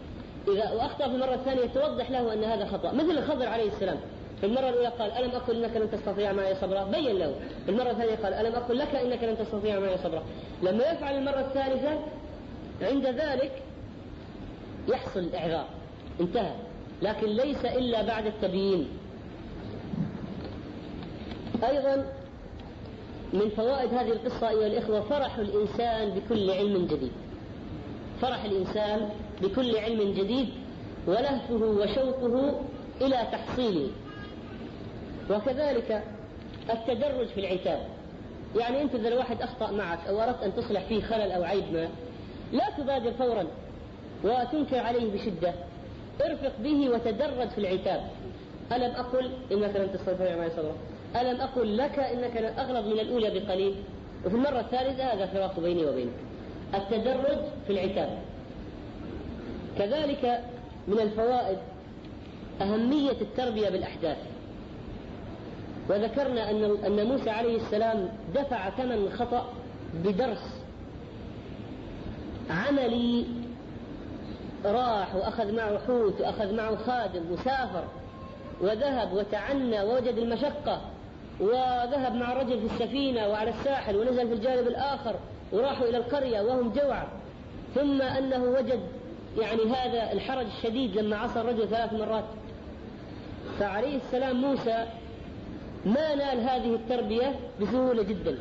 [0.47, 2.91] إذا وأخطأ في المرة الثانية توضح له أن هذا خطأ.
[2.91, 3.97] مثل الخضر عليه السلام.
[4.39, 7.35] في المرة الأولى قال ألم أقل إنك لن تستطيع معي صبرا؟ بين له.
[7.65, 10.23] في المرة الثانية قال ألم أقل لك إنك لن تستطيع معي صبرا؟
[10.63, 11.99] لما يفعل المرة الثالثة
[12.81, 13.51] عند ذلك
[14.87, 15.67] يحصل الإعذار.
[16.21, 16.53] انتهى.
[17.01, 18.87] لكن ليس إلا بعد التبيين.
[21.63, 22.05] أيضا
[23.33, 27.11] من فوائد هذه القصة أيها الإخوة فرح الإنسان بكل علم جديد.
[28.21, 29.09] فرح الإنسان
[29.41, 30.49] بكل علم جديد
[31.07, 32.59] ولهفه وشوقه
[33.01, 33.89] إلى تحصيله.
[35.29, 36.03] وكذلك
[36.69, 37.79] التدرج في العتاب.
[38.59, 41.87] يعني أنت إذا الواحد أخطأ معك أو أردت أن تصلح فيه خلل أو عيب ما
[42.53, 43.47] لا تبادر فورا
[44.23, 45.53] وتنكر عليه بشدة.
[46.21, 48.01] ارفق به وتدرج في العتاب.
[48.71, 50.75] ألم أقل إنك لن تستطيع معي صبرا
[51.15, 53.75] ألم أقل لك إنك أغلظ من الأولى بقليل؟
[54.25, 56.13] وفي المرة الثالثة هذا فراق بيني وبينك.
[56.75, 57.37] التدرج
[57.67, 58.19] في العتاب.
[59.77, 60.43] كذلك
[60.87, 61.57] من الفوائد
[62.61, 64.17] أهمية التربية بالأحداث.
[65.89, 69.53] وذكرنا أن أن موسى عليه السلام دفع ثمن الخطأ
[70.03, 70.61] بدرس
[72.49, 73.25] عملي
[74.65, 77.83] راح وأخذ معه حوت وأخذ معه خادم وسافر
[78.61, 80.81] وذهب وتعنى ووجد المشقة.
[81.39, 85.15] وذهب مع الرجل في السفينة وعلى الساحل ونزل في الجانب الآخر
[85.51, 87.03] وراحوا إلى القرية وهم جوع
[87.75, 88.79] ثم أنه وجد
[89.39, 92.23] يعني هذا الحرج الشديد لما عصى الرجل ثلاث مرات.
[93.59, 94.85] فعليه السلام موسى
[95.85, 98.37] ما نال هذه التربية بسهولة جدا.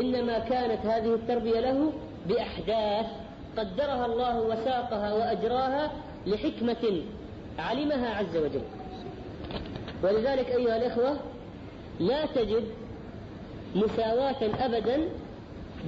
[0.00, 1.92] إنما كانت هذه التربية له
[2.28, 3.06] بأحداث
[3.58, 5.90] قدرها الله وساقها وأجراها
[6.26, 7.02] لحكمة
[7.58, 8.62] علمها عز وجل.
[10.02, 11.16] ولذلك أيها الإخوة
[12.00, 12.64] لا تجد
[13.74, 15.08] مساواة أبدا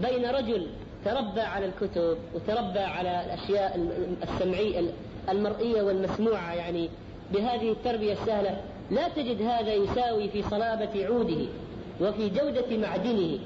[0.02, 0.66] بين رجل
[1.04, 3.88] تربى على الكتب وتربى على الأشياء
[4.22, 4.82] السمعية
[5.28, 6.90] المرئية والمسموعة يعني
[7.32, 11.46] بهذه التربية السهلة لا تجد هذا يساوي في صلابة عوده
[12.00, 13.38] وفي جودة معدنه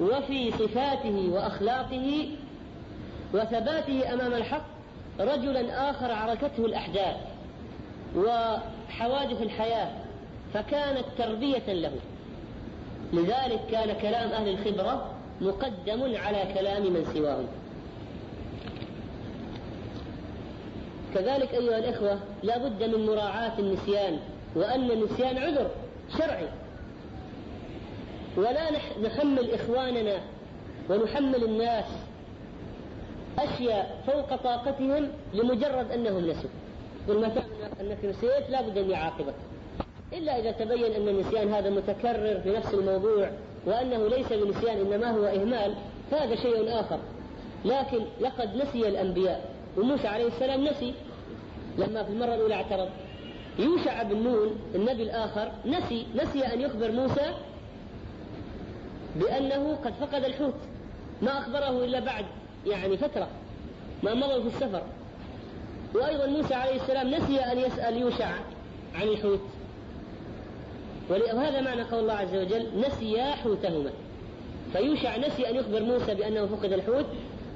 [0.00, 2.28] وفي صفاته وأخلاقه
[3.34, 4.66] وثباته أمام الحق
[5.20, 7.16] رجلا آخر عركته الأحداث
[8.16, 9.90] وحوادث الحياة.
[10.54, 11.92] فكانت تربية له.
[13.12, 17.46] لذلك كان كلام أهل الخبرة مقدم على كلام من سواهم.
[21.14, 24.18] كذلك أيها الإخوة لا بد من مراعاة النسيان
[24.54, 25.70] وأن النسيان عذر
[26.18, 26.48] شرعي.
[28.36, 28.70] ولا
[29.04, 30.20] نحمل إخواننا
[30.90, 31.84] ونحمل الناس
[33.38, 36.50] أشياء فوق طاقتهم لمجرد أنهم نسوا.
[37.08, 37.32] قل ما
[37.80, 39.34] أنك نسيت لا بد أن يعاقبك.
[40.12, 43.30] إلا إذا تبين أن النسيان هذا متكرر في نفس الموضوع
[43.66, 45.74] وأنه ليس بنسيان إنما هو إهمال
[46.10, 46.98] فهذا شيء آخر.
[47.64, 50.94] لكن لقد نسي الأنبياء وموسى عليه السلام نسي.
[51.78, 52.88] لما في المرة الأولى اعترض.
[53.58, 57.34] يوشع بن نون النبي الآخر نسي نسي أن يخبر موسى
[59.16, 60.54] بأنه قد فقد الحوت.
[61.22, 62.24] ما أخبره إلا بعد
[62.66, 63.28] يعني فترة.
[64.02, 64.82] ما مضوا في السفر.
[65.94, 68.30] وأيضا موسى عليه السلام نسي أن يسأل يوشع
[68.94, 69.40] عن الحوت.
[71.10, 73.90] وهذا معنى قول الله عز وجل نسيا حوتهما.
[74.72, 77.06] فيوشع نسي أن يخبر موسى بأنه فقد الحوت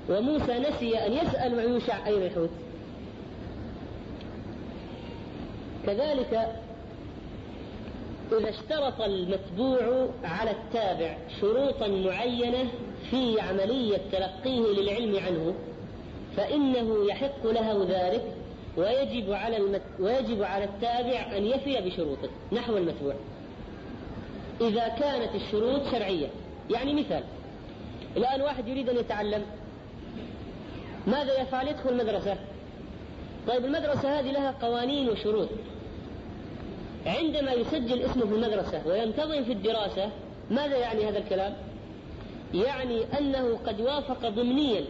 [0.08, 2.50] وموسى نسي أن يسأل يوشع أين الحوت.
[5.86, 6.60] كذلك
[8.32, 12.68] إذا اشترط المتبوع على التابع شروطا معينة
[13.10, 15.54] في عملية تلقيه للعلم عنه
[16.36, 18.22] فإنه يحق له ذلك
[18.76, 19.82] ويجب على المت...
[20.00, 23.14] ويجب على التابع أن يفي بشروطه نحو المتبوع.
[24.60, 26.28] إذا كانت الشروط شرعية.
[26.70, 27.22] يعني مثال
[28.16, 29.42] الآن واحد يريد أن يتعلم
[31.06, 32.36] ماذا يفعل يدخل مدرسة
[33.48, 35.48] طيب المدرسة هذه لها قوانين وشروط.
[37.06, 40.10] عندما يسجل اسمه في المدرسة وينتظم في الدراسة
[40.50, 41.54] ماذا يعني هذا الكلام؟
[42.54, 44.84] يعني أنه قد وافق ضمنيا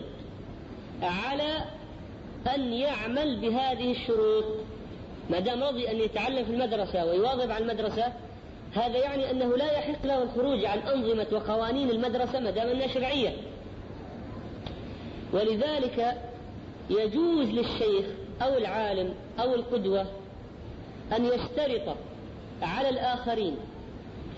[1.03, 1.65] على
[2.55, 4.45] أن يعمل بهذه الشروط.
[5.31, 8.13] ما دام رضي أن يتعلم في المدرسة ويواظب على المدرسة
[8.75, 13.37] هذا يعني أنه لا يحق له الخروج عن أنظمة وقوانين المدرسة ما دام أنها شرعية
[15.33, 16.17] ولذلك
[16.91, 18.07] يجوز للشيخ
[18.43, 20.07] أو العالم أو القدوة
[21.17, 21.97] أن يشترط
[22.63, 23.57] على الآخرين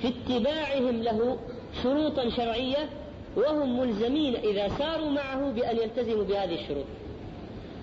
[0.03, 1.39] في اتباعهم له
[1.83, 2.89] شروطا شرعية
[3.37, 6.85] وهم ملزمين إذا ساروا معه بأن يلتزموا بهذه الشروط.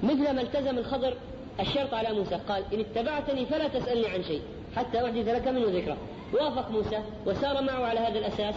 [0.04, 1.14] مثل ما التزم الخضر
[1.60, 4.42] الشرط على موسى قال إن اتبعتني فلا تسألني عن شيء.
[4.76, 5.98] حتى أحدث لك منه ذكرى
[6.34, 8.56] وافق موسى وسار معه على هذا الأساس.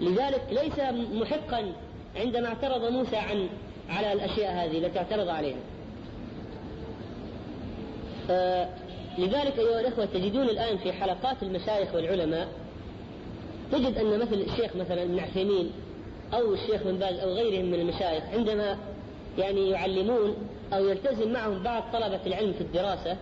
[0.00, 0.78] لذلك ليس
[1.12, 1.72] محقا
[2.16, 3.48] عندما اعترض موسى عن
[3.88, 5.58] على الأشياء هذه التي اعترض عليها.
[8.30, 8.68] آه
[9.18, 12.48] لذلك أيها الأخوة تجدون الآن في حلقات المشايخ والعلماء
[13.72, 15.70] تجد أن مثل الشيخ مثلا ابن عثيمين
[16.34, 18.78] أو الشيخ بن باز أو غيرهم من المشايخ عندما
[19.38, 20.34] يعني يعلمون
[20.72, 23.16] أو يلتزم معهم بعض طلبة العلم في الدراسة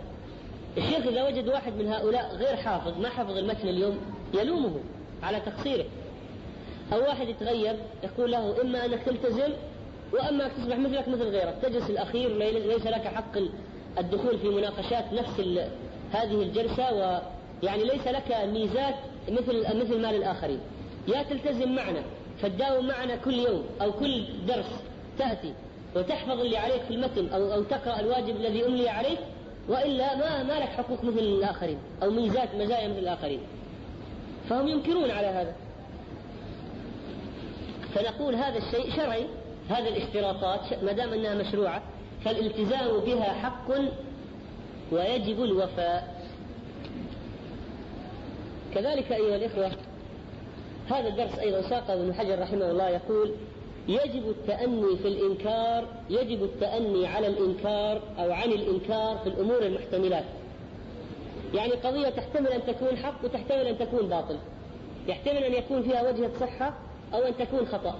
[0.79, 3.99] الشيخ إذا وجد واحد من هؤلاء غير حافظ ما حفظ المتن اليوم
[4.35, 4.81] يلومه
[5.23, 5.85] على تقصيره.
[6.93, 9.53] أو واحد يتغير يقول له إما أنك تلتزم
[10.13, 11.55] وأما أنك تصبح مثلك مثل غيرك.
[11.63, 13.39] تجلس الأخير ليس لك حق
[13.99, 15.41] الدخول في مناقشات نفس
[16.13, 18.95] هذه الجلسة ويعني ليس لك ميزات
[19.29, 20.61] مثل مثل ما للآخرين
[21.09, 22.03] يا تلتزم معنا
[22.39, 24.67] فتداوم معنا كل يوم أو كل درس
[25.19, 25.55] تأتي
[25.97, 29.19] وتحفظ اللي عليك في المتن أو أو تقرأ الواجب الذي أملي عليك
[29.69, 33.41] وإلا ما ما لك حقوق مثل الآخرين أو ميزات مزايا مثل الآخرين.
[34.49, 35.55] فهم ينكرون على هذا.
[37.95, 39.27] فنقول هذا الشيء شرعي.
[39.71, 41.83] هذه الاشتراطات ما دام أنها مشروعة
[42.25, 43.71] فالالتزام بها حق
[44.93, 46.25] ويجب الوفاء.
[48.75, 49.71] كذلك أيها الإخوة
[50.91, 53.35] هذا الدرس أيضا ساقه ابن حجر رحمه الله يقول
[53.89, 60.25] يجب التأني في الإنكار يجب التأني على الإنكار أو عن الإنكار في الأمور المحتملات.
[61.55, 64.39] يعني قضية تحتمل أن تكون حق وتحتمل أن تكون باطل.
[65.07, 66.75] يحتمل أن يكون فيها وجهة صحة
[67.15, 67.99] أو أن تكون خطأ.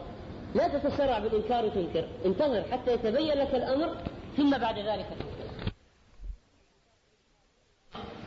[0.55, 2.09] لا تتسرع بالإنكار وتنكر.
[2.27, 3.97] انتظر حتى يتبين لك الأمر
[4.37, 5.73] ثم بعد ذلك تنكر.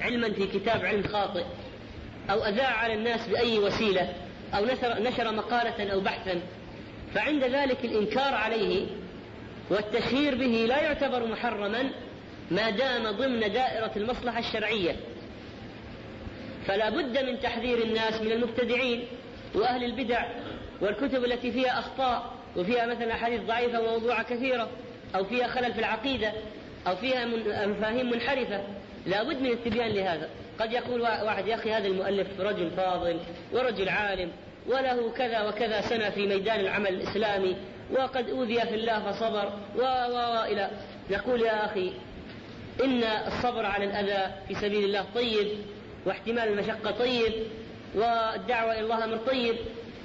[0.02, 1.44] علما في كتاب علم خاطئ
[2.30, 4.14] أو أذاع على الناس بأي وسيلة
[4.54, 6.42] أو نشر, نشر مقالة أو بحثا
[7.14, 8.88] فعند ذلك الإنكار عليه
[9.70, 11.92] والتشهير به لا يعتبر محرما
[12.52, 14.96] ما دام ضمن دائرة المصلحة الشرعية.
[16.68, 19.08] فلا بد من تحذير الناس من المبتدعين
[19.56, 20.26] وأهل البدع
[20.82, 24.70] والكتب التي فيها أخطاء وفيها مثلا أحاديث ضعيفة وموضوعة كثيرة
[25.16, 26.34] أو فيها خلل في العقيدة
[26.88, 27.26] أو فيها
[27.66, 28.64] مفاهيم منحرفة.
[29.06, 30.30] لا بد من التبيان لهذا.
[30.60, 33.20] قد يقول واحد يا أخي هذا المؤلف رجل فاضل
[33.54, 34.32] ورجل عالم
[34.68, 37.56] وله كذا وكذا سنة في ميدان العمل الإسلامي
[37.92, 40.70] وقد أوذي في الله فصبر و و إلى.
[41.12, 41.94] نقول يا أخي
[42.84, 45.48] إن الصبر على الأذى في سبيل الله طيب
[46.06, 47.34] واحتمال المشقة طيب
[47.96, 49.56] والدعوة إلى الله أمر طيب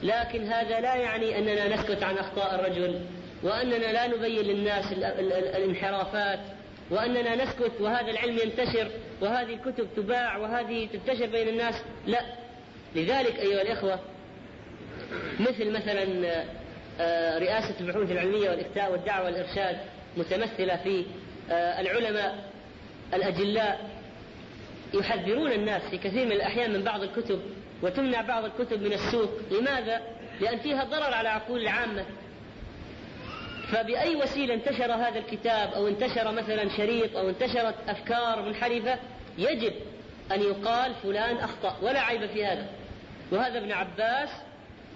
[0.03, 3.01] لكن هذا لا يعني أننا نسكت عن أخطاء الرجل
[3.43, 4.93] وأننا لا نبين للناس
[5.57, 6.41] الانحرافات
[6.91, 8.91] وأننا نسكت وهذا العلم ينتشر
[9.21, 11.75] وهذه الكتب تباع وهذه تنتشر بين الناس.
[12.07, 12.21] لا.
[12.95, 13.99] لذلك أيها الإخوة
[15.41, 16.07] مثل مثلا
[17.01, 19.77] آه، رئاسة البحوث العلمية والإفتاء والدعوة والإرشاد
[20.17, 21.05] متمثلة في
[21.51, 22.51] آه، العلماء
[23.15, 23.91] الأجلاء
[24.95, 27.41] يحذرون الناس في كثير من الأحيان من بعض الكتب
[27.83, 29.31] وتمنع بعض الكتب من السوق.
[29.51, 30.01] لماذا؟
[30.41, 32.05] لأن فيها ضرر على عقول العامة.
[33.69, 38.99] فبأي وسيلة انتشر هذا الكتاب أو انتشر مثلا شريط أو انتشرت أفكار منحرفة
[39.39, 39.73] يجب
[40.33, 42.67] أن يقال فلان أخطأ ولا عيب في هذا.
[43.33, 44.29] وهذا ابن عباس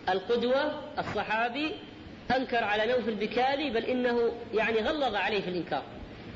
[0.09, 1.73] القدوة الصحابي
[2.37, 5.83] أنكر على نوف البكالي بل إنه يعني غلظ عليه في الإنكار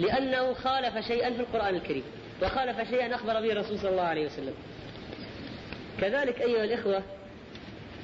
[0.00, 2.02] لأنه خالف شيئا في القرآن الكريم
[2.42, 4.54] وخالف شيئا أخبر به الرسول صلى الله عليه وسلم.
[6.00, 7.02] كذلك أيها الإخوة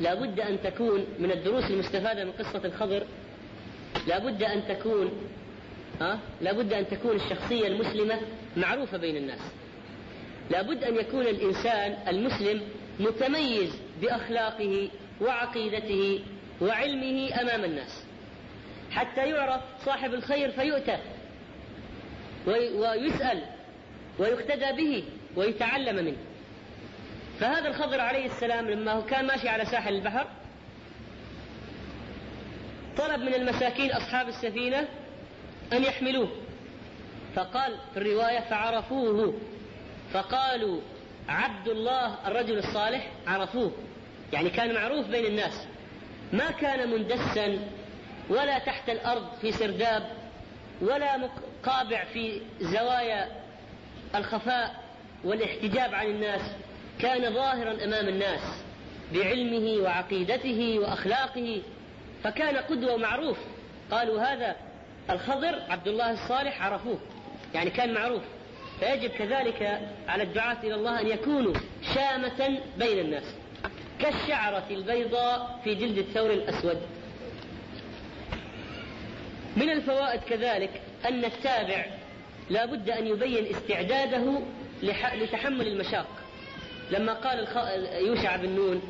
[0.00, 3.02] لا بد أن تكون من الدروس المستفادة من قصة الخضر
[4.06, 5.12] لا بد أن تكون
[6.00, 8.20] ها؟ لا بد أن تكون الشخصية المسلمة
[8.56, 9.40] معروفة بين الناس.
[10.50, 12.62] لا بد أن يكون الإنسان المسلم
[13.00, 13.70] متميز
[14.02, 14.88] بأخلاقه
[15.20, 16.24] وعقيدته
[16.60, 18.04] وعلمه أمام الناس
[18.90, 20.98] حتى يعرف صاحب الخير فيؤتى
[22.46, 23.42] ويسأل
[24.18, 25.04] ويقتدى به
[25.36, 26.16] ويتعلم منه.
[27.40, 30.26] فهذا الخضر عليه السلام لما كان ماشي على ساحل البحر
[32.98, 34.88] طلب من المساكين أصحاب السفينة
[35.72, 36.28] أن يحملوه.
[37.34, 39.34] فقال في الرواية فعرفوه
[40.12, 40.80] فقالوا
[41.28, 43.72] عبد الله الرجل الصالح عرفوه
[44.32, 45.66] يعني كان معروف بين الناس.
[46.32, 47.58] ما كان مندسا
[48.28, 50.02] ولا تحت الأرض في سرداب
[50.80, 51.28] ولا
[51.64, 53.28] قابع في زوايا
[54.14, 54.74] الخفاء
[55.24, 56.40] والاحتجاب عن الناس.
[56.98, 58.40] كان ظاهرا أمام الناس
[59.14, 61.62] بعلمه وعقيدته وأخلاقه.
[62.24, 63.38] فكان قدوة معروف
[63.90, 64.56] قالوا هذا
[65.10, 66.98] الخضر عبد الله الصالح عرفوه.
[67.54, 68.22] يعني كان معروف.
[68.80, 71.54] فيجب كذلك على الدعاة إلى الله أن يكونوا
[71.94, 73.34] شامة بين الناس.
[74.00, 76.78] كالشعرة البيضاء في جلد الثور الأسود.
[79.56, 81.86] من الفوائد كذلك أن التابع
[82.50, 84.40] لا بد أن يبين استعداده
[85.22, 86.06] لتحمل المشاق.
[86.90, 87.46] لما قال
[88.06, 88.82] يوشع بن نون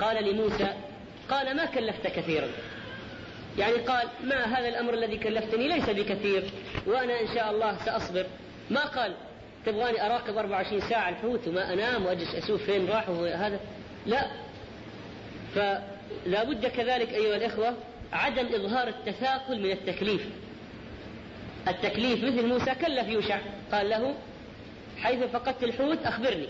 [0.00, 0.68] قال لموسى
[1.30, 2.48] قال ما كلفت كثيرا.
[3.58, 6.42] يعني قال ما هذا الأمر الذي كلفتني؟ ليس بكثير
[6.86, 8.26] وأنا إن شاء الله سأصبر.
[8.70, 9.14] ما قال
[9.66, 13.60] تبغاني أراقب 24 ساعة الحوت وما أنام وأجلس أشوف فين راح هذا
[14.06, 14.26] لا
[15.54, 17.74] فلا بد كذلك أيها الإخوة
[18.12, 20.26] عدم إظهار التثاقل من التكليف.
[21.68, 23.38] التكليف مثل موسى كلف يوشع
[23.72, 24.14] قال له
[24.98, 26.48] حيث فقدت الحوت أخبرني.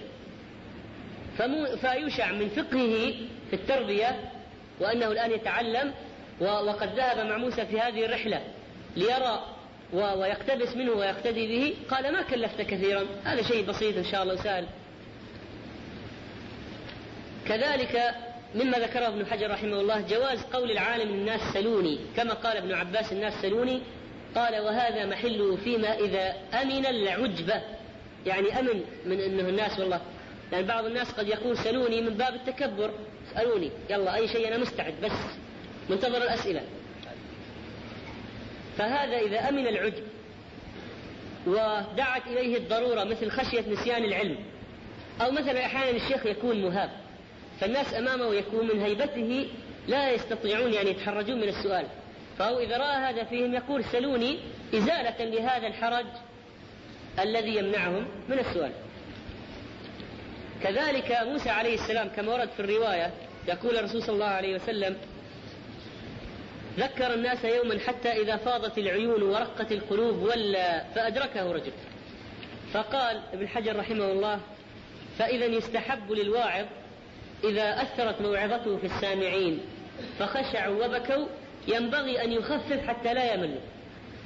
[1.80, 3.12] فيوشع من فقهه
[3.50, 4.30] في التربية
[4.80, 5.92] وأنه الآن يتعلم
[6.40, 8.40] وقد ذهب مع موسى في هذه الرحلة
[8.96, 9.46] ليرى
[9.92, 14.66] ويقتبس منه ويقتدي به قال ما كلفت كثيرا هذا شيء بسيط إن شاء الله وسهل
[17.46, 18.14] كذلك
[18.54, 23.12] مما ذكره ابن حجر رحمه الله جواز قول العالم الناس سلوني كما قال ابن عباس
[23.12, 23.80] الناس سلوني
[24.34, 27.62] قال وهذا محله فيما إذا أمن العجبة.
[28.26, 30.00] يعني أمن من أنه الناس والله.
[30.52, 32.90] يعني بعض الناس قد يقول سلوني من باب التكبر.
[33.32, 35.12] اسألوني يلا أي شيء أنا مستعد بس
[35.90, 36.62] منتظر الأسئلة.
[38.78, 40.04] فهذا إذا أمن العجب
[41.46, 44.36] ودعت إليه الضرورة مثل خشية نسيان العلم.
[45.20, 46.90] أو مثلا أحيانا الشيخ يكون مهاب.
[47.62, 49.48] فالناس أمامه يكون من هيبته
[49.88, 51.86] لا يستطيعون يعني يتحرجون من السؤال.
[52.38, 54.38] فهو إذا رأى هذا فيهم يقول سلوني
[54.74, 56.06] إزالة لهذا الحرج
[57.20, 58.72] الذي يمنعهم من السؤال.
[60.62, 63.10] كذلك موسى عليه السلام كما ورد في الرواية
[63.48, 64.96] يقول الرسول صلى الله عليه وسلم
[66.78, 71.72] ذكر الناس يوما حتى إذا فاضت العيون ورقت القلوب ولا فأدركه رجل.
[72.72, 74.40] فقال ابن حجر رحمه الله
[75.18, 76.66] فإذا يستحب للواعظ
[77.44, 79.60] إذا أثرت موعظته في السامعين
[80.18, 81.26] فخشعوا وبكوا
[81.68, 83.60] ينبغي أن يخفف حتى لا يملوا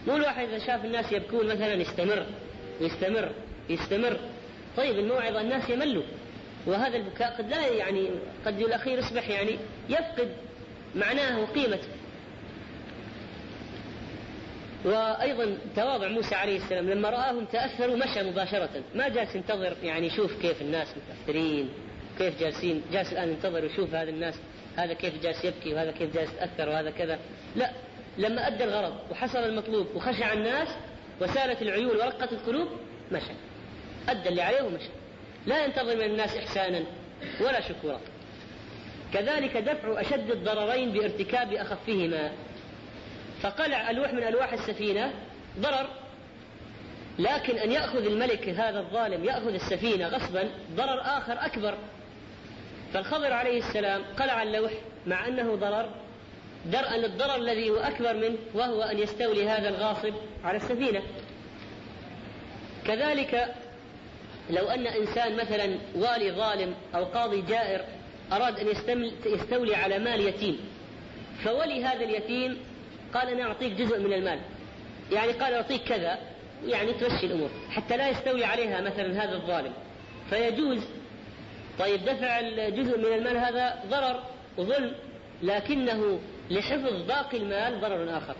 [0.06, 2.26] مو الواحد إذا شاف الناس يبكون مثلا يستمر
[2.80, 3.30] يستمر
[3.68, 4.18] يستمر.
[4.76, 6.02] طيب الموعظة الناس يملوا.
[6.66, 8.10] وهذا البكاء قد لا يعني
[8.46, 9.58] قد الأخير يصبح يعني
[9.88, 10.36] يفقد
[10.94, 11.88] معناه وقيمته.
[14.84, 18.82] وأيضا تواضع موسى عليه السلام لما رآهم تأثروا مشى مباشرة.
[18.94, 21.68] ما جالس ينتظر يعني يشوف كيف الناس متأثرين.
[22.18, 24.34] كيف جالسين؟ جالس الآن ينتظر ويشوف هذا الناس
[24.76, 27.18] هذا كيف جالس يبكي وهذا كيف جالس يتأثر وهذا كذا.
[27.56, 27.70] لا
[28.18, 30.68] لما أدى الغرض وحصل المطلوب وخشع الناس
[31.20, 32.68] وسالت العيون ورقت القلوب
[33.12, 33.32] مشى.
[34.08, 34.88] أدى اللي عليه ومشى.
[35.46, 36.82] لا ينتظر من الناس إحسانا
[37.40, 38.00] ولا شكورا.
[39.14, 42.32] كذلك دفع أشد الضررين بارتكاب أخفهما.
[43.42, 45.12] فقلع ألوح من ألواح السفينة
[45.58, 45.86] ضرر
[47.18, 51.74] لكن أن يأخذ الملك هذا الظالم يأخذ السفينة غصبا ضرر آخر أكبر.
[52.92, 54.72] فالخضر عليه السلام قلع اللوح
[55.06, 55.88] مع أنه ضرر
[56.72, 60.14] درءا للضرر الذي هو أكبر منه وهو أن يستولي هذا الغاصب
[60.44, 61.02] على السفينة.
[62.86, 63.54] كذلك
[64.50, 67.84] لو أن إنسان مثلا والي ظالم أو قاضي جائر
[68.32, 68.66] أراد أن
[69.26, 70.58] يستولي على مال يتيم
[71.44, 72.58] فولي هذا اليتيم
[73.14, 74.38] قال أنا أعطيك جزء من المال.
[75.12, 76.18] يعني قال أعطيك كذا
[76.66, 79.72] يعني تمشي الأمور حتى لا يستولي عليها مثلا هذا الظالم.
[80.30, 80.82] فيجوز
[81.78, 84.22] طيب دفع الجزء من المال هذا ضرر
[84.58, 84.92] وظلم
[85.42, 86.20] لكنه
[86.50, 88.34] لحفظ باقي المال ضرر آخر.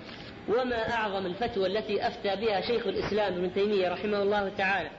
[0.48, 4.90] وما أعظم الفتوى التي أفتى بها شيخ الإسلام ابن تيمية رحمه الله تعالى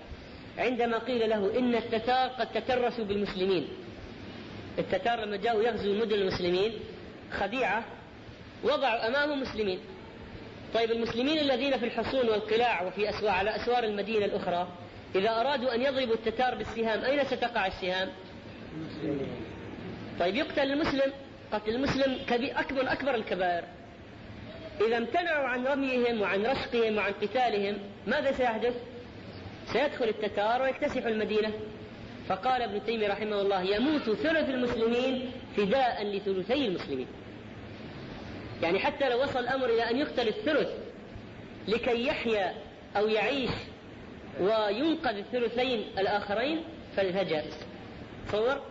[0.58, 3.68] عندما قيل له إن التتار قد تترسوا بالمسلمين.
[4.80, 6.74] التتار لما جاءوا يغزوا مدن المسلمين
[7.32, 7.84] خديعة
[8.64, 9.80] وضعوا أمامهم مسلمين.
[10.74, 14.68] طيب المسلمين الذين في الحصون والقلاع وفي أسوار على أسوار المدينة الأخرى
[15.16, 18.10] إذا أرادوا أن يضربوا التتار بالسهام أين ستقع السهام؟
[20.20, 21.14] طيب يقتل المسلم
[21.52, 23.64] قتل المسلم أكبر أكبر الكبائر
[24.88, 28.74] إذا امتنعوا عن رميهم وعن رشقهم وعن قتالهم ماذا سيحدث؟
[29.74, 31.52] سيدخل التتار ويكتسح المدينة.
[32.28, 37.08] فقال ابن تيمية رحمه الله يموت ثلث المسلمين فداء لثلثي المسلمين.
[38.64, 40.70] يعني حتى لو وصل الأمر إلى أن يقتل الثلث
[41.68, 42.54] لكي يحيا
[42.98, 43.52] أو يعيش
[44.40, 46.64] وينقذ الثلثين الآخرين
[46.96, 47.54] فالهجائز
[48.28, 48.62] تصور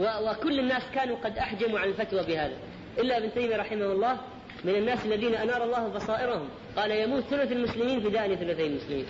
[0.00, 2.56] وكل الناس كانوا قد أحجموا عن الفتوى بهذا.
[2.98, 4.18] إلا ابن تيمية رحمه الله
[4.64, 6.48] من الناس الذين أنار الله بصائرهم.
[6.76, 9.06] قال يموت ثلث المسلمين فداء لثلثي المسلمين.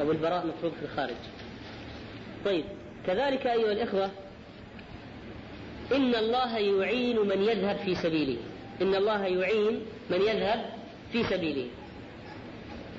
[0.00, 1.14] أبو البراء مطلوب في الخارج.
[2.44, 2.64] طيب
[3.06, 4.10] كذلك أيها الإخوة
[5.92, 8.36] إن الله يعين من يذهب في سبيله.
[8.82, 10.64] إن الله يعين من يذهب
[11.12, 11.66] في سبيله.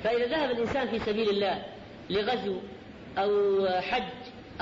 [0.03, 1.65] فإذا ذهب الإنسان في سبيل الله
[2.09, 2.55] لغزو
[3.17, 4.03] أو حج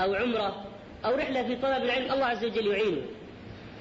[0.00, 0.64] أو عمرة
[1.04, 3.02] أو رحلة في طلب العلم الله عز وجل يعينه.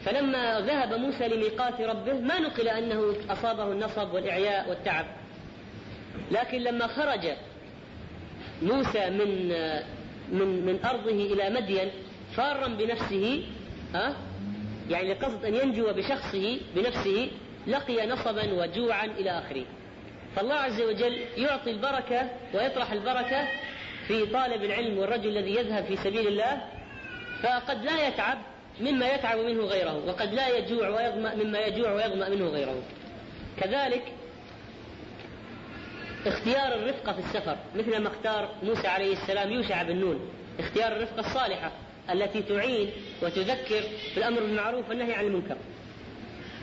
[0.05, 5.05] فلما ذهب موسى لميقات ربه ما نقل أنه أصابه النصب والإعياء والتعب.
[6.31, 7.27] لكن لما خرج
[8.61, 9.47] موسى من
[10.31, 11.89] من من أرضه إلى مدين
[12.35, 13.43] فارا بنفسه
[13.93, 14.15] ها؟
[14.89, 17.29] يعني لقصد أن ينجو بشخصه بنفسه
[17.67, 19.65] لقي نصبا وجوعا إلى آخره.
[20.35, 23.47] فالله عز وجل يعطي البركة ويطرح البركة
[24.07, 26.61] في طالب العلم والرجل الذي يذهب في سبيل الله
[27.43, 28.37] فقد لا يتعب
[28.81, 32.83] مما يتعب منه غيره وقد لا يجوع ويظمأ مما يجوع ويظمأ منه غيره.
[33.57, 34.11] كذلك
[36.25, 40.29] اختيار الرفقة في السفر مثل ما اختار موسى عليه السلام يوشع بن نون
[40.59, 41.71] اختيار الرفقة الصالحة
[42.11, 43.83] التي تعين وتذكر
[44.15, 45.57] بالأمر بالمعروف والنهي عن المنكر.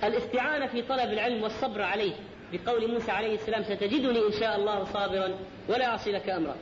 [0.05, 2.13] الاستعانة في طلب العلم والصبر عليه
[2.53, 5.35] بقول موسى عليه السلام ستجدني إن شاء الله صابرا
[5.69, 6.57] ولا أعصي لك أمرا.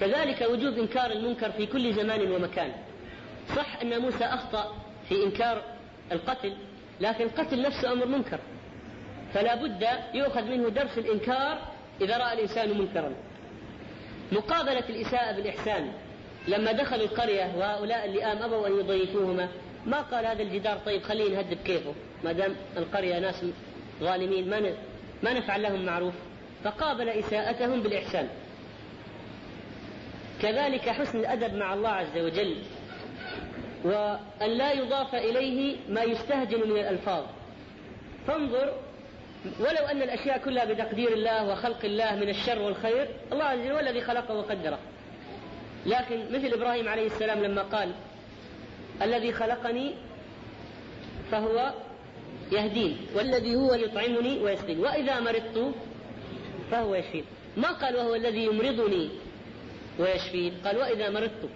[0.00, 2.72] كذلك وجوب إنكار المنكر في كل زمان ومكان.
[3.56, 4.74] صح أن موسى أخطأ
[5.08, 5.62] في إنكار
[6.12, 6.56] القتل
[7.00, 8.38] لكن القتل نفسه أمر منكر.
[9.34, 11.58] فلا بد يؤخذ منه درس الإنكار
[12.00, 13.12] إذا رأى الإنسان منكرا.
[14.32, 15.92] مقابلة الإساءة بالإحسان.
[16.48, 19.48] لما دخلوا القرية وهؤلاء اللئام أبوا أن يضيفوهما
[19.86, 21.94] ما قال هذا الجدار طيب خليه نهدب كيفه.
[22.24, 23.44] ما دام القرية ناس
[24.00, 24.60] ظالمين ما
[25.22, 26.14] ما نفعل لهم معروف
[26.64, 28.28] فقابل إساءتهم بالإحسان.
[30.42, 32.56] كذلك حسن الأدب مع الله عز وجل
[33.84, 37.24] وأن لا يضاف إليه ما يستهجن من الألفاظ.
[38.26, 38.72] فانظر
[39.60, 43.78] ولو أن الأشياء كلها بتقدير الله وخلق الله من الشر والخير الله عز وجل هو
[43.78, 44.78] الذي خلقه وقدره.
[45.86, 47.92] لكن مثل إبراهيم عليه السلام لما قال
[49.02, 49.94] الذي خلقني
[51.30, 51.72] فهو
[52.52, 54.78] يهدين والذي هو يطعمني ويسقين.
[54.78, 55.74] وإذا مرضت
[56.70, 57.24] فهو يشفين.
[57.56, 59.10] ما قال وهو الذي يمرضني
[59.98, 61.48] ويشفين؟ قال وإذا مرضت.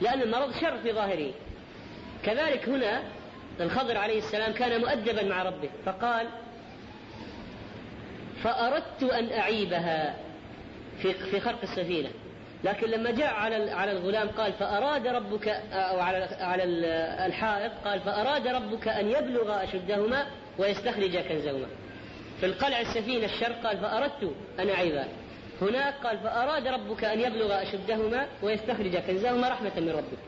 [0.00, 1.32] لأن المرض شر في ظاهره.
[2.24, 3.02] كذلك هنا
[3.60, 5.68] الخضر عليه السلام كان مؤدبا مع ربه.
[5.84, 6.26] فقال
[8.42, 10.16] فأردت أن أعيبها
[11.02, 12.10] في في خرق السفينة.
[12.64, 16.64] لكن لما جاء على على الغلام قال فأراد ربك أو على على
[17.26, 20.26] الحائط قال فأراد ربك أن يبلغ أشدهما
[20.58, 21.66] ويستخرج كنزهما.
[22.40, 25.08] في القلع السفينة الشر قال فأردت أن أعيبها
[25.62, 30.18] هناك قال فأراد ربك أن يبلغ أشدهما ويستخرج كنزهما رحمة من ربك.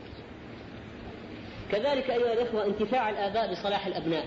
[1.71, 4.25] كذلك أيها الإخوة انتفاع الآباء بصلاح الأبناء.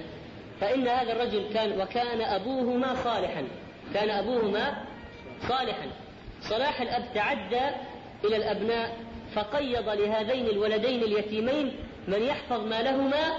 [0.61, 3.44] فإن هذا الرجل كان وكان أبوهما صالحا.
[3.94, 4.84] كان أبوهما
[5.48, 5.86] صالحا.
[6.40, 7.76] صلاح الأب تعدى
[8.24, 8.96] إلى الأبناء
[9.34, 11.72] فقيض لهذين الولدين اليتيمين
[12.08, 13.32] من يحفظ مالهما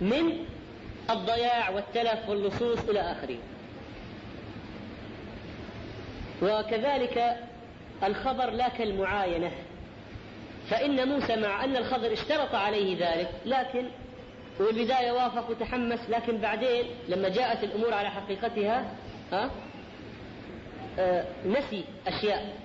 [0.00, 0.44] من
[1.10, 3.36] الضياع والتلف واللصوص إلى آخره.
[6.42, 7.36] وكذلك
[8.04, 9.50] الخبر لا كالمعاينة.
[10.70, 13.88] فإن موسى مع أن الخضر اشترط عليه ذلك لكن
[14.60, 18.94] والبداية وافق وتحمس لكن بعدين لما جاءت الأمور على حقيقتها
[19.32, 19.50] ها
[20.98, 22.56] آه نسي أشياء.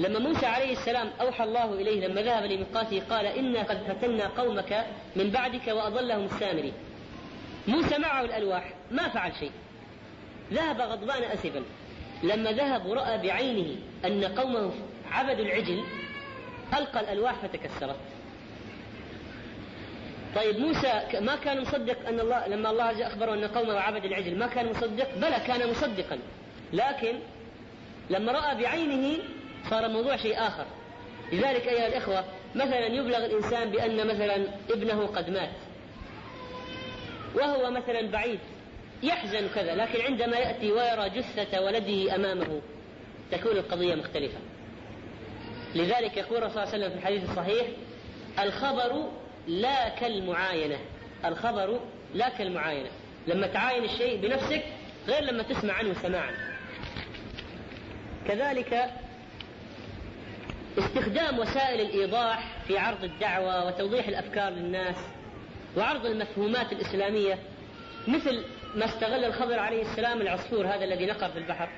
[0.00, 4.86] لما موسى عليه السلام أوحى الله إليه لما ذهب لميقاته قال إنا قد فتنا قومك
[5.16, 6.72] من بعدك وأضلهم السامري.
[7.68, 9.50] موسى معه الألواح ما فعل شيء.
[10.52, 11.62] ذهب غضبان أسفا.
[12.22, 14.72] لما ذهب ورأى بعينه أن قومه
[15.10, 15.82] عبدوا العجل
[16.78, 17.96] ألقى الألواح فتكسرت.
[20.36, 24.38] طيب موسى ما كان مصدق أن الله لما الله عز أخبره أن قومه عبد العجل
[24.38, 26.18] ما كان مصدق؟ بلى كان مصدقا.
[26.72, 27.18] لكن
[28.10, 29.18] لما رأى بعينه
[29.70, 30.66] صار الموضوع شيء آخر.
[31.32, 34.36] لذلك أيها الإخوة مثلا يبلغ الإنسان بأن مثلا
[34.70, 35.50] ابنه قد مات.
[37.34, 38.38] وهو مثلا بعيد.
[39.02, 42.60] يحزن كذا لكن عندما يأتي ويرى جثة ولده أمامه
[43.32, 44.38] تكون القضية مختلفة.
[45.74, 47.66] لذلك يقول الرسول صلى الله عليه وسلم في الحديث الصحيح
[48.38, 49.08] الخبر
[49.46, 50.78] لا كالمعاينة.
[51.24, 51.80] الخبر
[52.14, 52.90] لا كالمعاينة.
[53.26, 54.62] لما تعاين الشيء بنفسك
[55.08, 56.34] غير لما تسمع عنه سماعا.
[58.28, 58.90] كذلك
[60.78, 64.96] استخدام وسائل الإيضاح في عرض الدعوة وتوضيح الأفكار للناس
[65.76, 67.38] وعرض المفهومات الإسلامية
[68.08, 68.44] مثل
[68.74, 71.68] ما استغل الخضر عليه السلام العصفور هذا الذي نقر في البحر.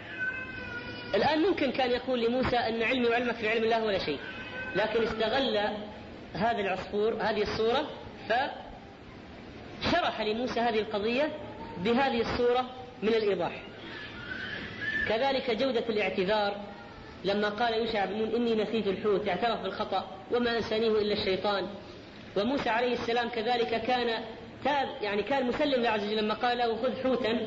[1.15, 4.19] الآن ممكن كان يقول لموسى أن علمي وعلمك في علم الله ولا شيء
[4.77, 5.59] لكن استغل
[6.35, 7.91] هذا العصفور هذه الصورة
[9.83, 11.33] فشرح لموسى هذه القضية
[11.79, 12.71] بهذه الصورة
[13.03, 13.63] من الإيضاح.
[15.09, 16.70] كذلك جودة الاعتذار
[17.25, 21.67] لما قال يوشع بن نون إني نسيت الحوت اعترف بالخطأ وما أنسانيه إلا الشيطان.
[22.37, 24.25] وموسى عليه السلام كذلك كان
[24.65, 27.47] تاب يعني كان مسلم لله عز وجل لما قال له خذ حوتا.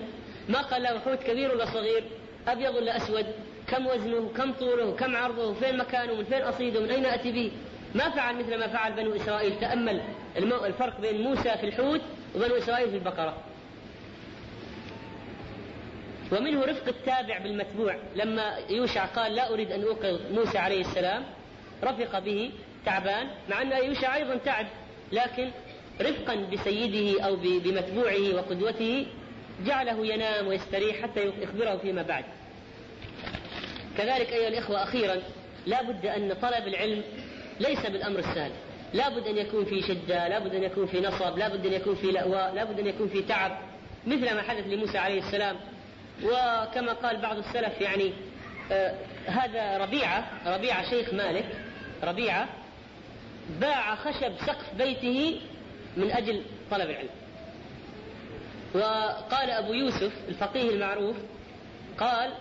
[0.50, 2.04] ما قال له حوت كبير ولا صغير؟
[2.48, 3.26] أبيض ولا أسود؟
[3.68, 7.52] كم وزنه؟ كم طوله؟ كم عرضه؟ فين مكانه؟ من فين أصيده؟ من أين أتي به؟
[7.96, 9.60] ما فعل مثل ما فعل بنو إسرائيل.
[9.60, 10.02] تأمل
[10.38, 12.02] الفرق بين موسى في الحوت
[12.36, 13.38] وبنو إسرائيل في البقرة.
[16.34, 17.96] ومنه رفق التابع بالمتبوع.
[18.16, 21.24] لما يوشع قال لا أريد أن أوقظ موسى عليه السلام
[21.84, 22.52] رفق به
[22.86, 24.66] تعبان مع أن يوشع أيضا تعب
[25.12, 25.50] لكن
[26.02, 29.06] رفقا بسيده أو بمتبوعه وقدوته
[29.66, 32.26] جعله ينام ويستريح حتى يخبره فيما بعد.
[33.98, 35.16] كذلك أيها الإخوة أخيرا
[35.66, 37.02] لا بد أن طلب العلم
[37.60, 38.52] ليس بالأمر السهل.
[38.94, 41.74] لا بد أن يكون في شدة لا بد أن يكون في نصب لا بد أن
[41.74, 43.58] يكون في لأواء لا بد أن يكون في تعب.
[44.08, 45.56] مثل ما حدث لموسى عليه السلام
[46.24, 48.14] وكما قال بعض السلف يعني
[48.72, 48.96] آه
[49.26, 51.46] هذا ربيعة ربيعة شيخ مالك
[52.04, 52.50] ربيعة
[53.62, 55.40] باع خشب سقف بيته
[55.98, 56.42] من أجل
[56.72, 57.10] طلب العلم.
[58.76, 61.16] وقال أبو يوسف الفقيه المعروف
[61.98, 62.32] قال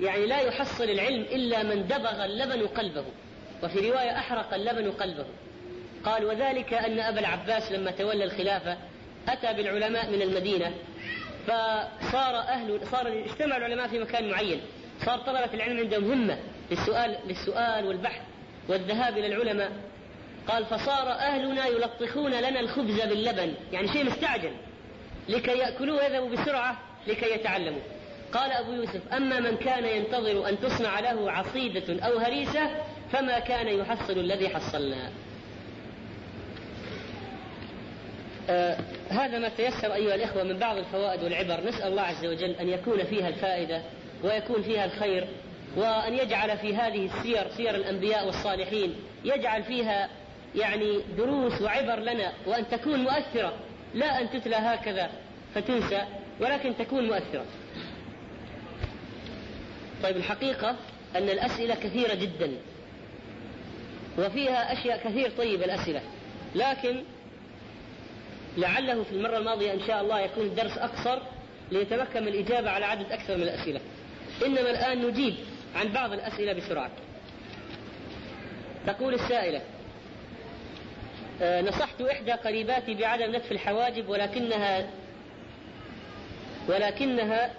[0.00, 3.04] يعني لا يحصل العلم إلا من دبغ اللبن قلبه
[3.62, 5.26] وفي رواية أحرق اللبن قلبه.
[6.04, 8.76] قال وذلك أن أبا العباس لما تولى الخلافة
[9.28, 10.72] أتى بالعلماء من المدينة
[11.50, 14.60] فصار أهل صار اجتمع العلماء في مكان معين.
[15.06, 16.38] صار طلبة العلم عندهم همة
[16.70, 18.22] للسؤال للسؤال والبحث
[18.68, 19.72] والذهاب إلى العلماء.
[20.48, 24.52] قال فصار أهلنا يلطخون لنا الخبز باللبن يعني شيء مستعجل.
[25.28, 27.80] لكي يأكلوه ويذهبوا بسرعة لكي يتعلموا.
[28.32, 32.70] قال أبو يوسف أما من كان ينتظر أن تصنع له عصيدة أو هريسة
[33.12, 35.10] فما كان يحصل الذي حصلنا.
[38.50, 38.76] آه
[39.10, 41.60] هذا ما تيسر أيها الإخوة من بعض الفوائد والعبر.
[41.68, 43.82] نسأل الله عز وجل أن يكون فيها الفائدة
[44.24, 45.26] ويكون فيها الخير
[45.76, 48.94] وأن يجعل في هذه السير سير الأنبياء والصالحين
[49.24, 50.08] يجعل فيها
[50.54, 53.52] يعني دروس وعبر لنا وأن تكون مؤثرة
[53.94, 55.10] لا أن تتلى هكذا
[55.54, 56.02] فتنسى
[56.40, 57.44] ولكن تكون مؤثرة.
[60.02, 60.76] طيب الحقيقة
[61.16, 62.52] أن الأسئلة كثيرة جدا
[64.18, 66.00] وفيها أشياء كثير طيب الأسئلة
[66.54, 67.02] لكن
[68.56, 71.18] لعله في المرة الماضية إن شاء الله يكون الدرس أقصر
[71.72, 73.80] ليتمكن من الإجابة على عدد أكثر من الأسئلة.
[74.46, 75.34] إنما الآن نجيب
[75.74, 76.90] عن بعض الأسئلة بسرعة.
[78.86, 79.60] تقول السائلة
[81.42, 84.90] آه، نصحت إحدى قريباتي بعدم نتف الحواجب ولكنها
[86.68, 87.50] ولكنها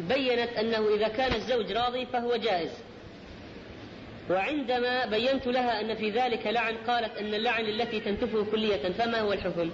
[0.00, 2.70] بينت أنه إذا كان الزوج راضي فهو جائز.
[4.30, 9.32] وعندما بينت لها أن في ذلك لعن قالت أن اللعن التي تنتفه كلية فما هو
[9.32, 9.70] الحكم؟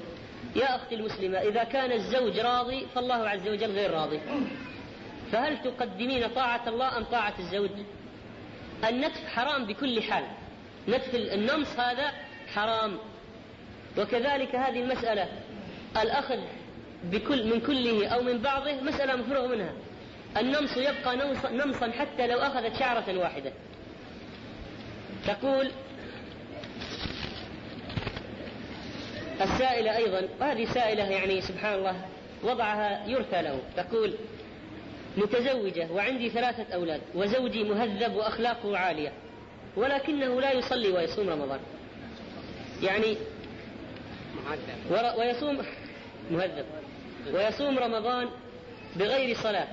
[0.57, 4.21] يا أختي المسلمة إذا كان الزوج راضي فالله عز وجل غير راضي.
[5.33, 7.71] فهل تقدمين طاعة الله أم طاعة الزوج؟
[8.89, 10.25] النتف حرام بكل حال.
[10.89, 12.12] نتف النمص هذا
[12.55, 12.99] حرام.
[13.99, 15.29] وكذلك هذه المسألة
[16.03, 16.39] الأخذ
[17.05, 19.73] بكل من كله أو من بعضه مسألة مفروغ منها.
[20.37, 21.16] النمص يبقى
[21.53, 23.53] نمصا حتى لو أخذت شعرة واحدة.
[25.27, 25.71] تقول
[29.40, 31.97] السائلة أيضا وهذه سائلة يعني سبحان الله
[32.43, 34.15] وضعها يرثى له تقول
[35.16, 39.12] متزوجة وعندي ثلاثة أولاد وزوجي مهذب وأخلاقه عالية
[39.77, 41.61] ولكنه لا يصلي ويصوم رمضان.
[42.82, 43.16] يعني
[45.19, 45.59] ويصوم
[46.31, 46.65] مهذب
[47.32, 48.28] ويصوم رمضان
[48.97, 49.69] بغير صلاة.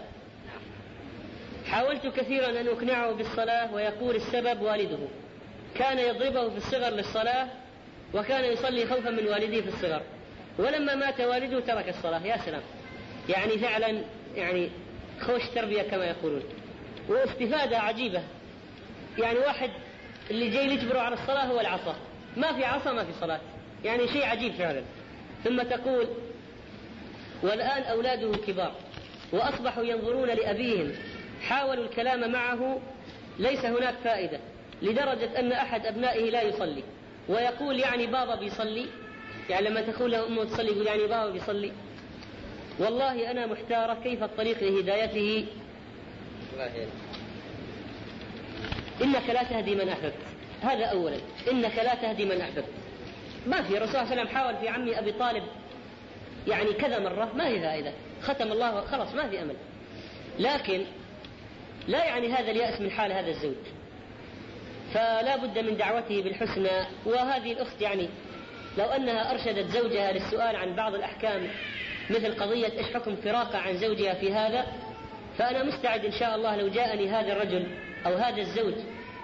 [1.66, 4.98] حاولت كثيرا أن أقنعه بالصلاة ويقول السبب والده
[5.76, 7.48] كان يضربه في الصغر للصلاة
[8.14, 10.02] وكان يصلي خوفا من والديه في الصغر.
[10.58, 12.26] ولما مات والده ترك الصلاة.
[12.26, 12.62] يا سلام.
[13.30, 14.02] يعني فعلا
[14.36, 14.70] يعني
[15.22, 16.44] خوش تربية كما يقولون.
[17.10, 18.24] واستفادة عجيبة.
[19.18, 19.70] يعني واحد
[20.32, 21.96] اللي جاي يجبره على الصلاة هو العصا.
[22.38, 23.40] ما في عصا ما في صلاة.
[23.86, 24.82] يعني شيء عجيب فعلا.
[25.44, 26.08] ثم تقول
[27.44, 28.76] والآن أولاده كبار
[29.32, 30.92] وأصبحوا ينظرون لأبيهم.
[31.42, 32.80] حاولوا الكلام معه
[33.40, 34.40] ليس هناك فائدة
[34.82, 36.84] لدرجة أن أحد أبنائه لا يصلي.
[37.30, 38.86] ويقول يعني بابا بيصلي.
[39.50, 41.72] يعني لما تقول له أمه تصلي يقول يعني بابا بيصلي.
[42.80, 45.46] والله أنا محتارة كيف الطريق لهدايته.
[49.02, 50.14] إنك لا تهدي من أحببت.
[50.62, 51.18] هذا أولا.
[51.52, 52.70] إنك لا تهدي من أحببت.
[53.48, 55.44] ما في الرسول صلى الله عليه وسلم حاول في عمي أبي طالب
[56.48, 57.32] يعني كذا مرة.
[57.36, 59.56] ما هي فائدة؟ ختم الله خلاص ما في أمل.
[60.40, 60.84] لكن
[61.88, 63.56] لا يعني هذا اليأس من حال هذا الزوج.
[64.94, 68.10] فلا بد من دعوته بالحسنى وهذه الأخت يعني
[68.78, 71.48] لو أنها أرشدت زوجها للسؤال عن بعض الأحكام
[72.10, 74.66] مثل قضية إيش حكم فراقة عن زوجها في هذا
[75.38, 77.68] فأنا مستعد إن شاء الله لو جاءني هذا الرجل
[78.06, 78.74] أو هذا الزوج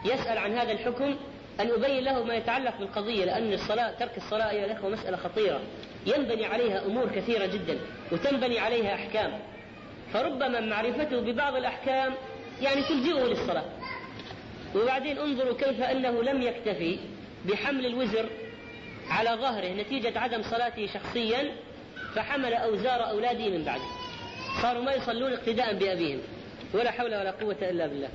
[0.06, 1.16] يسأل عن هذا الحكم
[1.60, 5.62] أن أبين له ما يتعلق بالقضية لأن الصلاة ترك الصلاة أيها الأخوة مسألة خطيرة.
[6.06, 7.80] ينبني عليها أمور كثيرة جدا
[8.12, 9.40] وتنبني عليها أحكام.
[10.14, 12.14] فربما معرفته ببعض الأحكام
[12.62, 13.64] يعني تلجئه للصلاة.
[14.76, 17.00] وبعدين انظروا كيف أنه لم يكتفي
[17.46, 18.30] بحمل الوزر
[19.10, 21.52] على ظهره نتيجة عدم صلاته شخصيا
[22.16, 23.84] فحمل أوزار أولاده من بعده.
[24.62, 26.20] صاروا ما يصلون اقتداء بأبيهم
[26.74, 28.10] ولا حول ولا قوة إلا بالله.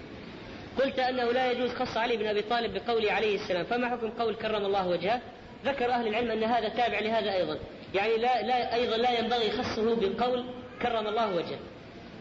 [0.81, 4.35] قلت أنه لا يجوز خص علي بن أبي طالب بقوله عليه السلام فما حكم قول
[4.35, 5.21] كرم الله وجهه؟
[5.65, 7.59] ذكر أهل العلم أن هذا تابع لهذا أيضا.
[7.95, 10.45] يعني لا, لا أيضا لا ينبغي خصه بقول
[10.83, 11.59] كرم الله وجهه.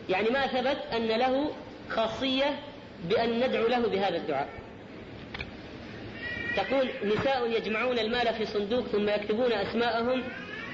[0.09, 1.51] يعني ما ثبت أن له
[1.89, 2.59] خاصية
[3.09, 4.49] بأن ندعو له بهذا الدعاء.
[6.57, 10.23] تقول نساء يجمعون المال في صندوق ثم يكتبون أسماءهم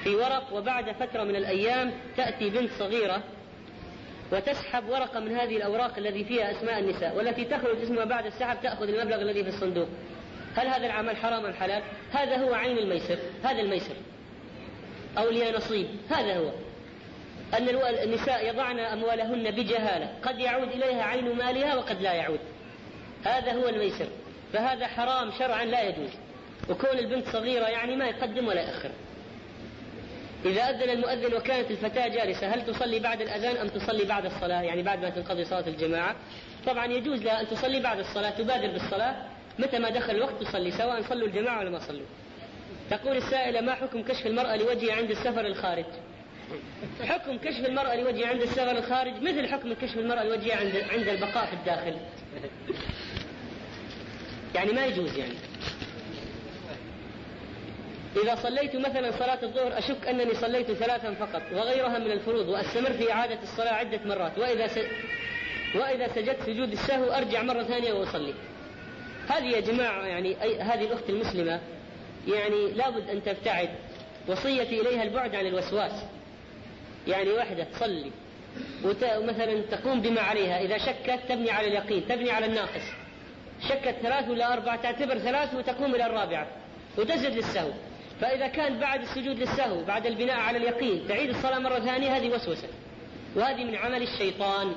[0.04, 3.24] في ورق وبعد فترة من الأيام تأتي بنت صغيرة
[4.32, 8.90] وتسحب ورقة من هذه الأوراق الذي فيها أسماء النساء والتي تخرج اسمها بعد السحب تأخذ
[8.90, 9.88] المبلغ الذي في الصندوق.
[10.56, 13.96] هل هذا العمل حرام أم حلال؟ هذا هو عين الميسر هذا الميسر.
[15.18, 16.52] أو نصيب هذا هو.
[17.54, 17.70] أن
[18.04, 20.10] النساء يضعن أموالهن بجهالة.
[20.24, 22.40] قد يعود إليها عين مالها وقد لا يعود.
[23.24, 24.08] هذا هو الميسر.
[24.54, 26.10] فهذا حرام شرعا لا يجوز.
[26.70, 28.92] وكون البنت صغيرة يعني ما يقدم ولا يأخر.
[30.46, 34.84] إذا أذن المؤذن وكانت الفتاة جالسة هل تصلي بعد الأذان أم تصلي بعد الصلاة؟ يعني
[34.84, 36.16] بعد ما تنقضي صلاة الجماعة.
[36.66, 39.16] طبعا يجوز لها أن تصلي بعد الصلاة تبادر بالصلاة.
[39.60, 42.06] متى ما دخل الوقت تصلي سواء صلوا الجماعة ولا ما صلوا.
[42.90, 45.86] تقول السائلة ما حكم كشف المرأة لوجهها عند السفر الخارج؟
[47.04, 51.46] حكم كشف المرأة لوجهها عند السفر الخارج مثل حكم كشف المرأة لوجهها عند عند البقاء
[51.46, 51.96] في الداخل.
[54.56, 55.34] يعني ما يجوز يعني.
[58.24, 63.12] إذا صليت مثلا صلاة الظهر أشك أنني صليت ثلاثا فقط وغيرها من الفروض وأستمر في
[63.12, 64.80] إعادة الصلاة عدة مرات وإذا س...
[65.76, 68.34] وإذا سجدت سجود السهو أرجع مرة ثانية وأصلي.
[69.28, 71.60] هذه يا جماعة يعني أي هذه الأخت المسلمة
[72.28, 73.70] يعني لابد أن تبتعد
[74.28, 76.04] وصيتي إليها البعد عن الوسواس.
[77.08, 78.12] يعني واحدة تصلي
[78.84, 82.84] ومثلا تقوم بما عليها إذا شكت تبني على اليقين تبني على الناقص.
[83.70, 86.48] شكت ثلاث ولا أربعة تعتبر ثلاث وتقوم إلى الرابعة
[86.98, 87.72] وتسجد للسهو.
[88.22, 92.68] فإذا كان بعد السجود للسهو بعد البناء على اليقين تعيد الصلاة مرة ثانية هذه وسوسة.
[93.36, 94.76] وهذه من عمل الشيطان.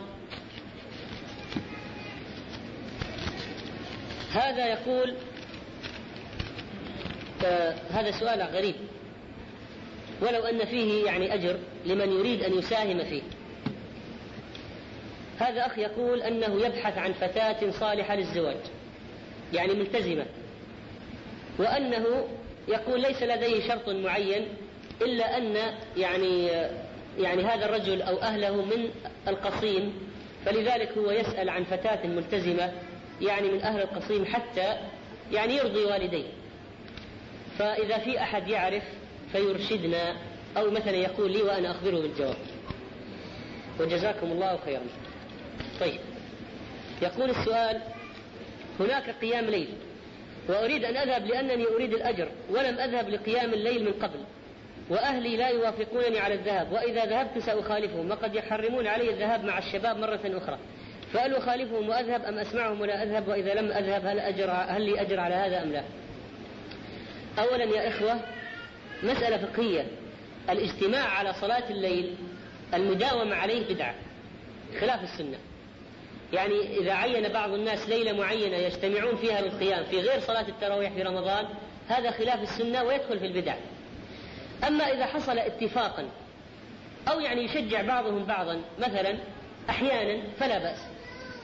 [4.33, 5.15] هذا يقول
[7.45, 8.75] آه هذا سؤال غريب.
[10.23, 11.57] ولو أن فيه يعني أجر
[11.87, 13.23] لمن يريد أن يساهم فيه.
[15.39, 18.57] هذا أخ يقول أنه يبحث عن فتاة صالحة للزواج
[19.53, 20.27] يعني ملتزمة
[21.59, 22.29] وأنه
[22.69, 24.49] يقول ليس لديه شرط معين
[25.03, 25.57] إلا أن
[25.97, 26.47] يعني
[27.19, 28.91] يعني هذا الرجل أو أهله من
[29.29, 29.93] القصيم
[30.45, 32.73] فلذلك هو يسأل عن فتاة ملتزمة
[33.21, 34.77] يعني من أهل القصيم حتى
[35.33, 36.27] يعني يرضي والديه.
[37.59, 38.83] فإذا في أحد يعرف
[39.33, 40.17] فيرشدنا
[40.57, 42.37] أو مثلا يقول لي وأنا أخبره بالجواب.
[43.81, 44.83] وجزاكم الله خيرا.
[45.81, 46.01] طيب.
[47.03, 47.81] يقول السؤال
[48.81, 49.69] هناك قيام ليل
[50.49, 54.19] وأريد أن أذهب لأنني أريد الأجر ولم أذهب لقيام الليل من قبل
[54.91, 60.21] وأهلي لا يوافقونني على الذهاب وإذا ذهبت سأخالفهم وقد يحرمون علي الذهاب مع الشباب مرة
[60.25, 60.59] أخرى.
[61.13, 65.21] فهل أخالفهم وأذهب أم أسمعهم ولا أذهب؟ وإذا لم أذهب هل, أجر هل لي أجر
[65.21, 65.83] على هذا أم لا؟
[67.39, 68.21] أولا يا إخوة
[69.03, 69.87] مسألة فقهية.
[70.51, 72.15] الاجتماع على صلاة الليل
[72.75, 73.95] المداومة عليه بدعة
[74.81, 75.39] خلاف السنة.
[76.33, 81.03] يعني إذا عين بعض الناس ليلة معينة يجتمعون فيها للقيام في غير صلاة التراويح في
[81.03, 81.47] رمضان
[81.89, 83.55] هذا خلاف السنة ويدخل في البدع.
[84.67, 86.09] أما إذا حصل اتفاقا
[87.09, 89.17] أو يعني يشجع بعضهم بعضا مثلا
[89.71, 90.79] أحيانا فلا بأس.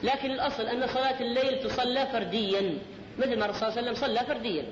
[0.03, 2.77] لكن الأصل أن صلاة الليل تصلى فرديا
[3.19, 4.65] مثل ما الرسول صلى الله عليه وسلم صلى فرديا.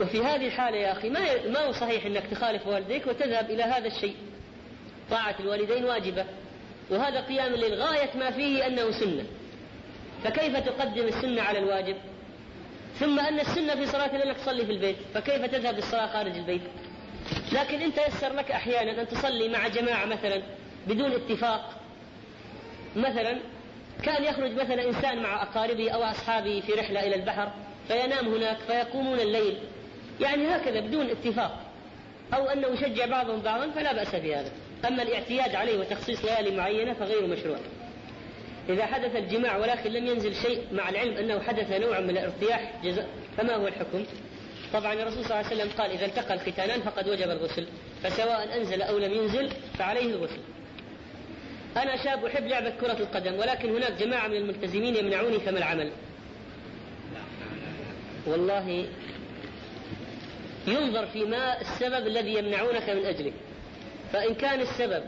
[0.00, 3.86] وفي هذه الحالة يا أخي ما ما هو صحيح أنك تخالف والديك وتذهب إلى هذا
[3.86, 4.16] الشيء.
[5.10, 6.24] طاعة الوالدين واجبة.
[6.90, 9.24] وهذا قيام الليل غاية ما فيه أنه سنة.
[10.24, 11.96] فكيف تقدم السنة على الواجب؟
[13.00, 14.96] ثم أن السنة في صلاة أنك تصلي في البيت.
[15.14, 16.62] فكيف تذهب للصلاة خارج البيت؟
[17.52, 20.42] لكن أنت يسر لك أحيانا أن تصلي مع جماعة مثلا
[20.86, 21.80] بدون اتفاق.
[22.96, 23.38] مثلا
[24.02, 27.52] كان يخرج مثلا إنسان مع أقاربه أو أصحابه في رحلة إلى البحر
[27.88, 29.58] فينام هناك فيقومون الليل.
[30.20, 31.60] يعني هكذا بدون اتفاق.
[32.34, 34.50] أو أنه يشجع بعضهم بعضا فلا بأس بهذا.
[34.88, 37.58] أما الاعتياد عليه وتخصيص ليالي معينة فغير مشروع.
[38.68, 43.08] إذا حدث الجماع ولكن لم ينزل شيء مع العلم أنه حدث نوع من الارتياح جزاء
[43.36, 44.04] فما هو الحكم؟
[44.72, 47.66] طبعا الرسول صلى الله عليه وسلم قال إذا التقى الختانان فقد وجب الغسل
[48.02, 50.38] فسواء أنزل أو لم ينزل فعليه الغسل.
[51.76, 55.90] أنا شاب أحب لعبة كرة القدم ولكن هناك جماعة من الملتزمين يمنعوني فما العمل؟
[58.26, 58.86] والله
[60.66, 63.32] ينظر في ما السبب الذي يمنعونك من أجله
[64.12, 65.02] فإن كان السبب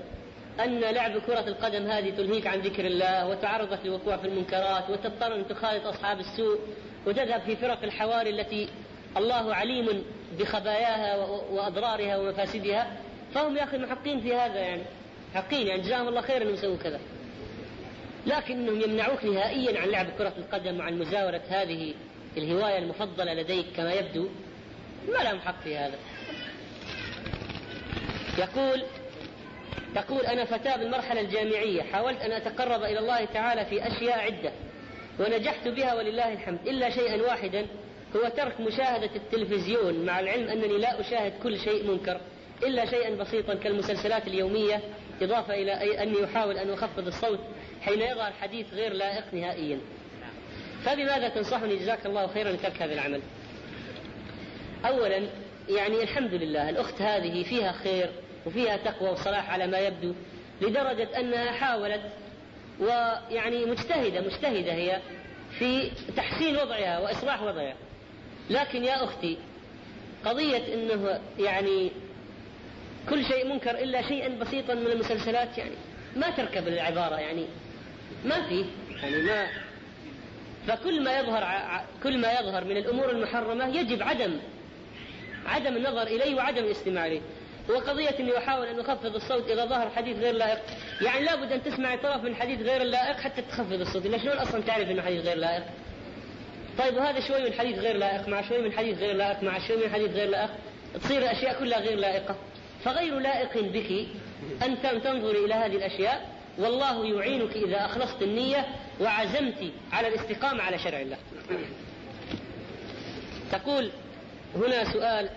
[0.64, 5.48] أن لعب كرة القدم هذه تلهيك عن ذكر الله وتعرضك للوقوع في المنكرات وتضطر أن
[5.48, 6.58] تخالط أصحاب السوء
[7.06, 8.68] وتذهب في فرق الحواري التي
[9.16, 10.04] الله عليم
[10.38, 11.16] بخباياها
[11.50, 12.96] وأضرارها ومفاسدها
[13.34, 14.82] فهم يا أخي محقين في هذا يعني.
[15.34, 17.00] حقين يعني جزاهم الله خير أنهم يسووا كذا.
[18.26, 21.94] لكنهم يمنعوك نهائيا عن لعب كرة القدم وعن مزاولة هذه
[22.36, 24.28] الهواية المفضلة لديك كما يبدو.
[25.08, 25.98] ما لهم حق في هذا.
[28.38, 28.82] يقول
[29.94, 34.52] تقول أنا فتاة بالمرحلة الجامعية حاولت أن أتقرب إلى الله تعالى في أشياء عدة
[35.20, 36.58] ونجحت بها ولله الحمد.
[36.66, 37.66] إلا شيئا واحدا
[38.16, 42.20] هو ترك مشاهدة التلفزيون مع العلم أنني لا أشاهد كل شيء منكر
[42.62, 44.80] إلا شيئا بسيطا كالمسلسلات اليومية
[45.22, 47.40] إضافة إلى أني أحاول أن أخفض الصوت
[47.80, 49.78] حين يظهر حديث غير لائق نهائيا.
[50.84, 53.20] فبماذا تنصحني؟ جزاك الله خيرا لترك هذا العمل.
[54.86, 55.22] أولا
[55.68, 58.10] يعني الحمد لله الأخت هذه فيها خير
[58.46, 60.12] وفيها تقوى وصلاح على ما يبدو
[60.60, 62.02] لدرجة أنها حاولت
[62.80, 65.00] ويعني مجتهدة مجتهدة هي
[65.58, 67.74] في تحسين وضعها وإصلاح وضعها.
[68.50, 69.38] لكن يا أختي
[70.24, 71.90] قضية أنه يعني
[73.10, 75.74] كل شيء منكر إلا شيئا بسيطا من المسلسلات يعني
[76.16, 77.44] ما تركب العبارة يعني
[78.24, 78.64] ما فيه
[79.02, 79.46] يعني ما
[80.66, 81.44] فكل ما يظهر
[82.02, 84.38] كل ما يظهر من الأمور المحرمة يجب عدم
[85.48, 87.20] عدم النظر إليه وعدم الاستماع إليه.
[87.68, 90.58] وقضية أني أحاول أن أخفض الصوت إذا ظهر حديث غير لائق.
[91.00, 94.06] يعني لابد أن تسمع طرف من حديث غير لائق حتى تخفض الصوت.
[94.06, 95.62] إلا شلون أصلا تعرف أنه حديث غير لائق؟
[96.78, 99.76] طيب وهذا شوي من حديث غير لائق مع شوي من حديث غير لائق مع شوي
[99.76, 100.50] من حديث غير لائق.
[101.02, 102.36] تصير الأشياء كلها غير لائقة.
[102.84, 104.06] فغير لائق بك
[104.62, 106.38] أن تنظري إلى هذه الأشياء.
[106.58, 108.66] والله يعينك إذا أخلصت النية
[109.00, 111.16] وعزمت على الاستقامة على شرع الله.
[113.52, 113.90] تقول
[114.56, 115.28] هنا سؤال.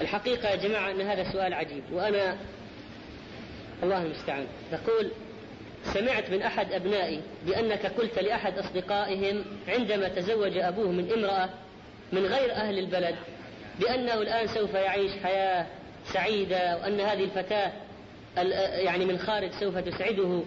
[0.00, 2.36] الحقيقة يا جماعة أن هذا سؤال عجيب وأنا
[3.82, 4.46] الله المستعان.
[4.72, 5.10] تقول
[5.84, 11.48] سمعت من أحد أبنائي بأنك قلت لأحد أصدقائهم عندما تزوج أبوه من امرأة
[12.12, 13.14] من غير أهل البلد
[13.80, 15.66] بأنه الآن سوف يعيش حياة
[16.12, 17.72] سعيدة وأن هذه الفتاة
[18.78, 20.42] يعني من خارج سوف تسعده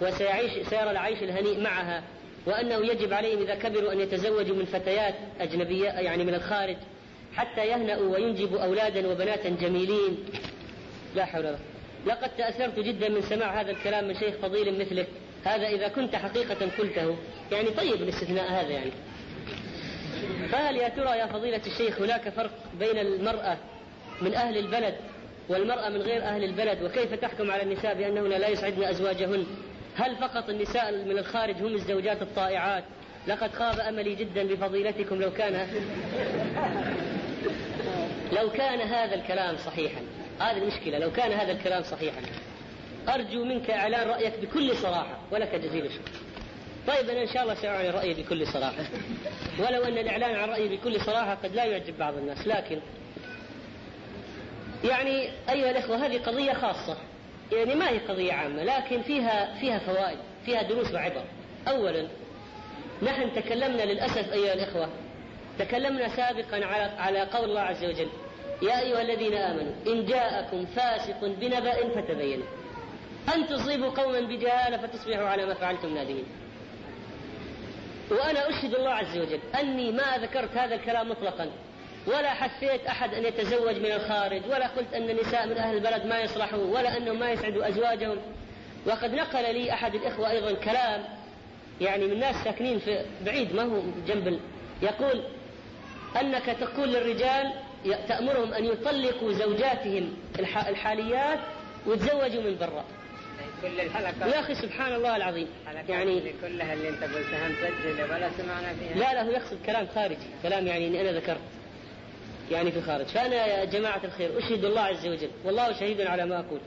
[0.00, 2.02] وسيعيش سيرى العيش الهنيء معها.
[2.46, 6.76] وأنه يجب عليهم إذا كبروا أن يتزوجوا من فتيات أجنبية يعني من الخارج
[7.34, 10.16] حتى يهنأوا وينجبوا أولادا وبناتا جميلين.
[11.14, 11.58] لا حول ولا
[12.06, 15.06] لقد تأثرت جدا من سماع هذا الكلام من شيخ فضيل مثلك
[15.44, 17.16] هذا إذا كنت حقيقة قلته.
[17.52, 18.90] يعني طيب الاستثناء هذا يعني.
[20.52, 23.58] فهل يا ترى يا فضيلة الشيخ هناك فرق بين المرأة
[24.22, 24.94] من أهل البلد
[25.48, 29.46] والمرأة من غير أهل البلد؟ وكيف تحكم على النساء بأنهن لا يسعدن أزواجهن؟
[29.96, 32.84] هل فقط النساء من الخارج هم الزوجات الطائعات؟
[33.26, 35.68] لقد خاب أملي جدا بفضيلتكم لو كان
[38.32, 40.00] لو كان هذا الكلام صحيحا.
[40.40, 42.20] هذه المشكلة لو كان هذا الكلام صحيحا.
[43.08, 46.10] أرجو منك إعلان رأيك بكل صراحة ولك جزيل الشكر.
[46.86, 48.84] طيب أنا إن شاء الله سأعلن رأيي بكل صراحة.
[49.58, 52.80] ولو أن الإعلان عن رأيي بكل صراحة قد لا يعجب بعض الناس لكن
[54.84, 56.96] يعني أيها الإخوة هذه قضية خاصة.
[57.52, 61.24] يعني ما هي قضية عامة لكن فيها فيها فوائد فيها دروس وعبر.
[61.68, 62.08] أولا
[63.02, 64.88] نحن تكلمنا للأسف أيها الإخوة
[65.58, 68.08] تكلمنا سابقا على على قول الله عز وجل
[68.62, 72.46] يا أيها الذين آمنوا إن جاءكم فاسق بنبأ فتبينوا
[73.34, 76.24] أن تصيبوا قوما بجهالة فتصبحوا على ما فعلتم نادمين.
[78.10, 81.50] وأنا أشهد الله عز وجل أني ما ذكرت هذا الكلام مطلقا.
[82.06, 86.20] ولا حثيت أحد أن يتزوج من الخارج ولا قلت أن النساء من أهل البلد ما
[86.20, 88.18] يصلحون ولا أنهم ما يسعدوا أزواجهم.
[88.86, 91.04] وقد نقل لي أحد الإخوة أيضا كلام
[91.80, 94.40] يعني من ناس ساكنين في بعيد ما هو جنب
[94.82, 95.22] يقول
[96.20, 97.52] أنك تقول للرجال
[98.08, 100.16] تأمرهم أن يطلقوا زوجاتهم
[100.68, 101.38] الحاليات
[101.86, 102.84] ويتزوجوا من برا.
[103.62, 104.26] كل الحلقة.
[104.26, 105.48] يا أخي سبحان الله العظيم.
[105.88, 108.94] يعني كلها اللي أنت قلتها مسجلة ولا سمعنا فيها.
[108.94, 111.40] لا لا هو يقصد كلام خارجي كلام يعني أنا ذكرت
[112.50, 113.06] يعني في الخارج.
[113.06, 116.60] فأنا يا جماعة الخير أشهد الله عز وجل والله شهيد على ما أقول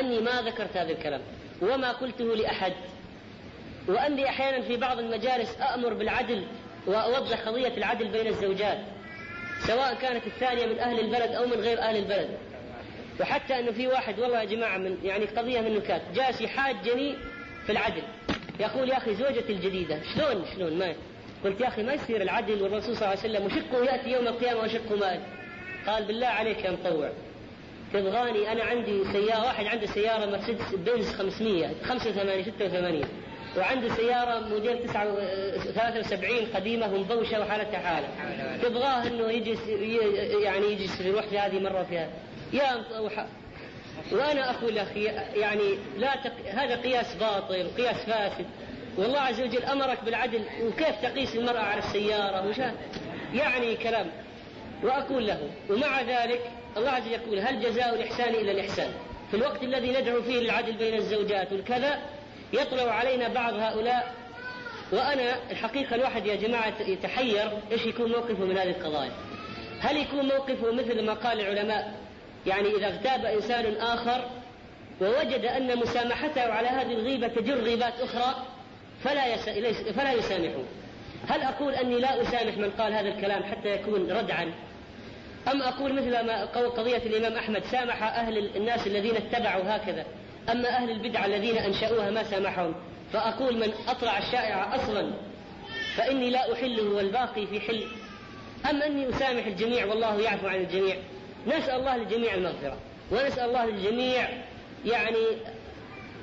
[0.00, 1.20] أني ما ذكرت هذا الكلام
[1.62, 2.72] وما قلته لأحد.
[3.88, 6.46] وأني أحيانا في بعض المجالس أأمر بالعدل
[6.86, 8.78] وأوضح قضية العدل بين الزوجات
[9.66, 12.28] سواء كانت الثانية من أهل البلد أو من غير أهل البلد.
[13.20, 17.14] وحتى أنه في واحد والله يا جماعة من يعني قضية من نكات جالس يحاجني
[17.66, 18.02] في العدل.
[18.60, 20.94] يقول يا أخي زوجتي الجديدة شلون شلون ما
[21.46, 24.60] قلت يا أخي ما يصير العدل والرسول صلى الله عليه وسلم وشقه يأتي يوم القيامة
[24.60, 25.20] وشقه مال.
[25.86, 27.10] قال بالله عليك يا مطوع.
[27.92, 33.04] تبغاني أنا عندي سيارة واحد عنده سيارة مرسيدس بنز 500 85 86
[33.56, 38.08] وعنده سيارة موديل 73 قديمة ومبوشة وحالتها حالة.
[38.62, 39.58] تبغاه إنه يجي
[40.42, 42.10] يعني يجي يروح في هذه مرة في هذه.
[42.52, 42.84] يا
[44.12, 45.04] وأنا أقول أخي
[45.34, 46.32] يعني لا تق...
[46.50, 48.46] هذا قياس باطل قياس فاسد.
[48.98, 52.56] والله عز وجل أمرك بالعدل وكيف تقيس المرأة على السيارة؟ وش
[53.34, 54.06] يعني كلام.
[54.82, 56.40] وأقول له ومع ذلك
[56.76, 58.90] الله عز وجل يقول هل جزاء الإحسان إلا الإحسان؟
[59.30, 61.98] في الوقت الذي ندعو فيه للعدل بين الزوجات والكذا
[62.52, 64.14] يطلع علينا بعض هؤلاء.
[64.92, 69.10] وأنا الحقيقة الواحد يا جماعة يتحير إيش يكون موقفه من هذه القضايا؟
[69.80, 71.94] هل يكون موقفه مثل ما قال العلماء؟
[72.46, 74.24] يعني إذا اغتاب إنسان آخر
[75.00, 78.34] ووجد أن مسامحته على هذه الغيبة تجر غيبات أخرى
[79.06, 79.48] فلا يس...
[79.78, 80.62] فلا يسامحه
[81.28, 84.52] هل أقول أني لا أسامح من قال هذا الكلام حتى يكون ردعا؟
[85.52, 90.06] أم أقول مثل ما قضية الإمام أحمد سامح أهل الناس الذين اتبعوا هكذا
[90.50, 92.74] أما أهل البدعة الذين أنشأوها ما سامحهم؟
[93.12, 95.10] فأقول من أطلع الشائع أصلا
[95.96, 97.84] فإني لا أحله والباقي في حل.
[98.70, 100.96] أم أني أسامح الجميع والله يعفو عن الجميع؟
[101.46, 102.76] نسأل الله للجميع المغفرة
[103.12, 104.28] ونسأل الله للجميع
[104.84, 105.26] يعني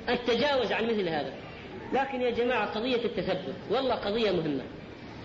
[0.08, 1.43] التجاوز عن مثل هذا.
[1.92, 4.62] لكن يا جماعة قضية التثبت والله قضية مهمة.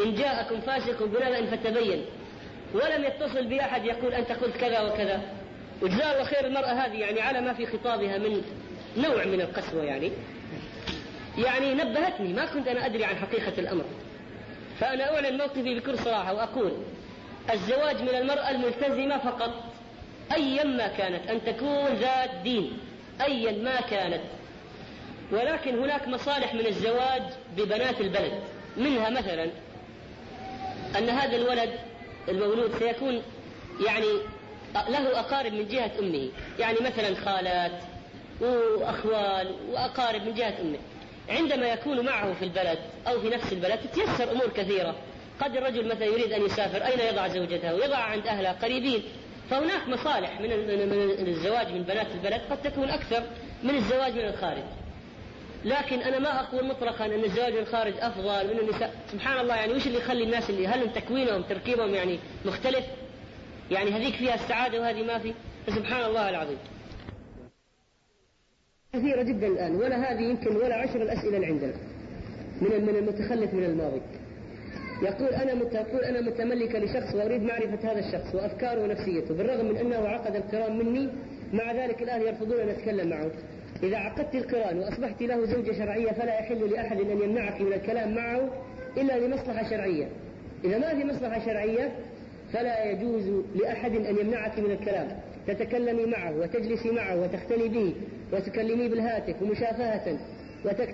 [0.05, 2.05] إن جاءكم فاسق بنبأ فتبين.
[2.73, 5.21] ولم يتصل بأحد يقول أنت قلت كذا وكذا.
[5.81, 8.41] وجزاه الله خير المرأة هذه يعني على ما في خطابها من
[8.97, 10.11] نوع من القسوة يعني.
[11.37, 13.85] يعني نبهتني ما كنت أنا أدري عن حقيقة الأمر.
[14.79, 16.71] فأنا أعلن موقفي بكل صراحة وأقول
[17.53, 19.51] الزواج من المرأة الملتزمة فقط
[20.35, 22.77] أيا ما كانت أن تكون ذات دين
[23.21, 24.21] أيا ما كانت.
[25.31, 27.21] ولكن هناك مصالح من الزواج
[27.57, 28.33] ببنات البلد.
[28.77, 29.49] منها مثلا
[30.97, 31.69] أن هذا الولد
[32.29, 33.21] المولود سيكون
[33.85, 34.07] يعني
[34.89, 36.29] له أقارب من جهة أمه.
[36.59, 37.71] يعني مثلا خالات
[38.41, 40.77] وأخوال وأقارب من جهة أمه.
[41.29, 44.95] عندما يكون معه في البلد أو في نفس البلد تتيسر أمور كثيرة.
[45.41, 49.03] قد الرجل مثلا يريد أن يسافر أين يضع زوجته؟ يضع عند أهلها قريبين.
[49.49, 50.49] فهناك مصالح من
[51.19, 53.23] من الزواج من بنات البلد قد تكون أكثر
[53.63, 54.63] من الزواج من الخارج.
[55.65, 58.93] لكن أنا ما أقول مطلقا أن الزواج من الخارج أفضل وأن النساء.
[59.11, 62.85] سبحان الله يعني وش اللي يخلي الناس اللي هل تكوينهم تركيبهم يعني مختلف؟
[63.71, 65.33] يعني هذيك فيها السعادة وهذه ما في؟
[65.67, 66.57] سبحان الله العظيم.
[68.93, 71.73] كثيرة جدا الآن ولا هذه يمكن ولا عشر الأسئلة اللي عندنا.
[72.61, 74.01] من من المتخلف من الماضي.
[75.01, 80.07] يقول أنا يقول أنا متملكة لشخص وأريد معرفة هذا الشخص وأفكاره ونفسيته بالرغم من أنه
[80.07, 81.09] عقد القران مني
[81.53, 83.31] مع ذلك الآن يرفضون أن أتكلم معه.
[83.83, 88.49] إذا عقدت القرآن وأصبحت له زوجة شرعية فلا يحل لأحد أن يمنعك من الكلام معه
[88.97, 90.07] إلا لمصلحة شرعية.
[90.63, 91.91] إذا ما في مصلحة شرعية
[92.53, 95.07] فلا يجوز لأحد أن يمنعك من الكلام.
[95.47, 97.93] تتكلمي معه وتجلسي معه وتختلي به
[98.33, 100.17] وتكلميه بالهاتف ومشافهة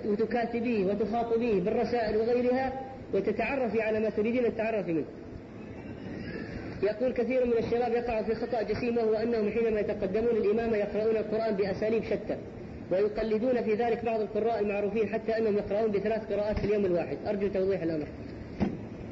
[0.06, 2.72] وتكاتبيه وتخاطبيه بالرسائل وغيرها
[3.14, 5.04] وتتعرفي على ما تريدين التعرف منه.
[6.82, 11.54] يقول كثير من الشباب يقع في خطأ جسيم وهو أنهم حينما يتقدمون الإمامة يقرؤون القرآن
[11.54, 12.36] بأساليب شتى.
[12.92, 17.16] ويقلدون في ذلك بعض القراء المعروفين حتى أنهم يقرؤون بثلاث قراءات في اليوم الواحد.
[17.26, 18.06] أرجو توضيح الأمر.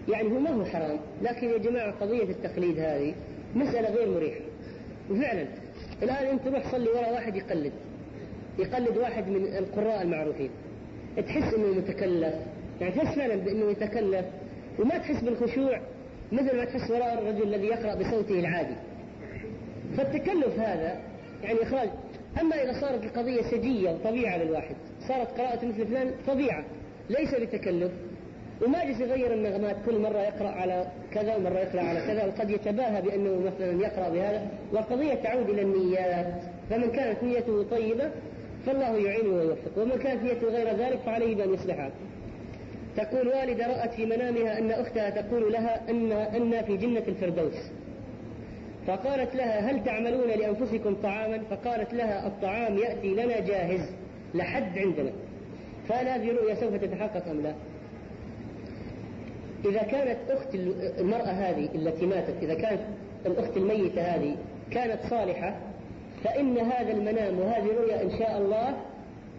[0.09, 3.15] يعني هو ما هو حرام لكن يا جماعة قضية التقليد هذه
[3.55, 4.41] مسألة غير مريحة.
[5.11, 5.47] وفعلا
[6.03, 7.73] الآن أنت روح صلي وراء واحد يقلد.
[8.59, 10.51] يقلد واحد من القراء المعروفين.
[11.17, 12.35] تحس إنه متكلف.
[12.81, 14.27] يعني تحس فعلا بإنه يتكلف.
[14.79, 15.81] وما تحس بالخشوع
[16.33, 18.75] مثل ما تحس وراء الرجل الذي يقرأ بصوته العادي.
[19.97, 21.01] فالتكلف هذا
[21.45, 21.89] يعني إخراج
[22.41, 24.77] أما إذا صارت القضية سجية وطبيعة للواحد
[25.09, 26.65] صارت قراءة مثل فلان طبيعة
[27.11, 27.93] ليس بتكلف
[28.63, 33.03] وما جلس يغير النغمات كل مرة يقرأ على كذا ومرة يقرأ على كذا وقد يتباهى
[33.03, 36.43] بأنه مثلا يقرأ بهذا والقضية تعود إلى النيات.
[36.71, 38.11] فمن كانت نيته طيبة
[38.67, 41.91] فالله يعينه ويوفقه ومن كانت نيته غير ذلك فعليه بأن يصلحها.
[42.97, 47.55] تقول والدة رأت في منامها أن أختها تقول لها أن أن في جنة الفردوس.
[48.87, 53.91] فقالت لها هل تعملون لأنفسكم طعاما؟ فقالت لها الطعام يأتي لنا جاهز
[54.35, 55.11] لحد عندنا.
[55.89, 57.55] فهل هذه رؤيا سوف تتحقق أم لا.
[59.65, 60.55] إذا كانت أخت
[60.99, 62.81] المرأة هذه التي ماتت إذا كانت
[63.27, 64.37] الأخت الميتة هذه
[64.71, 65.57] كانت صالحة
[66.25, 68.77] فإن هذا المنام وهذه الرؤيا إن شاء الله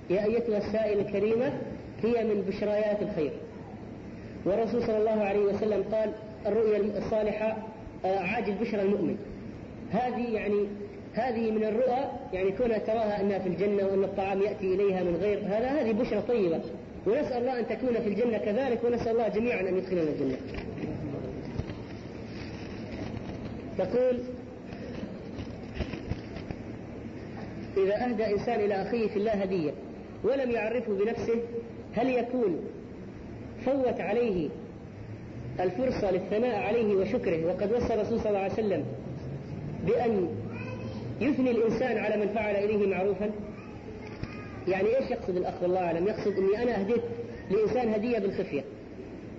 [0.09, 1.53] يا أيتها السائلة الكريمة
[2.03, 3.31] هي من بشريات الخير.
[4.45, 6.11] والرسول صلى الله عليه وسلم قال
[6.45, 7.57] الرؤيا الصالحة
[8.05, 9.17] آه، عاجل بشرى المؤمن.
[9.91, 10.67] هذه يعني
[11.13, 15.39] هذه من الرؤى يعني كونها تراها أنها في الجنة وأن الطعام يأتي إليها من غير
[15.39, 16.61] هذا هذه بشرى طيبة
[17.07, 20.37] ونسأل الله أن تكون في الجنة كذلك ونسأل الله جميعا أن يدخلنا الجنة.
[23.77, 24.19] تقول
[27.77, 29.71] إذا أهدى إنسان إلى أخيه في الله هدية
[30.23, 31.39] ولم يعرفه بنفسه
[31.93, 32.59] هل يكون
[33.65, 34.49] فوت عليه
[35.59, 38.85] الفرصة للثناء عليه وشكره وقد وصى الرسول صلى الله عليه وسلم
[39.85, 40.29] بأن
[41.21, 43.31] يثني الإنسان على من فعل إليه معروفا؟
[44.67, 47.01] يعني إيش يقصد الأخ والله أعلم؟ يقصد أني أنا أهديت
[47.51, 48.63] لإنسان هدية بالخفية.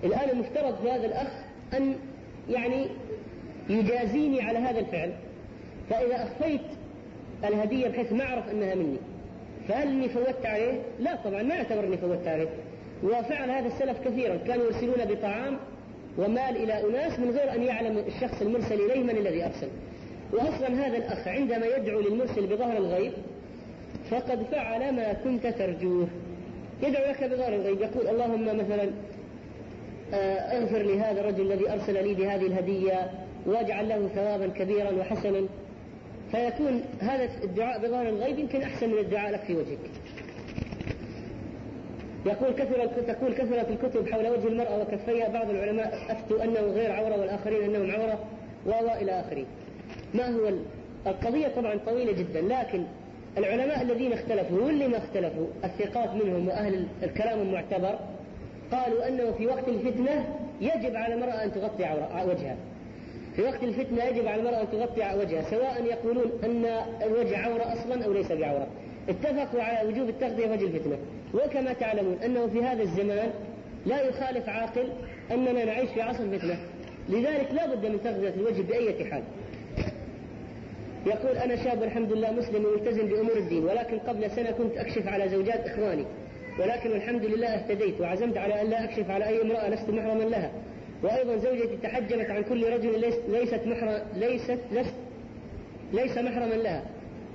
[0.03, 1.27] الآن المفترض في هذا الأخ
[1.73, 1.95] أن
[2.49, 2.87] يعني
[3.69, 5.11] يجازيني على هذا الفعل.
[5.89, 6.61] فإذا أخفيت
[7.43, 8.97] الهدية بحيث ما أعرف أنها مني
[9.67, 12.49] فهل إني فوتت عليه؟ لا طبعا ما أعتبر إني فوتت عليه.
[13.03, 14.37] وفعل هذا السلف كثيرا.
[14.37, 15.57] كانوا يرسلون بطعام
[16.17, 19.67] ومال إلى أناس من غير أن يعلم الشخص المرسل إليه من الذي أرسل.
[20.33, 23.13] وأصلا هذا الأخ عندما يدعو للمرسل بظهر الغيب
[24.11, 26.07] فقد فعل ما كنت ترجوه.
[26.83, 28.91] يدعو لك بظهر الغيب يقول اللهم مثلا
[30.13, 33.11] آه، اغفر لهذا الرجل الذي أرسل لي بهذه الهدية
[33.45, 35.47] واجعل له ثوابا كبيرا وحسنا.
[36.31, 39.79] فيكون هذا الدعاء بظهر الغيب يمكن أحسن من الدعاء لك في وجهك.
[42.25, 47.19] يقول كثرة تقول كثرة الكتب حول وجه المرأة وكفيها بعض العلماء أفتوا أنه غير عورة
[47.19, 48.19] والآخرين أنهم عورة
[48.65, 48.71] و
[49.01, 49.45] إلى آخره.
[50.13, 50.51] ما هو
[51.07, 52.83] القضية طبعا طويلة جدا لكن
[53.37, 57.99] العلماء الذين اختلفوا واللي ما اختلفوا الثقات منهم وأهل الكلام المعتبر
[58.71, 60.25] قالوا أنه في وقت الفتنة
[60.61, 61.83] يجب على المرأة أن تغطي
[62.27, 62.55] وجهها.
[63.35, 66.65] في وقت الفتنة يجب على المرأة أن تغطي وجهها سواء يقولون أن
[67.03, 68.67] الوجه عورة أصلا أو ليس بعورة.
[69.09, 70.97] اتفقوا على وجوب التغطية في وجه الفتنة.
[71.33, 73.29] وكما تعلمون أنه في هذا الزمان
[73.85, 74.87] لا يخالف عاقل
[75.31, 76.57] أننا نعيش في عصر فتنة
[77.09, 79.23] لذلك لا بد من تغطية الوجه بأية حال.
[81.05, 85.29] يقول أنا شاب الحمد لله مسلم وملتزم بأمور الدين ولكن قبل سنة كنت أكشف على
[85.29, 86.05] زوجات إخواني
[86.59, 90.51] ولكن الحمد لله اهتديت وعزمت على أن لا أكشف على أي امرأة لست محرما لها.
[91.03, 92.99] وأيضا زوجتي تحجبت عن كل رجل
[93.29, 94.93] ليست محرم ليست لست
[95.93, 96.83] ليس محرما لها.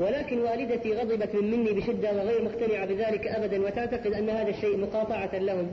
[0.01, 5.39] ولكن والدتي غضبت من مني بشدة وغير مقتنعة بذلك أبدا وتعتقد أن هذا الشيء مقاطعة
[5.39, 5.71] لهم.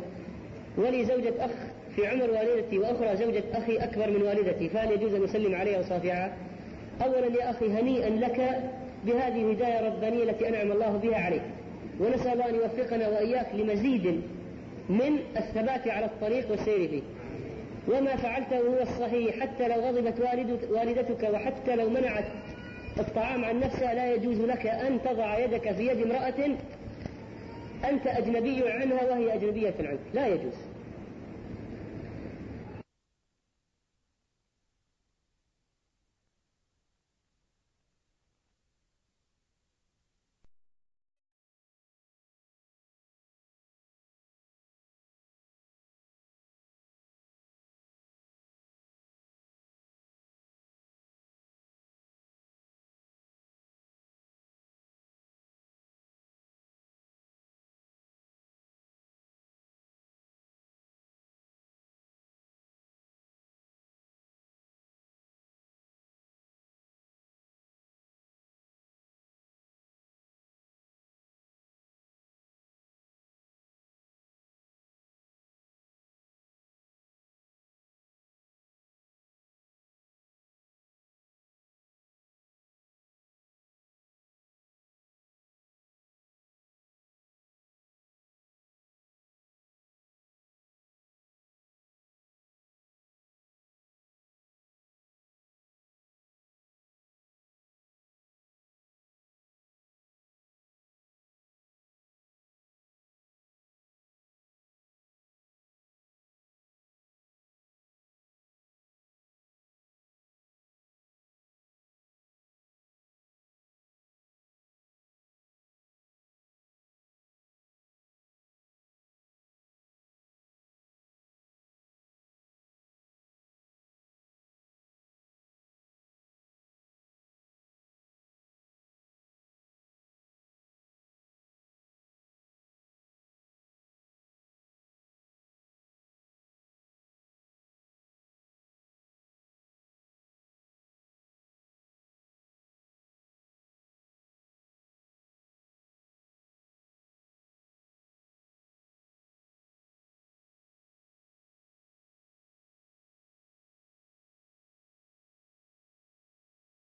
[0.77, 1.51] ولي زوجة أخ
[1.95, 6.37] في عمر والدتي وأخرى زوجة أخي أكبر من والدتي فهل يجوز أن أسلم عليها وصافحها؟
[7.01, 8.61] أولا يا أخي هنيئا لك
[9.05, 11.41] بهذه الهداية الربانية التي أنعم الله بها عليك.
[11.99, 14.21] ونسأل الله أن يوفقنا وإياك لمزيد
[14.89, 17.01] من الثبات على الطريق والسير فيه
[17.87, 19.39] وما فعلته هو الصحيح.
[19.39, 20.19] حتى لو غضبت
[20.71, 22.25] والدتك وحتى لو منعت
[22.99, 26.55] الطعام عن نفسها لا يجوز لك أن تضع يدك في يد امرأة
[27.89, 29.99] أنت أجنبي عنها وهي أجنبية عنك.
[30.13, 30.68] لا يجوز.